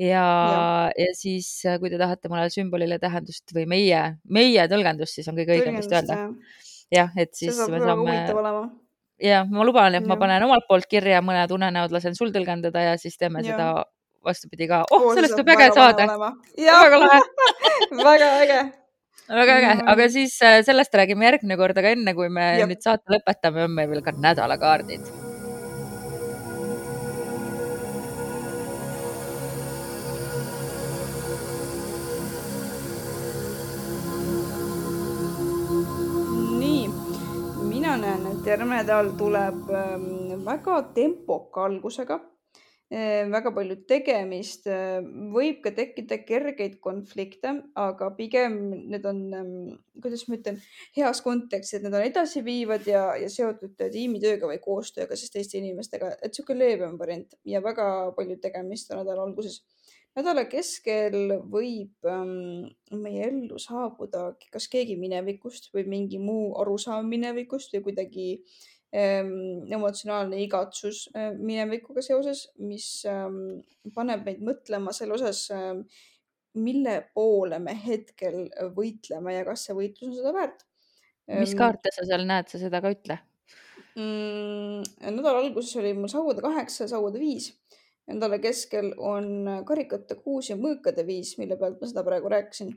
ja, 0.00 0.08
ja., 0.08 0.64
ja 0.96 1.14
siis, 1.16 1.48
kui 1.80 1.92
te 1.92 2.00
tahate 2.00 2.30
mulle 2.32 2.48
sümbolile 2.52 2.98
tähendust 3.02 3.54
või 3.56 3.66
meie, 3.70 4.02
meie 4.24 4.66
tõlgendust, 4.70 5.18
siis 5.18 5.28
on 5.30 5.38
kõige 5.38 5.58
õigem 5.58 5.78
vist 5.80 5.92
öelda. 5.92 6.18
jah, 6.94 7.14
et 7.16 7.34
siis 7.36 7.58
me 7.70 7.80
saame. 7.82 8.18
ja 9.20 9.44
ma 9.48 9.64
luban, 9.66 9.94
et 9.94 10.04
ja. 10.04 10.08
ma 10.08 10.18
panen 10.20 10.48
omalt 10.48 10.68
poolt 10.68 10.88
kirja 10.90 11.22
mõned 11.24 11.52
unenäod, 11.54 11.92
lasen 11.94 12.18
sul 12.18 12.34
tõlgendada 12.34 12.90
ja 12.90 12.98
siis 13.00 13.18
teeme 13.20 13.44
ja. 13.44 13.52
seda 13.52 13.70
vastupidi 14.24 14.68
ka, 14.68 14.84
oh, 14.92 15.10
sellest 15.16 15.38
võib 15.38 15.54
äge 15.56 15.70
saade. 15.76 16.08
väga 16.60 17.00
lahe 17.04 17.24
väga 18.04 18.36
äge 18.44 18.60
väga 19.30 19.56
äge 19.60 19.72
mm., 19.74 19.88
aga 19.94 20.10
siis 20.10 20.36
äh, 20.42 20.60
sellest 20.66 20.94
räägime 20.94 21.28
järgmine 21.30 21.58
kord, 21.60 21.78
aga 21.78 21.96
enne 21.96 22.14
kui 22.18 22.28
me 22.28 22.52
Jop. 22.60 22.70
nüüd 22.72 22.86
saate 22.86 23.14
lõpetame, 23.14 23.66
on 23.68 23.76
meil 23.76 23.92
veel 23.92 24.02
ka 24.06 24.16
nädalakaardid 24.16 25.12
mina 37.90 37.96
näen, 37.96 38.26
et 38.30 38.46
järgmine 38.46 38.82
nädal 38.82 39.08
tuleb 39.18 39.70
ähm, 39.74 40.44
väga 40.44 40.82
tempoka 40.94 41.64
algusega 41.64 42.20
väga 42.90 43.52
palju 43.54 43.76
tegemist, 43.86 44.64
ehm, 44.66 45.30
võib 45.30 45.60
ka 45.62 45.70
tekkida 45.70 46.18
kergeid 46.26 46.80
konflikte, 46.82 47.52
aga 47.78 48.10
pigem 48.16 48.56
need 48.90 49.04
on, 49.06 49.20
ehm, 49.32 49.78
kuidas 50.02 50.26
ma 50.28 50.34
ütlen, 50.36 50.58
heas 50.96 51.20
kontekstis, 51.22 51.78
et 51.78 51.82
need 51.84 51.94
on 51.94 52.02
edasiviivad 52.02 52.86
ja, 52.86 53.14
ja 53.14 53.28
seotud 53.28 53.76
tiimitööga 53.78 54.50
või 54.50 54.58
koostööga 54.58 55.14
siis 55.16 55.30
teiste 55.30 55.58
inimestega, 55.58 56.16
et 56.18 56.32
niisugune 56.32 56.64
leebem 56.64 56.98
variant 56.98 57.38
ja 57.44 57.60
väga 57.62 58.12
palju 58.16 58.40
tegemist 58.42 58.90
on 58.90 59.04
nädala 59.04 59.22
alguses. 59.22 59.62
nädala 60.16 60.44
keskel 60.50 61.38
võib 61.46 61.94
ähm, 62.10 62.74
meie 62.90 63.28
ellu 63.28 63.58
saabuda 63.58 64.34
kas 64.50 64.66
keegi 64.66 64.96
minevikust 64.98 65.70
või 65.72 65.86
mingi 65.86 66.18
muu 66.18 66.56
arusaam 66.58 67.06
minevikust 67.06 67.72
või 67.72 67.82
kuidagi 67.84 68.28
äh, 68.34 68.40
Ehm, 68.40 68.79
emotsionaalne 68.90 70.40
igatsus 70.42 71.04
minevikuga 71.38 72.02
seoses, 72.02 72.48
mis 72.58 72.88
paneb 73.94 74.24
meid 74.26 74.40
mõtlema 74.42 74.94
selle 74.96 75.14
osas, 75.14 75.44
mille 76.58 76.96
poole 77.14 77.60
me 77.62 77.76
hetkel 77.84 78.48
võitleme 78.74 79.36
ja 79.36 79.46
kas 79.46 79.68
see 79.68 79.76
võitlus 79.78 80.10
on 80.10 80.16
seda 80.18 80.34
väärt. 80.34 80.64
mis 81.38 81.54
kaarte 81.54 81.92
sa 81.94 82.06
seal 82.08 82.26
näed, 82.26 82.50
sa 82.50 82.58
seda 82.58 82.80
ka 82.82 82.90
ütle 82.90 83.20
mm,. 83.94 84.82
nädala 85.14 85.44
alguses 85.44 85.76
oli 85.80 85.94
mul 85.94 86.10
sauade 86.10 86.42
kaheksa, 86.44 86.88
sauade 86.90 87.22
viis. 87.22 87.52
nädala 88.10 88.40
keskel 88.42 88.90
on 88.98 89.62
karikate 89.66 90.16
kuus 90.18 90.50
ja 90.50 90.58
mõõkade 90.58 91.06
viis, 91.06 91.36
mille 91.38 91.58
pealt 91.60 91.78
ma 91.80 91.90
seda 91.90 92.02
praegu 92.06 92.32
rääkisin 92.32 92.74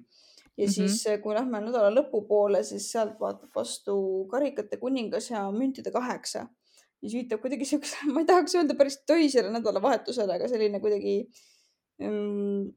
ja 0.58 0.66
mm 0.66 0.70
-hmm. 0.70 0.74
siis, 0.74 1.06
eh, 1.06 1.22
kui 1.22 1.34
lähme 1.34 1.62
nädala 1.62 1.90
lõpupoole, 1.94 2.64
siis 2.64 2.92
sealt 2.92 3.20
vaatab 3.20 3.50
vastu 3.56 3.96
karikate 4.32 4.78
kuningas 4.78 5.30
ja 5.32 5.48
müntide 5.52 5.92
kaheksa, 5.92 6.48
mis 7.02 7.14
viitab 7.14 7.42
kuidagi 7.42 7.66
siukse, 7.66 7.98
ma 8.14 8.22
ei 8.22 8.26
tahaks 8.30 8.56
öelda 8.56 8.76
päris 8.78 9.00
töisele 9.08 9.50
nädalavahetusele, 9.52 10.34
aga 10.34 10.48
selline 10.48 10.80
kuidagi 10.80 11.16
mm, 12.00 12.70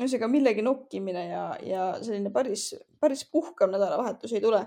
ühesõnaga 0.00 0.28
millegi 0.32 0.62
nokkimine 0.62 1.26
ja, 1.28 1.44
ja 1.62 1.86
selline 2.02 2.30
päris, 2.30 2.72
päris 3.00 3.24
puhkav 3.30 3.70
nädalavahetus 3.70 4.32
ei 4.32 4.40
tule. 4.40 4.66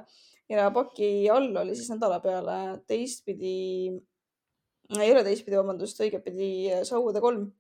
ja 0.50 0.72
paki 0.72 1.30
all 1.30 1.56
oli 1.58 1.76
siis 1.76 1.90
nädala 1.90 2.20
peale 2.20 2.80
teistpidi, 2.88 3.90
ei 5.00 5.12
ole 5.12 5.24
teistpidi, 5.24 5.58
vabandust, 5.58 6.00
õigetpidi 6.00 6.86
sauade 6.86 7.20
kolm, 7.20 7.52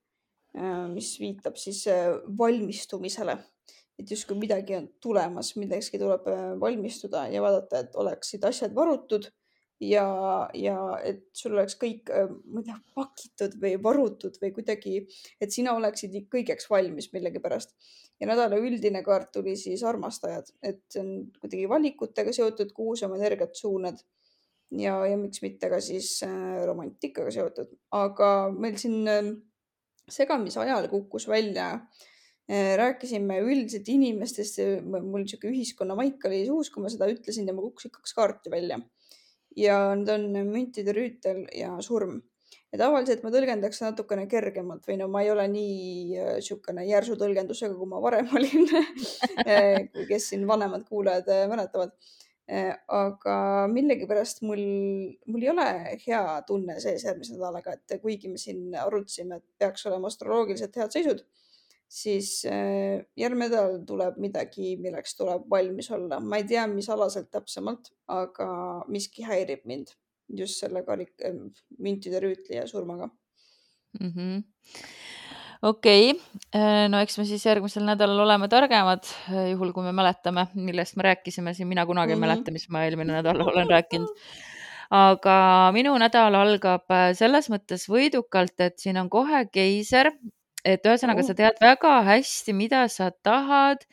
eh, 0.55 0.87
mis 0.93 1.19
viitab 1.19 1.57
siis 1.57 1.87
eh, 1.87 2.13
valmistumisele 2.37 3.37
et 3.99 4.11
justkui 4.11 4.37
midagi 4.39 4.75
on 4.75 4.87
tulemas, 5.01 5.53
millekski 5.59 5.99
tuleb 6.01 6.27
äh, 6.31 6.45
valmistuda 6.59 7.25
ja 7.31 7.41
vaadata, 7.43 7.83
et 7.85 7.97
oleksid 7.99 8.43
asjad 8.47 8.75
varutud 8.75 9.29
ja, 9.83 10.07
ja 10.55 10.77
et 11.03 11.23
sul 11.35 11.55
oleks 11.55 11.77
kõik, 11.79 12.11
äh, 12.11 12.27
ma 12.51 12.63
ei 12.63 12.67
tea, 12.69 12.77
pakitud 12.97 13.55
või 13.61 13.75
varutud 13.83 14.39
või 14.41 14.51
kuidagi, 14.55 14.97
et 15.41 15.55
sina 15.55 15.75
oleksid 15.79 16.17
kõigeks 16.31 16.69
valmis 16.71 17.11
millegipärast. 17.13 17.75
ja 18.19 18.27
nädala 18.27 18.59
üldine 18.59 19.01
kaart 19.03 19.31
tuli 19.35 19.55
siis 19.59 19.83
armastajad, 19.83 20.51
et 20.63 20.83
see 20.89 21.01
on 21.01 21.09
kuidagi 21.39 21.69
valikutega 21.69 22.33
seotud, 22.35 22.71
kuhu 22.75 22.95
sa 22.95 23.07
oma 23.07 23.19
energiat 23.19 23.55
suunad. 23.55 24.03
ja, 24.71 24.97
ja 25.07 25.17
miks 25.17 25.41
mitte 25.41 25.69
ka 25.71 25.79
siis 25.79 26.17
äh, 26.27 26.65
romantikaga 26.67 27.31
seotud, 27.31 27.71
aga 27.91 28.51
meil 28.51 28.75
siin 28.81 29.07
segamise 30.09 30.59
ajal 30.59 30.87
kukkus 30.91 31.27
välja 31.27 31.69
Äh, 31.75 32.14
rääkisime 32.49 33.39
üldiselt 33.41 33.87
inimestest, 33.89 34.59
mul 34.85 35.23
niisugune 35.23 35.55
ühiskonna 35.55 35.95
maik 35.97 36.25
oli 36.29 36.43
suus, 36.45 36.69
kui 36.69 36.83
ma 36.83 36.91
seda 36.93 37.07
ütlesin 37.09 37.47
ja 37.49 37.55
mul 37.57 37.71
kukkusid 37.71 37.93
kaks 37.95 38.13
kaarti 38.13 38.53
välja. 38.53 38.79
ja 39.55 39.95
need 39.95 40.09
on 40.11 40.25
müntide 40.51 40.91
rüütel 40.93 41.45
ja 41.55 41.71
surm. 41.81 42.19
ja 42.71 42.77
tavaliselt 42.77 43.23
ma 43.23 43.31
tõlgendaks 43.33 43.79
natukene 43.81 44.27
kergemalt 44.27 44.85
või 44.85 44.97
no 44.99 45.07
ma 45.07 45.23
ei 45.23 45.31
ole 45.31 45.47
nii 45.47 46.19
niisugune 46.35 46.83
äh, 46.83 46.89
järsu 46.91 47.15
tõlgendusega, 47.17 47.73
kui 47.73 47.89
ma 47.89 48.01
varem 48.03 48.29
olin 48.37 48.69
äh, 49.47 49.89
kes 50.09 50.29
siin 50.29 50.45
vanemad 50.47 50.85
kuulajad 50.89 51.31
mäletavad. 51.49 51.97
aga 52.93 53.35
millegipärast 53.73 54.43
mul, 54.45 54.59
mul 55.25 55.41
ei 55.41 55.49
ole 55.49 55.65
hea 56.03 56.21
tunne 56.45 56.75
sees 56.79 57.07
järgmise 57.07 57.33
nädalaga, 57.33 57.73
et 57.73 57.97
kuigi 58.03 58.29
me 58.29 58.37
siin 58.37 58.75
arutasime, 58.77 59.39
et 59.39 59.45
peaks 59.57 59.87
olema 59.89 60.13
astroloogiliselt 60.13 60.77
head 60.77 60.93
seisud 60.93 61.25
siis 61.95 62.41
äh, 62.49 63.05
järgmine 63.17 63.47
nädal 63.47 63.77
tuleb 63.87 64.17
midagi, 64.21 64.75
milleks 64.81 65.15
tuleb 65.19 65.45
valmis 65.51 65.91
olla. 65.95 66.19
ma 66.19 66.41
ei 66.41 66.47
tea, 66.49 66.65
mis 66.71 66.89
alaselt 66.91 67.29
täpsemalt, 67.31 67.91
aga 68.11 68.49
miski 68.91 69.23
häirib 69.27 69.63
mind 69.69 69.93
just 70.41 70.59
selle 70.63 70.83
karik-, 70.87 71.15
äh, 71.23 71.37
müntide 71.79 72.19
rüütli 72.23 72.59
ja 72.59 72.67
surmaga 72.67 73.09
mm. 73.99 74.11
-hmm 74.11 74.43
okei 75.61 76.11
okay., 76.11 76.19
äh, 76.59 76.89
no 76.91 76.99
eks 76.99 77.17
me 77.17 77.25
siis 77.25 77.45
järgmisel 77.45 77.87
nädalal 77.87 78.25
oleme 78.25 78.51
targemad, 78.51 79.07
juhul 79.51 79.71
kui 79.73 79.87
me 79.87 79.95
mäletame, 79.95 80.47
millest 80.53 80.99
me 80.99 81.07
rääkisime 81.09 81.53
siin, 81.53 81.71
mina 81.71 81.85
kunagi 81.85 82.11
ei 82.11 82.15
mm 82.15 82.23
-hmm. 82.23 82.27
mäleta, 82.27 82.51
mis 82.51 82.69
ma 82.69 82.83
eelmine 82.83 83.13
nädal 83.13 83.41
olen 83.41 83.69
rääkinud. 83.69 84.09
aga 84.91 85.71
minu 85.73 85.97
nädal 85.97 86.35
algab 86.35 86.91
selles 87.13 87.49
mõttes 87.49 87.87
võidukalt, 87.89 88.59
et 88.59 88.79
siin 88.79 88.97
on 88.97 89.09
kohe 89.09 89.47
keiser 89.51 90.11
et 90.65 90.87
ühesõnaga 90.87 91.21
oh. 91.21 91.27
sa 91.27 91.37
tead 91.37 91.61
väga 91.61 91.99
hästi, 92.07 92.55
mida 92.57 92.85
sa 92.91 93.11
tahad 93.25 93.85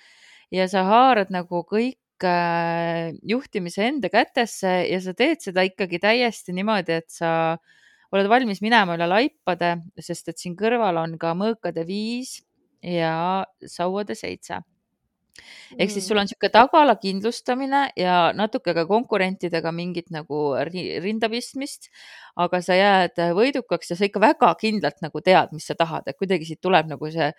ja 0.53 0.67
sa 0.71 0.87
haarad 0.89 1.33
nagu 1.35 1.63
kõik 1.69 2.27
äh, 2.27 3.13
juhtimise 3.29 3.87
enda 3.91 4.11
kätesse 4.13 4.75
ja 4.89 5.01
sa 5.05 5.15
teed 5.17 5.45
seda 5.45 5.67
ikkagi 5.69 6.01
täiesti 6.03 6.57
niimoodi, 6.57 6.99
et 7.03 7.13
sa 7.13 7.59
oled 8.13 8.29
valmis 8.29 8.61
minema 8.65 8.97
üle 8.97 9.09
laipade, 9.09 9.77
sest 10.01 10.33
et 10.33 10.41
siin 10.41 10.57
kõrval 10.59 11.01
on 11.01 11.17
ka 11.21 11.33
mõõkade 11.37 11.87
viis 11.89 12.41
ja 12.83 13.45
sauade 13.69 14.17
seitse 14.19 14.61
ehk 15.79 15.91
siis 15.93 16.07
sul 16.09 16.21
on 16.21 16.27
niisugune 16.29 16.53
tagala 16.53 16.97
kindlustamine 17.01 17.83
ja 17.97 18.17
natuke 18.37 18.75
ka 18.77 18.85
konkurentidega 18.89 19.73
mingit 19.75 20.11
nagu 20.15 20.53
rinda 20.69 21.31
pistmist, 21.33 21.89
aga 22.37 22.63
sa 22.65 22.77
jääd 22.79 23.23
võidukaks 23.37 23.93
ja 23.93 23.99
sa 23.99 24.09
ikka 24.09 24.23
väga 24.23 24.55
kindlalt 24.61 25.01
nagu 25.05 25.25
tead, 25.25 25.55
mis 25.57 25.69
sa 25.69 25.79
tahad, 25.79 26.07
et 26.07 26.19
kuidagi 26.19 26.49
siit 26.49 26.63
tuleb 26.65 26.91
nagu 26.93 27.13
see 27.13 27.31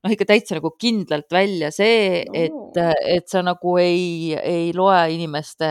noh, 0.00 0.12
ikka 0.14 0.28
täitsa 0.28 0.56
nagu 0.56 0.72
kindlalt 0.80 1.32
välja 1.32 1.70
see, 1.74 2.22
et, 2.24 2.80
et 2.80 3.26
sa 3.30 3.42
nagu 3.44 3.76
ei, 3.82 4.36
ei 4.36 4.70
loe 4.76 5.00
inimeste 5.16 5.70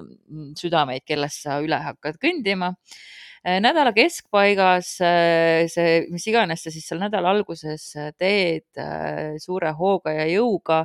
mm, 0.00 0.54
südameid, 0.58 1.06
kellest 1.06 1.46
sa 1.46 1.60
üle 1.64 1.78
hakkad 1.88 2.18
kõndima 2.22 2.74
nädala 3.44 3.92
keskpaigas 3.92 4.94
see, 4.96 5.96
mis 6.08 6.24
iganes 6.30 6.64
sa 6.64 6.72
siis 6.72 6.86
seal 6.88 7.02
nädala 7.02 7.34
alguses 7.34 7.90
teed 8.16 8.82
suure 9.42 9.74
hooga 9.76 10.14
ja 10.16 10.24
jõuga, 10.30 10.84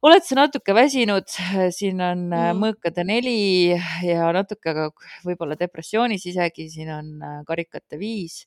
oled 0.00 0.24
sa 0.24 0.38
natuke 0.38 0.72
väsinud, 0.72 1.28
siin 1.76 2.00
on 2.00 2.26
mm. 2.30 2.60
mõõkade 2.62 3.04
neli 3.04 3.76
ja 4.06 4.30
natuke 4.32 4.72
ka 4.72 4.88
võib-olla 5.26 5.58
depressioonis 5.60 6.24
isegi, 6.32 6.70
siin 6.72 6.94
on 6.96 7.12
karikate 7.48 8.00
viis 8.00 8.46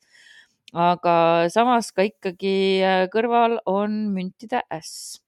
aga 0.73 1.47
samas 1.53 1.93
ka 1.93 2.05
ikkagi 2.07 2.81
äh, 2.81 3.05
kõrval 3.13 3.59
on 3.69 4.09
müntide 4.13 4.63
äss. 4.73 5.21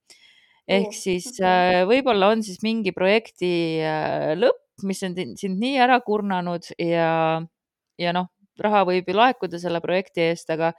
ehk 0.66 0.90
oh, 0.90 0.94
siis 0.98 1.38
võib-olla 1.86 2.32
on 2.34 2.42
siis 2.42 2.58
mingi 2.66 2.90
projekti 2.90 3.78
äh, 3.86 4.34
lõpp, 4.34 4.82
mis 4.82 5.02
on 5.06 5.14
sind 5.38 5.60
nii 5.62 5.78
ära 5.78 6.00
kurnanud 6.02 6.66
ja, 6.82 7.38
ja 7.98 8.12
noh, 8.16 8.30
raha 8.62 8.84
võib 8.88 9.08
ju 9.08 9.16
laekuda 9.16 9.60
selle 9.60 9.80
projekti 9.84 10.24
eest, 10.30 10.50
aga, 10.54 10.72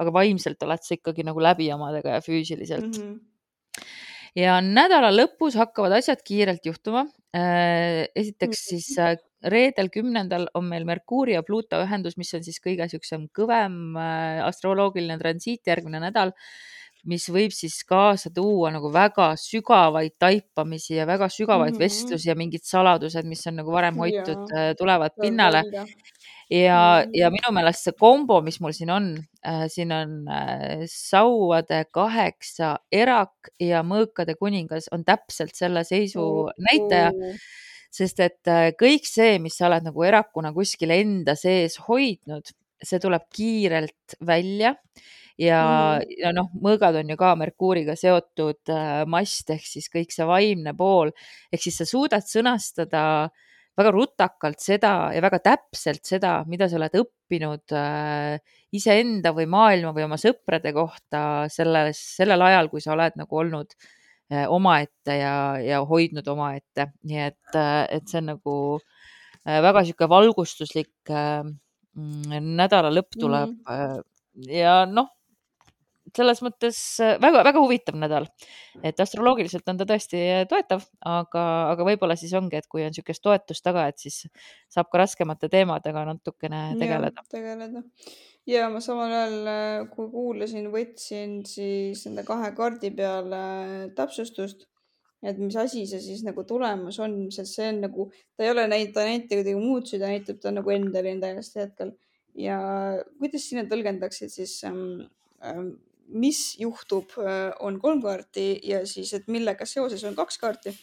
aga 0.00 0.14
vaimselt 0.14 0.62
oled 0.66 0.84
sa 0.84 0.96
ikkagi 0.96 1.24
nagu 1.26 1.40
läbi 1.40 1.70
omadega 1.74 2.18
ja 2.18 2.24
füüsiliselt 2.24 2.90
mm. 2.98 3.02
-hmm. 3.02 3.92
ja 4.42 4.60
nädala 4.60 5.12
lõpus 5.14 5.56
hakkavad 5.56 5.98
asjad 5.98 6.22
kiirelt 6.24 6.66
juhtuma. 6.66 7.06
Äh, 7.32 8.08
esiteks 8.14 8.66
siis 8.68 8.90
reedel, 9.42 9.88
kümnendal 9.92 10.46
on 10.54 10.68
meil 10.68 10.84
Merkuuri 10.84 11.34
ja 11.34 11.42
Pluuto 11.42 11.80
ühendus, 11.82 12.18
mis 12.20 12.32
on 12.36 12.44
siis 12.44 12.60
kõige 12.62 12.84
niisugusem 12.86 13.26
kõvem 13.34 13.96
äh, 13.96 14.42
astroloogiline 14.46 15.18
transiit 15.18 15.66
järgmine 15.66 16.02
nädal, 16.02 16.34
mis 17.08 17.24
võib 17.34 17.50
siis 17.54 17.80
kaasa 17.88 18.30
tuua 18.34 18.70
nagu 18.70 18.92
väga 18.94 19.32
sügavaid 19.40 20.14
taipamisi 20.22 20.94
ja 21.00 21.06
väga 21.06 21.28
sügavaid 21.28 21.72
mm 21.72 21.76
-hmm. 21.76 21.82
vestlusi 21.82 22.28
ja 22.28 22.36
mingid 22.38 22.62
saladused, 22.62 23.26
mis 23.26 23.46
on 23.46 23.58
nagu 23.58 23.72
varem 23.72 23.98
hoitud, 23.98 24.44
äh, 24.54 24.74
tulevad 24.78 25.16
pinnale. 25.20 25.64
Ja, 26.50 27.04
ja 27.14 27.30
minu 27.34 27.52
meelest 27.54 27.88
see 27.88 27.96
kombo, 27.98 28.40
mis 28.42 28.60
mul 28.60 28.74
siin 28.76 28.90
on 28.94 29.08
äh,, 29.46 29.66
siin 29.72 29.92
on 29.94 30.14
äh, 30.30 30.84
sauade 30.90 31.84
kaheksa 31.94 32.76
erak 32.92 33.52
ja 33.60 33.82
mõõkade 33.86 34.36
kuningas 34.40 34.90
on 34.92 35.04
täpselt 35.04 35.54
selle 35.58 35.84
seisu 35.88 36.22
oh, 36.22 36.54
näitaja. 36.70 37.12
Oh 37.14 37.42
sest 37.92 38.22
et 38.24 38.48
äh, 38.50 38.70
kõik 38.78 39.06
see, 39.08 39.36
mis 39.42 39.56
sa 39.58 39.68
oled 39.68 39.84
nagu 39.84 40.04
erakuna 40.06 40.52
kuskil 40.56 40.94
enda 40.94 41.34
sees 41.38 41.78
hoidnud, 41.88 42.52
see 42.82 43.00
tuleb 43.02 43.28
kiirelt 43.34 44.16
välja. 44.26 44.74
Ja 45.40 45.60
mm., 45.98 46.10
ja 46.20 46.30
noh, 46.36 46.50
mõõgad 46.60 46.98
on 47.00 47.12
ju 47.12 47.16
ka 47.20 47.32
Merkuuriga 47.40 47.96
seotud 47.98 48.72
äh, 48.72 49.02
mast 49.08 49.50
ehk 49.52 49.64
siis 49.68 49.88
kõik 49.92 50.12
see 50.14 50.26
vaimne 50.28 50.74
pool. 50.76 51.12
Ehk 51.52 51.64
siis 51.64 51.80
sa 51.80 51.88
suudad 51.88 52.26
sõnastada 52.28 53.04
väga 53.78 53.92
rutakalt 53.94 54.60
seda 54.60 54.92
ja 55.14 55.22
väga 55.24 55.40
täpselt 55.44 56.04
seda, 56.08 56.34
mida 56.48 56.68
sa 56.68 56.78
oled 56.78 56.96
õppinud 57.00 57.74
äh, 57.76 58.36
iseenda 58.76 59.32
või 59.36 59.48
maailma 59.50 59.94
või 59.96 60.06
oma 60.06 60.18
sõprade 60.20 60.74
kohta 60.76 61.48
selles, 61.52 62.00
sellel 62.18 62.44
ajal, 62.48 62.68
kui 62.72 62.84
sa 62.84 62.92
oled 62.96 63.16
nagu 63.20 63.40
olnud 63.42 63.72
äh, 63.72 64.44
omaette 64.52 65.16
ja, 65.16 65.34
ja 65.62 65.80
hoidnud 65.88 66.28
omaette, 66.34 66.90
nii 67.08 67.24
et, 67.30 67.56
äh, 67.56 67.86
et 67.96 68.08
see 68.08 68.20
on 68.22 68.34
nagu 68.34 68.56
väga 69.42 69.80
niisugune 69.82 70.06
valgustuslik 70.12 71.10
mm, 71.10 72.52
nädala 72.60 72.92
lõpp 72.94 73.16
tuleb 73.18 73.56
mm 73.56 73.64
-hmm. 73.66 74.04
ja 74.54 74.84
noh, 74.86 75.08
selles 76.16 76.42
mõttes 76.44 76.78
väga-väga 77.22 77.60
huvitav 77.62 77.96
nädal, 78.00 78.26
et 78.84 79.00
astroloogiliselt 79.00 79.68
on 79.72 79.78
ta 79.80 79.86
tõesti 79.88 80.20
toetav, 80.50 80.84
aga, 81.08 81.44
aga 81.72 81.86
võib-olla 81.88 82.16
siis 82.20 82.34
ongi, 82.38 82.58
et 82.60 82.68
kui 82.68 82.84
on 82.84 82.92
niisugust 82.92 83.24
toetust 83.24 83.64
taga, 83.64 83.86
et 83.88 84.02
siis 84.02 84.26
saab 84.72 84.90
ka 84.92 85.00
raskemate 85.04 85.48
teemadega 85.52 86.04
natukene 86.10 86.66
tegeleda. 86.80 87.24
tegeleda 87.32 87.82
ja 88.48 88.66
ma 88.72 88.80
samal 88.82 89.12
ajal, 89.12 89.38
äh, 89.46 89.86
kui 89.92 90.10
kuulasin, 90.10 90.68
võtsin 90.72 91.40
siis 91.48 92.04
nende 92.08 92.24
kahe 92.26 92.50
kaardi 92.56 92.90
peale 92.96 93.42
täpsustust, 93.96 94.66
et 95.22 95.38
mis 95.38 95.56
asi 95.58 95.84
see 95.86 96.02
siis 96.02 96.24
nagu 96.26 96.44
tulemus 96.48 96.98
on, 97.02 97.28
sest 97.34 97.58
see 97.58 97.68
on 97.70 97.80
nagu, 97.84 98.08
ta 98.36 98.46
ei 98.46 98.50
ole 98.50 98.66
näinud, 98.70 98.92
ta 98.94 99.04
ei 99.04 99.16
näita 99.18 99.38
kuidagi 99.38 99.60
muutusi, 99.60 100.00
ta 100.02 100.10
näitab, 100.10 100.40
ta 100.42 100.54
nagu 100.54 100.74
endal 100.74 101.08
täiesti 101.22 101.62
hetkel. 101.62 101.94
ja 102.34 102.58
kuidas 103.20 103.44
sina 103.44 103.66
tõlgendaksid 103.68 104.32
siis 104.32 104.54
ähm,, 104.64 105.02
ähm, 105.44 105.74
mis 106.12 106.56
juhtub, 106.60 107.10
äh, 107.18 107.52
on 107.60 107.80
kolm 107.80 108.02
kaarti 108.02 108.60
ja 108.68 108.86
siis, 108.86 109.14
et 109.14 109.28
millega 109.28 109.66
seoses 109.66 110.04
on 110.04 110.14
kaks 110.18 110.38
kaarti 110.38 110.76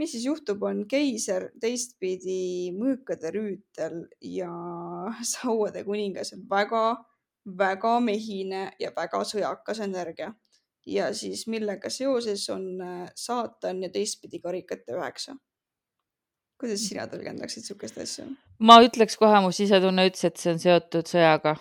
mis 0.00 0.12
siis 0.14 0.24
juhtub, 0.24 0.62
on 0.64 0.84
keiser 0.88 1.50
teistpidi 1.60 2.70
mõõkade 2.76 3.32
rüütel 3.34 4.04
ja 4.24 4.50
sauade 5.34 5.84
kuningas 5.86 6.34
on 6.36 6.46
väga-väga 6.50 7.94
mehine 8.04 8.64
ja 8.80 8.92
väga 8.96 9.24
sõjakas 9.32 9.84
energia. 9.86 10.32
ja 10.86 11.10
siis 11.14 11.46
millega 11.46 11.90
seoses 11.90 12.48
on 12.50 12.80
äh, 12.80 13.08
saatan 13.14 13.82
ja 13.82 13.90
teistpidi 13.90 14.40
karikate 14.40 14.96
üheksa. 14.96 15.36
kuidas 16.60 16.88
sina 16.88 17.06
tõlgendaksid 17.06 17.66
sihukest 17.66 17.98
asja? 17.98 18.28
ma 18.58 18.80
ütleks 18.84 19.16
kohe, 19.16 19.40
mu 19.40 19.52
sisetunne 19.52 20.08
ütles, 20.08 20.24
et 20.24 20.36
see 20.36 20.54
on 20.54 20.62
seotud 20.62 21.12
sõjaga 21.12 21.56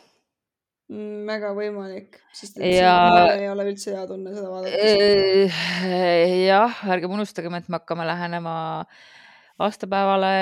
väga 0.89 1.51
võimalik, 1.53 2.17
sest 2.33 2.57
et 2.57 2.79
ja... 2.79 2.93
ei 3.35 3.45
ole 3.51 3.67
üldse 3.69 3.93
hea 3.93 4.07
tunne 4.09 4.33
seda 4.33 4.49
vaadates. 4.49 5.59
jah, 6.47 6.81
ärgem 6.95 7.13
unustagem, 7.13 7.57
et 7.59 7.69
me 7.69 7.77
hakkame 7.77 8.07
lähenema 8.09 8.55
aastapäevale, 9.61 10.33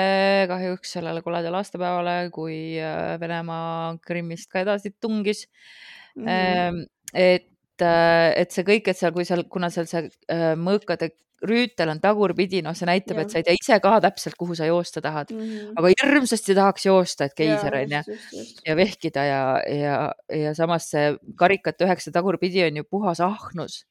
kahjuks 0.48 0.94
sellele 0.96 1.20
koledale 1.26 1.60
aastapäevale, 1.60 2.16
kui 2.32 2.78
äh, 2.80 3.18
Venemaa 3.20 3.98
Krimmist 4.06 4.48
ka 4.52 4.62
edasi 4.62 4.94
tungis 5.02 5.44
mm. 6.16 6.84
et, 7.12 7.82
äh, 7.82 8.28
et 8.38 8.54
see 8.54 8.64
kõik, 8.68 8.88
et 8.88 8.98
seal, 8.98 9.12
kui 9.16 9.26
seal, 9.28 9.44
kuna 9.50 9.72
seal 9.74 9.90
see 9.90 10.06
äh, 10.32 10.52
mõõkade 10.56 11.10
rüütel 11.46 11.92
on 11.92 12.00
tagurpidi, 12.02 12.62
noh, 12.66 12.74
see 12.76 12.88
näitab, 12.88 13.20
et 13.22 13.32
sa 13.32 13.38
ei 13.40 13.46
tea 13.46 13.56
ise 13.58 13.78
ka 13.82 13.94
täpselt, 14.02 14.36
kuhu 14.38 14.56
sa 14.58 14.66
joosta 14.66 15.02
tahad 15.04 15.30
mm, 15.34 15.40
-hmm. 15.40 15.74
aga 15.78 15.92
hirmsasti 15.92 16.54
tahaks 16.58 16.86
joosta, 16.86 17.28
et 17.28 17.34
keiser 17.38 17.74
on 17.74 17.94
ju 17.96 18.16
ja 18.66 18.76
vehkida 18.76 19.24
ja, 19.24 19.42
ja, 19.70 19.98
ja 20.34 20.54
samas 20.54 20.90
see 20.90 21.12
karikate 21.36 21.86
üheksa 21.86 22.12
tagurpidi 22.12 22.64
on 22.66 22.76
ju 22.76 22.84
puhas 22.84 23.20
ahnus. 23.20 23.84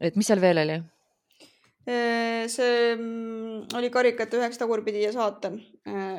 et 0.00 0.16
mis 0.16 0.26
seal 0.26 0.40
veel 0.40 0.64
oli? 0.64 0.80
See 1.88 2.96
mm, 2.96 3.76
oli 3.78 3.88
karikate 3.92 4.36
üheks 4.36 4.60
tagurpidi 4.60 5.00
ja 5.06 5.12
saatan 5.14 5.54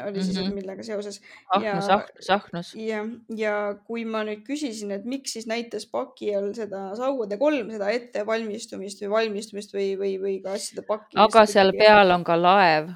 oli 0.08 0.24
siis 0.24 0.38
mm, 0.38 0.44
-hmm. 0.44 0.54
millega 0.56 0.84
seoses. 0.84 1.22
ahnus, 1.54 1.90
ahnus, 1.90 2.30
ahnus. 2.30 2.76
ja, 2.76 3.04
ja 3.38 3.76
kui 3.86 4.06
ma 4.06 4.24
nüüd 4.26 4.42
küsisin, 4.48 4.92
et 4.92 5.06
miks 5.06 5.36
siis 5.38 5.46
näitas 5.48 5.86
paki 5.86 6.34
all 6.36 6.54
seda 6.58 6.96
sauade 6.98 7.38
kolm, 7.38 7.70
seda 7.72 7.92
ettevalmistumist 7.94 9.04
või 9.04 9.10
valmistumist 9.10 9.74
või, 9.74 9.92
või, 10.00 10.16
või 10.22 10.36
ka 10.44 10.56
asjade 10.58 10.86
pakkimist. 10.88 11.22
aga 11.28 11.46
seal 11.46 11.74
peal 11.78 12.12
on 12.18 12.24
ka 12.24 12.38
laev. 12.42 12.90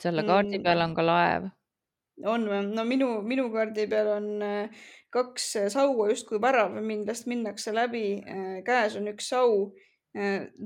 selle 0.00 0.24
kaardi 0.24 0.58
mm. 0.58 0.64
peal 0.64 0.84
on 0.86 0.94
ka 0.94 1.04
laev. 1.04 1.50
on 2.24 2.48
või? 2.48 2.62
no 2.72 2.84
minu, 2.84 3.10
minu 3.22 3.50
kaardi 3.52 3.86
peal 3.86 4.14
on 4.14 4.30
kaks 5.10 5.52
saua 5.74 6.08
justkui 6.08 6.40
värav, 6.40 6.72
millest 6.80 7.26
minnakse 7.26 7.74
läbi. 7.74 8.22
käes 8.64 8.96
on 8.96 9.12
üks 9.12 9.28
sau 9.28 9.68
Äh, 9.68 9.87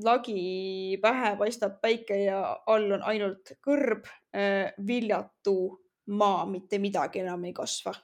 lagi 0.04 0.98
pähe 1.02 1.34
paistab 1.36 1.80
päike 1.82 2.16
ja 2.24 2.40
all 2.66 2.96
on 2.96 3.04
ainult 3.08 3.54
kõrb, 3.64 4.06
äh, 4.36 4.72
viljatu 4.86 5.56
maa, 6.16 6.46
mitte 6.48 6.80
midagi 6.82 7.22
enam 7.22 7.44
ei 7.44 7.54
kasva. 7.56 7.94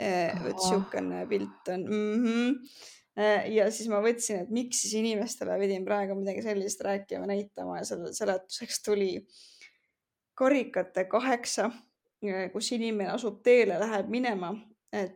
Äh, 0.00 0.36
vot 0.44 0.62
siukene 0.64 1.26
pilt 1.28 1.68
on 1.68 1.84
mm. 1.84 2.24
-hmm. 2.24 2.52
ja 3.52 3.66
siis 3.70 3.88
ma 3.92 4.00
mõtlesin, 4.00 4.42
et 4.42 4.50
miks 4.50 4.80
siis 4.80 4.94
inimestele 4.96 5.58
pidin 5.60 5.84
praegu 5.84 6.14
midagi 6.16 6.42
sellist 6.42 6.80
rääkima, 6.80 7.26
näitama 7.26 7.78
ja 7.78 7.84
selle 7.84 8.12
seletuseks 8.16 8.82
tuli 8.82 9.26
karikate 10.34 11.04
kaheksa, 11.04 11.70
kus 12.52 12.72
inimene 12.72 13.10
asub 13.10 13.42
teele, 13.42 13.78
läheb 13.78 14.08
minema. 14.08 14.54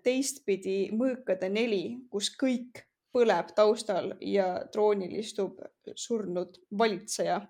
teistpidi 0.02 0.92
mõõkade 0.94 1.48
neli, 1.50 2.06
kus 2.10 2.28
kõik 2.38 2.84
põleb 3.14 3.52
taustal 3.56 4.12
ja 4.20 4.48
troonil 4.72 5.14
istub 5.20 5.60
surnud 5.94 6.58
valitseja. 6.78 7.40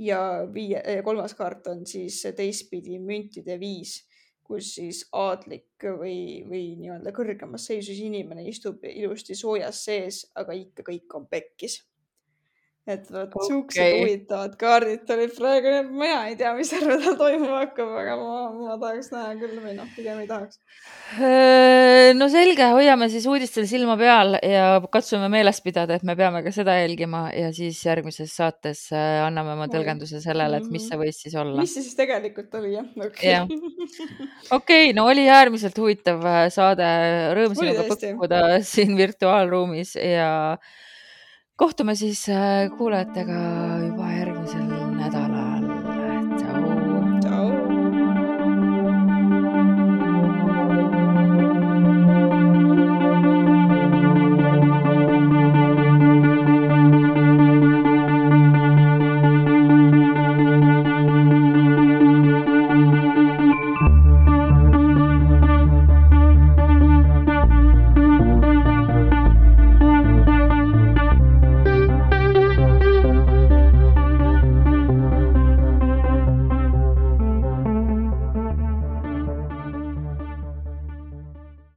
ja 0.00 0.20
viie, 0.54 0.80
kolmas 1.04 1.34
kaart 1.36 1.66
on 1.68 1.82
siis 1.86 2.22
teistpidi 2.36 2.98
müntide 2.98 3.58
viis, 3.60 3.98
kus 4.42 4.74
siis 4.78 5.02
aadlik 5.12 5.84
või, 5.84 6.40
või 6.48 6.62
nii-öelda 6.80 7.12
kõrgemas 7.12 7.66
seisus 7.68 8.00
inimene 8.00 8.46
istub 8.48 8.84
ilusti 8.88 9.36
soojas 9.36 9.84
sees, 9.84 10.22
aga 10.34 10.56
ikka 10.56 10.86
kõik 10.88 11.18
on 11.18 11.28
pekkis 11.28 11.82
et 12.94 13.10
vot 13.10 13.28
okay. 13.28 13.48
siuksed 13.48 13.96
huvitavad 14.00 14.56
kaardid 14.60 15.04
tulid 15.08 15.34
praegu, 15.36 15.74
mina 15.90 16.24
ei 16.30 16.36
tea, 16.40 16.52
mis 16.58 16.72
järgmine 16.74 17.14
toimuma 17.22 17.62
hakkab, 17.64 17.92
aga 18.02 18.16
ma, 18.20 18.38
ma 18.56 18.78
tahaks 18.82 19.12
näha 19.14 19.34
küll 19.40 19.60
või 19.62 19.76
noh, 19.78 19.88
pigem 19.96 20.22
ei 20.24 20.28
tahaks. 20.30 20.60
No 22.20 22.28
selge, 22.30 22.68
hoiame 22.74 23.08
siis 23.12 23.26
uudistel 23.30 23.66
silma 23.70 23.96
peal 24.00 24.36
ja 24.46 24.66
katsume 24.92 25.30
meeles 25.32 25.58
pidada, 25.64 25.96
et 25.98 26.04
me 26.06 26.14
peame 26.18 26.42
ka 26.44 26.52
seda 26.54 26.76
jälgima 26.78 27.24
ja 27.34 27.50
siis 27.54 27.80
järgmises 27.84 28.34
saates 28.36 28.86
äh, 28.94 29.20
anname 29.24 29.54
oma 29.56 29.66
tõlgenduse 29.70 30.20
sellele, 30.22 30.60
et 30.60 30.68
mis 30.72 30.86
see 30.88 30.98
võis 31.00 31.22
siis 31.24 31.34
olla. 31.38 31.58
mis 31.60 31.74
see 31.74 31.84
siis 31.86 31.96
tegelikult 31.98 32.54
oli 32.60 32.74
jah? 32.76 32.86
okei 32.96 33.34
okay. 33.40 34.28
okay, 34.58 34.92
no 34.96 35.06
oli 35.10 35.26
äärmiselt 35.30 35.78
huvitav 35.80 36.22
äh, 36.26 36.44
saade, 36.54 36.86
rõõm 37.38 37.56
sinuga 37.58 37.88
põkkuda 37.90 38.44
siin 38.66 38.96
virtuaalruumis 38.98 39.96
ja 40.00 40.30
kohtume 41.60 41.94
siis 41.94 42.28
äh, 42.28 42.70
kuulajatega 42.78 43.40
juba 43.86 44.12
järgmisel. 44.16 44.79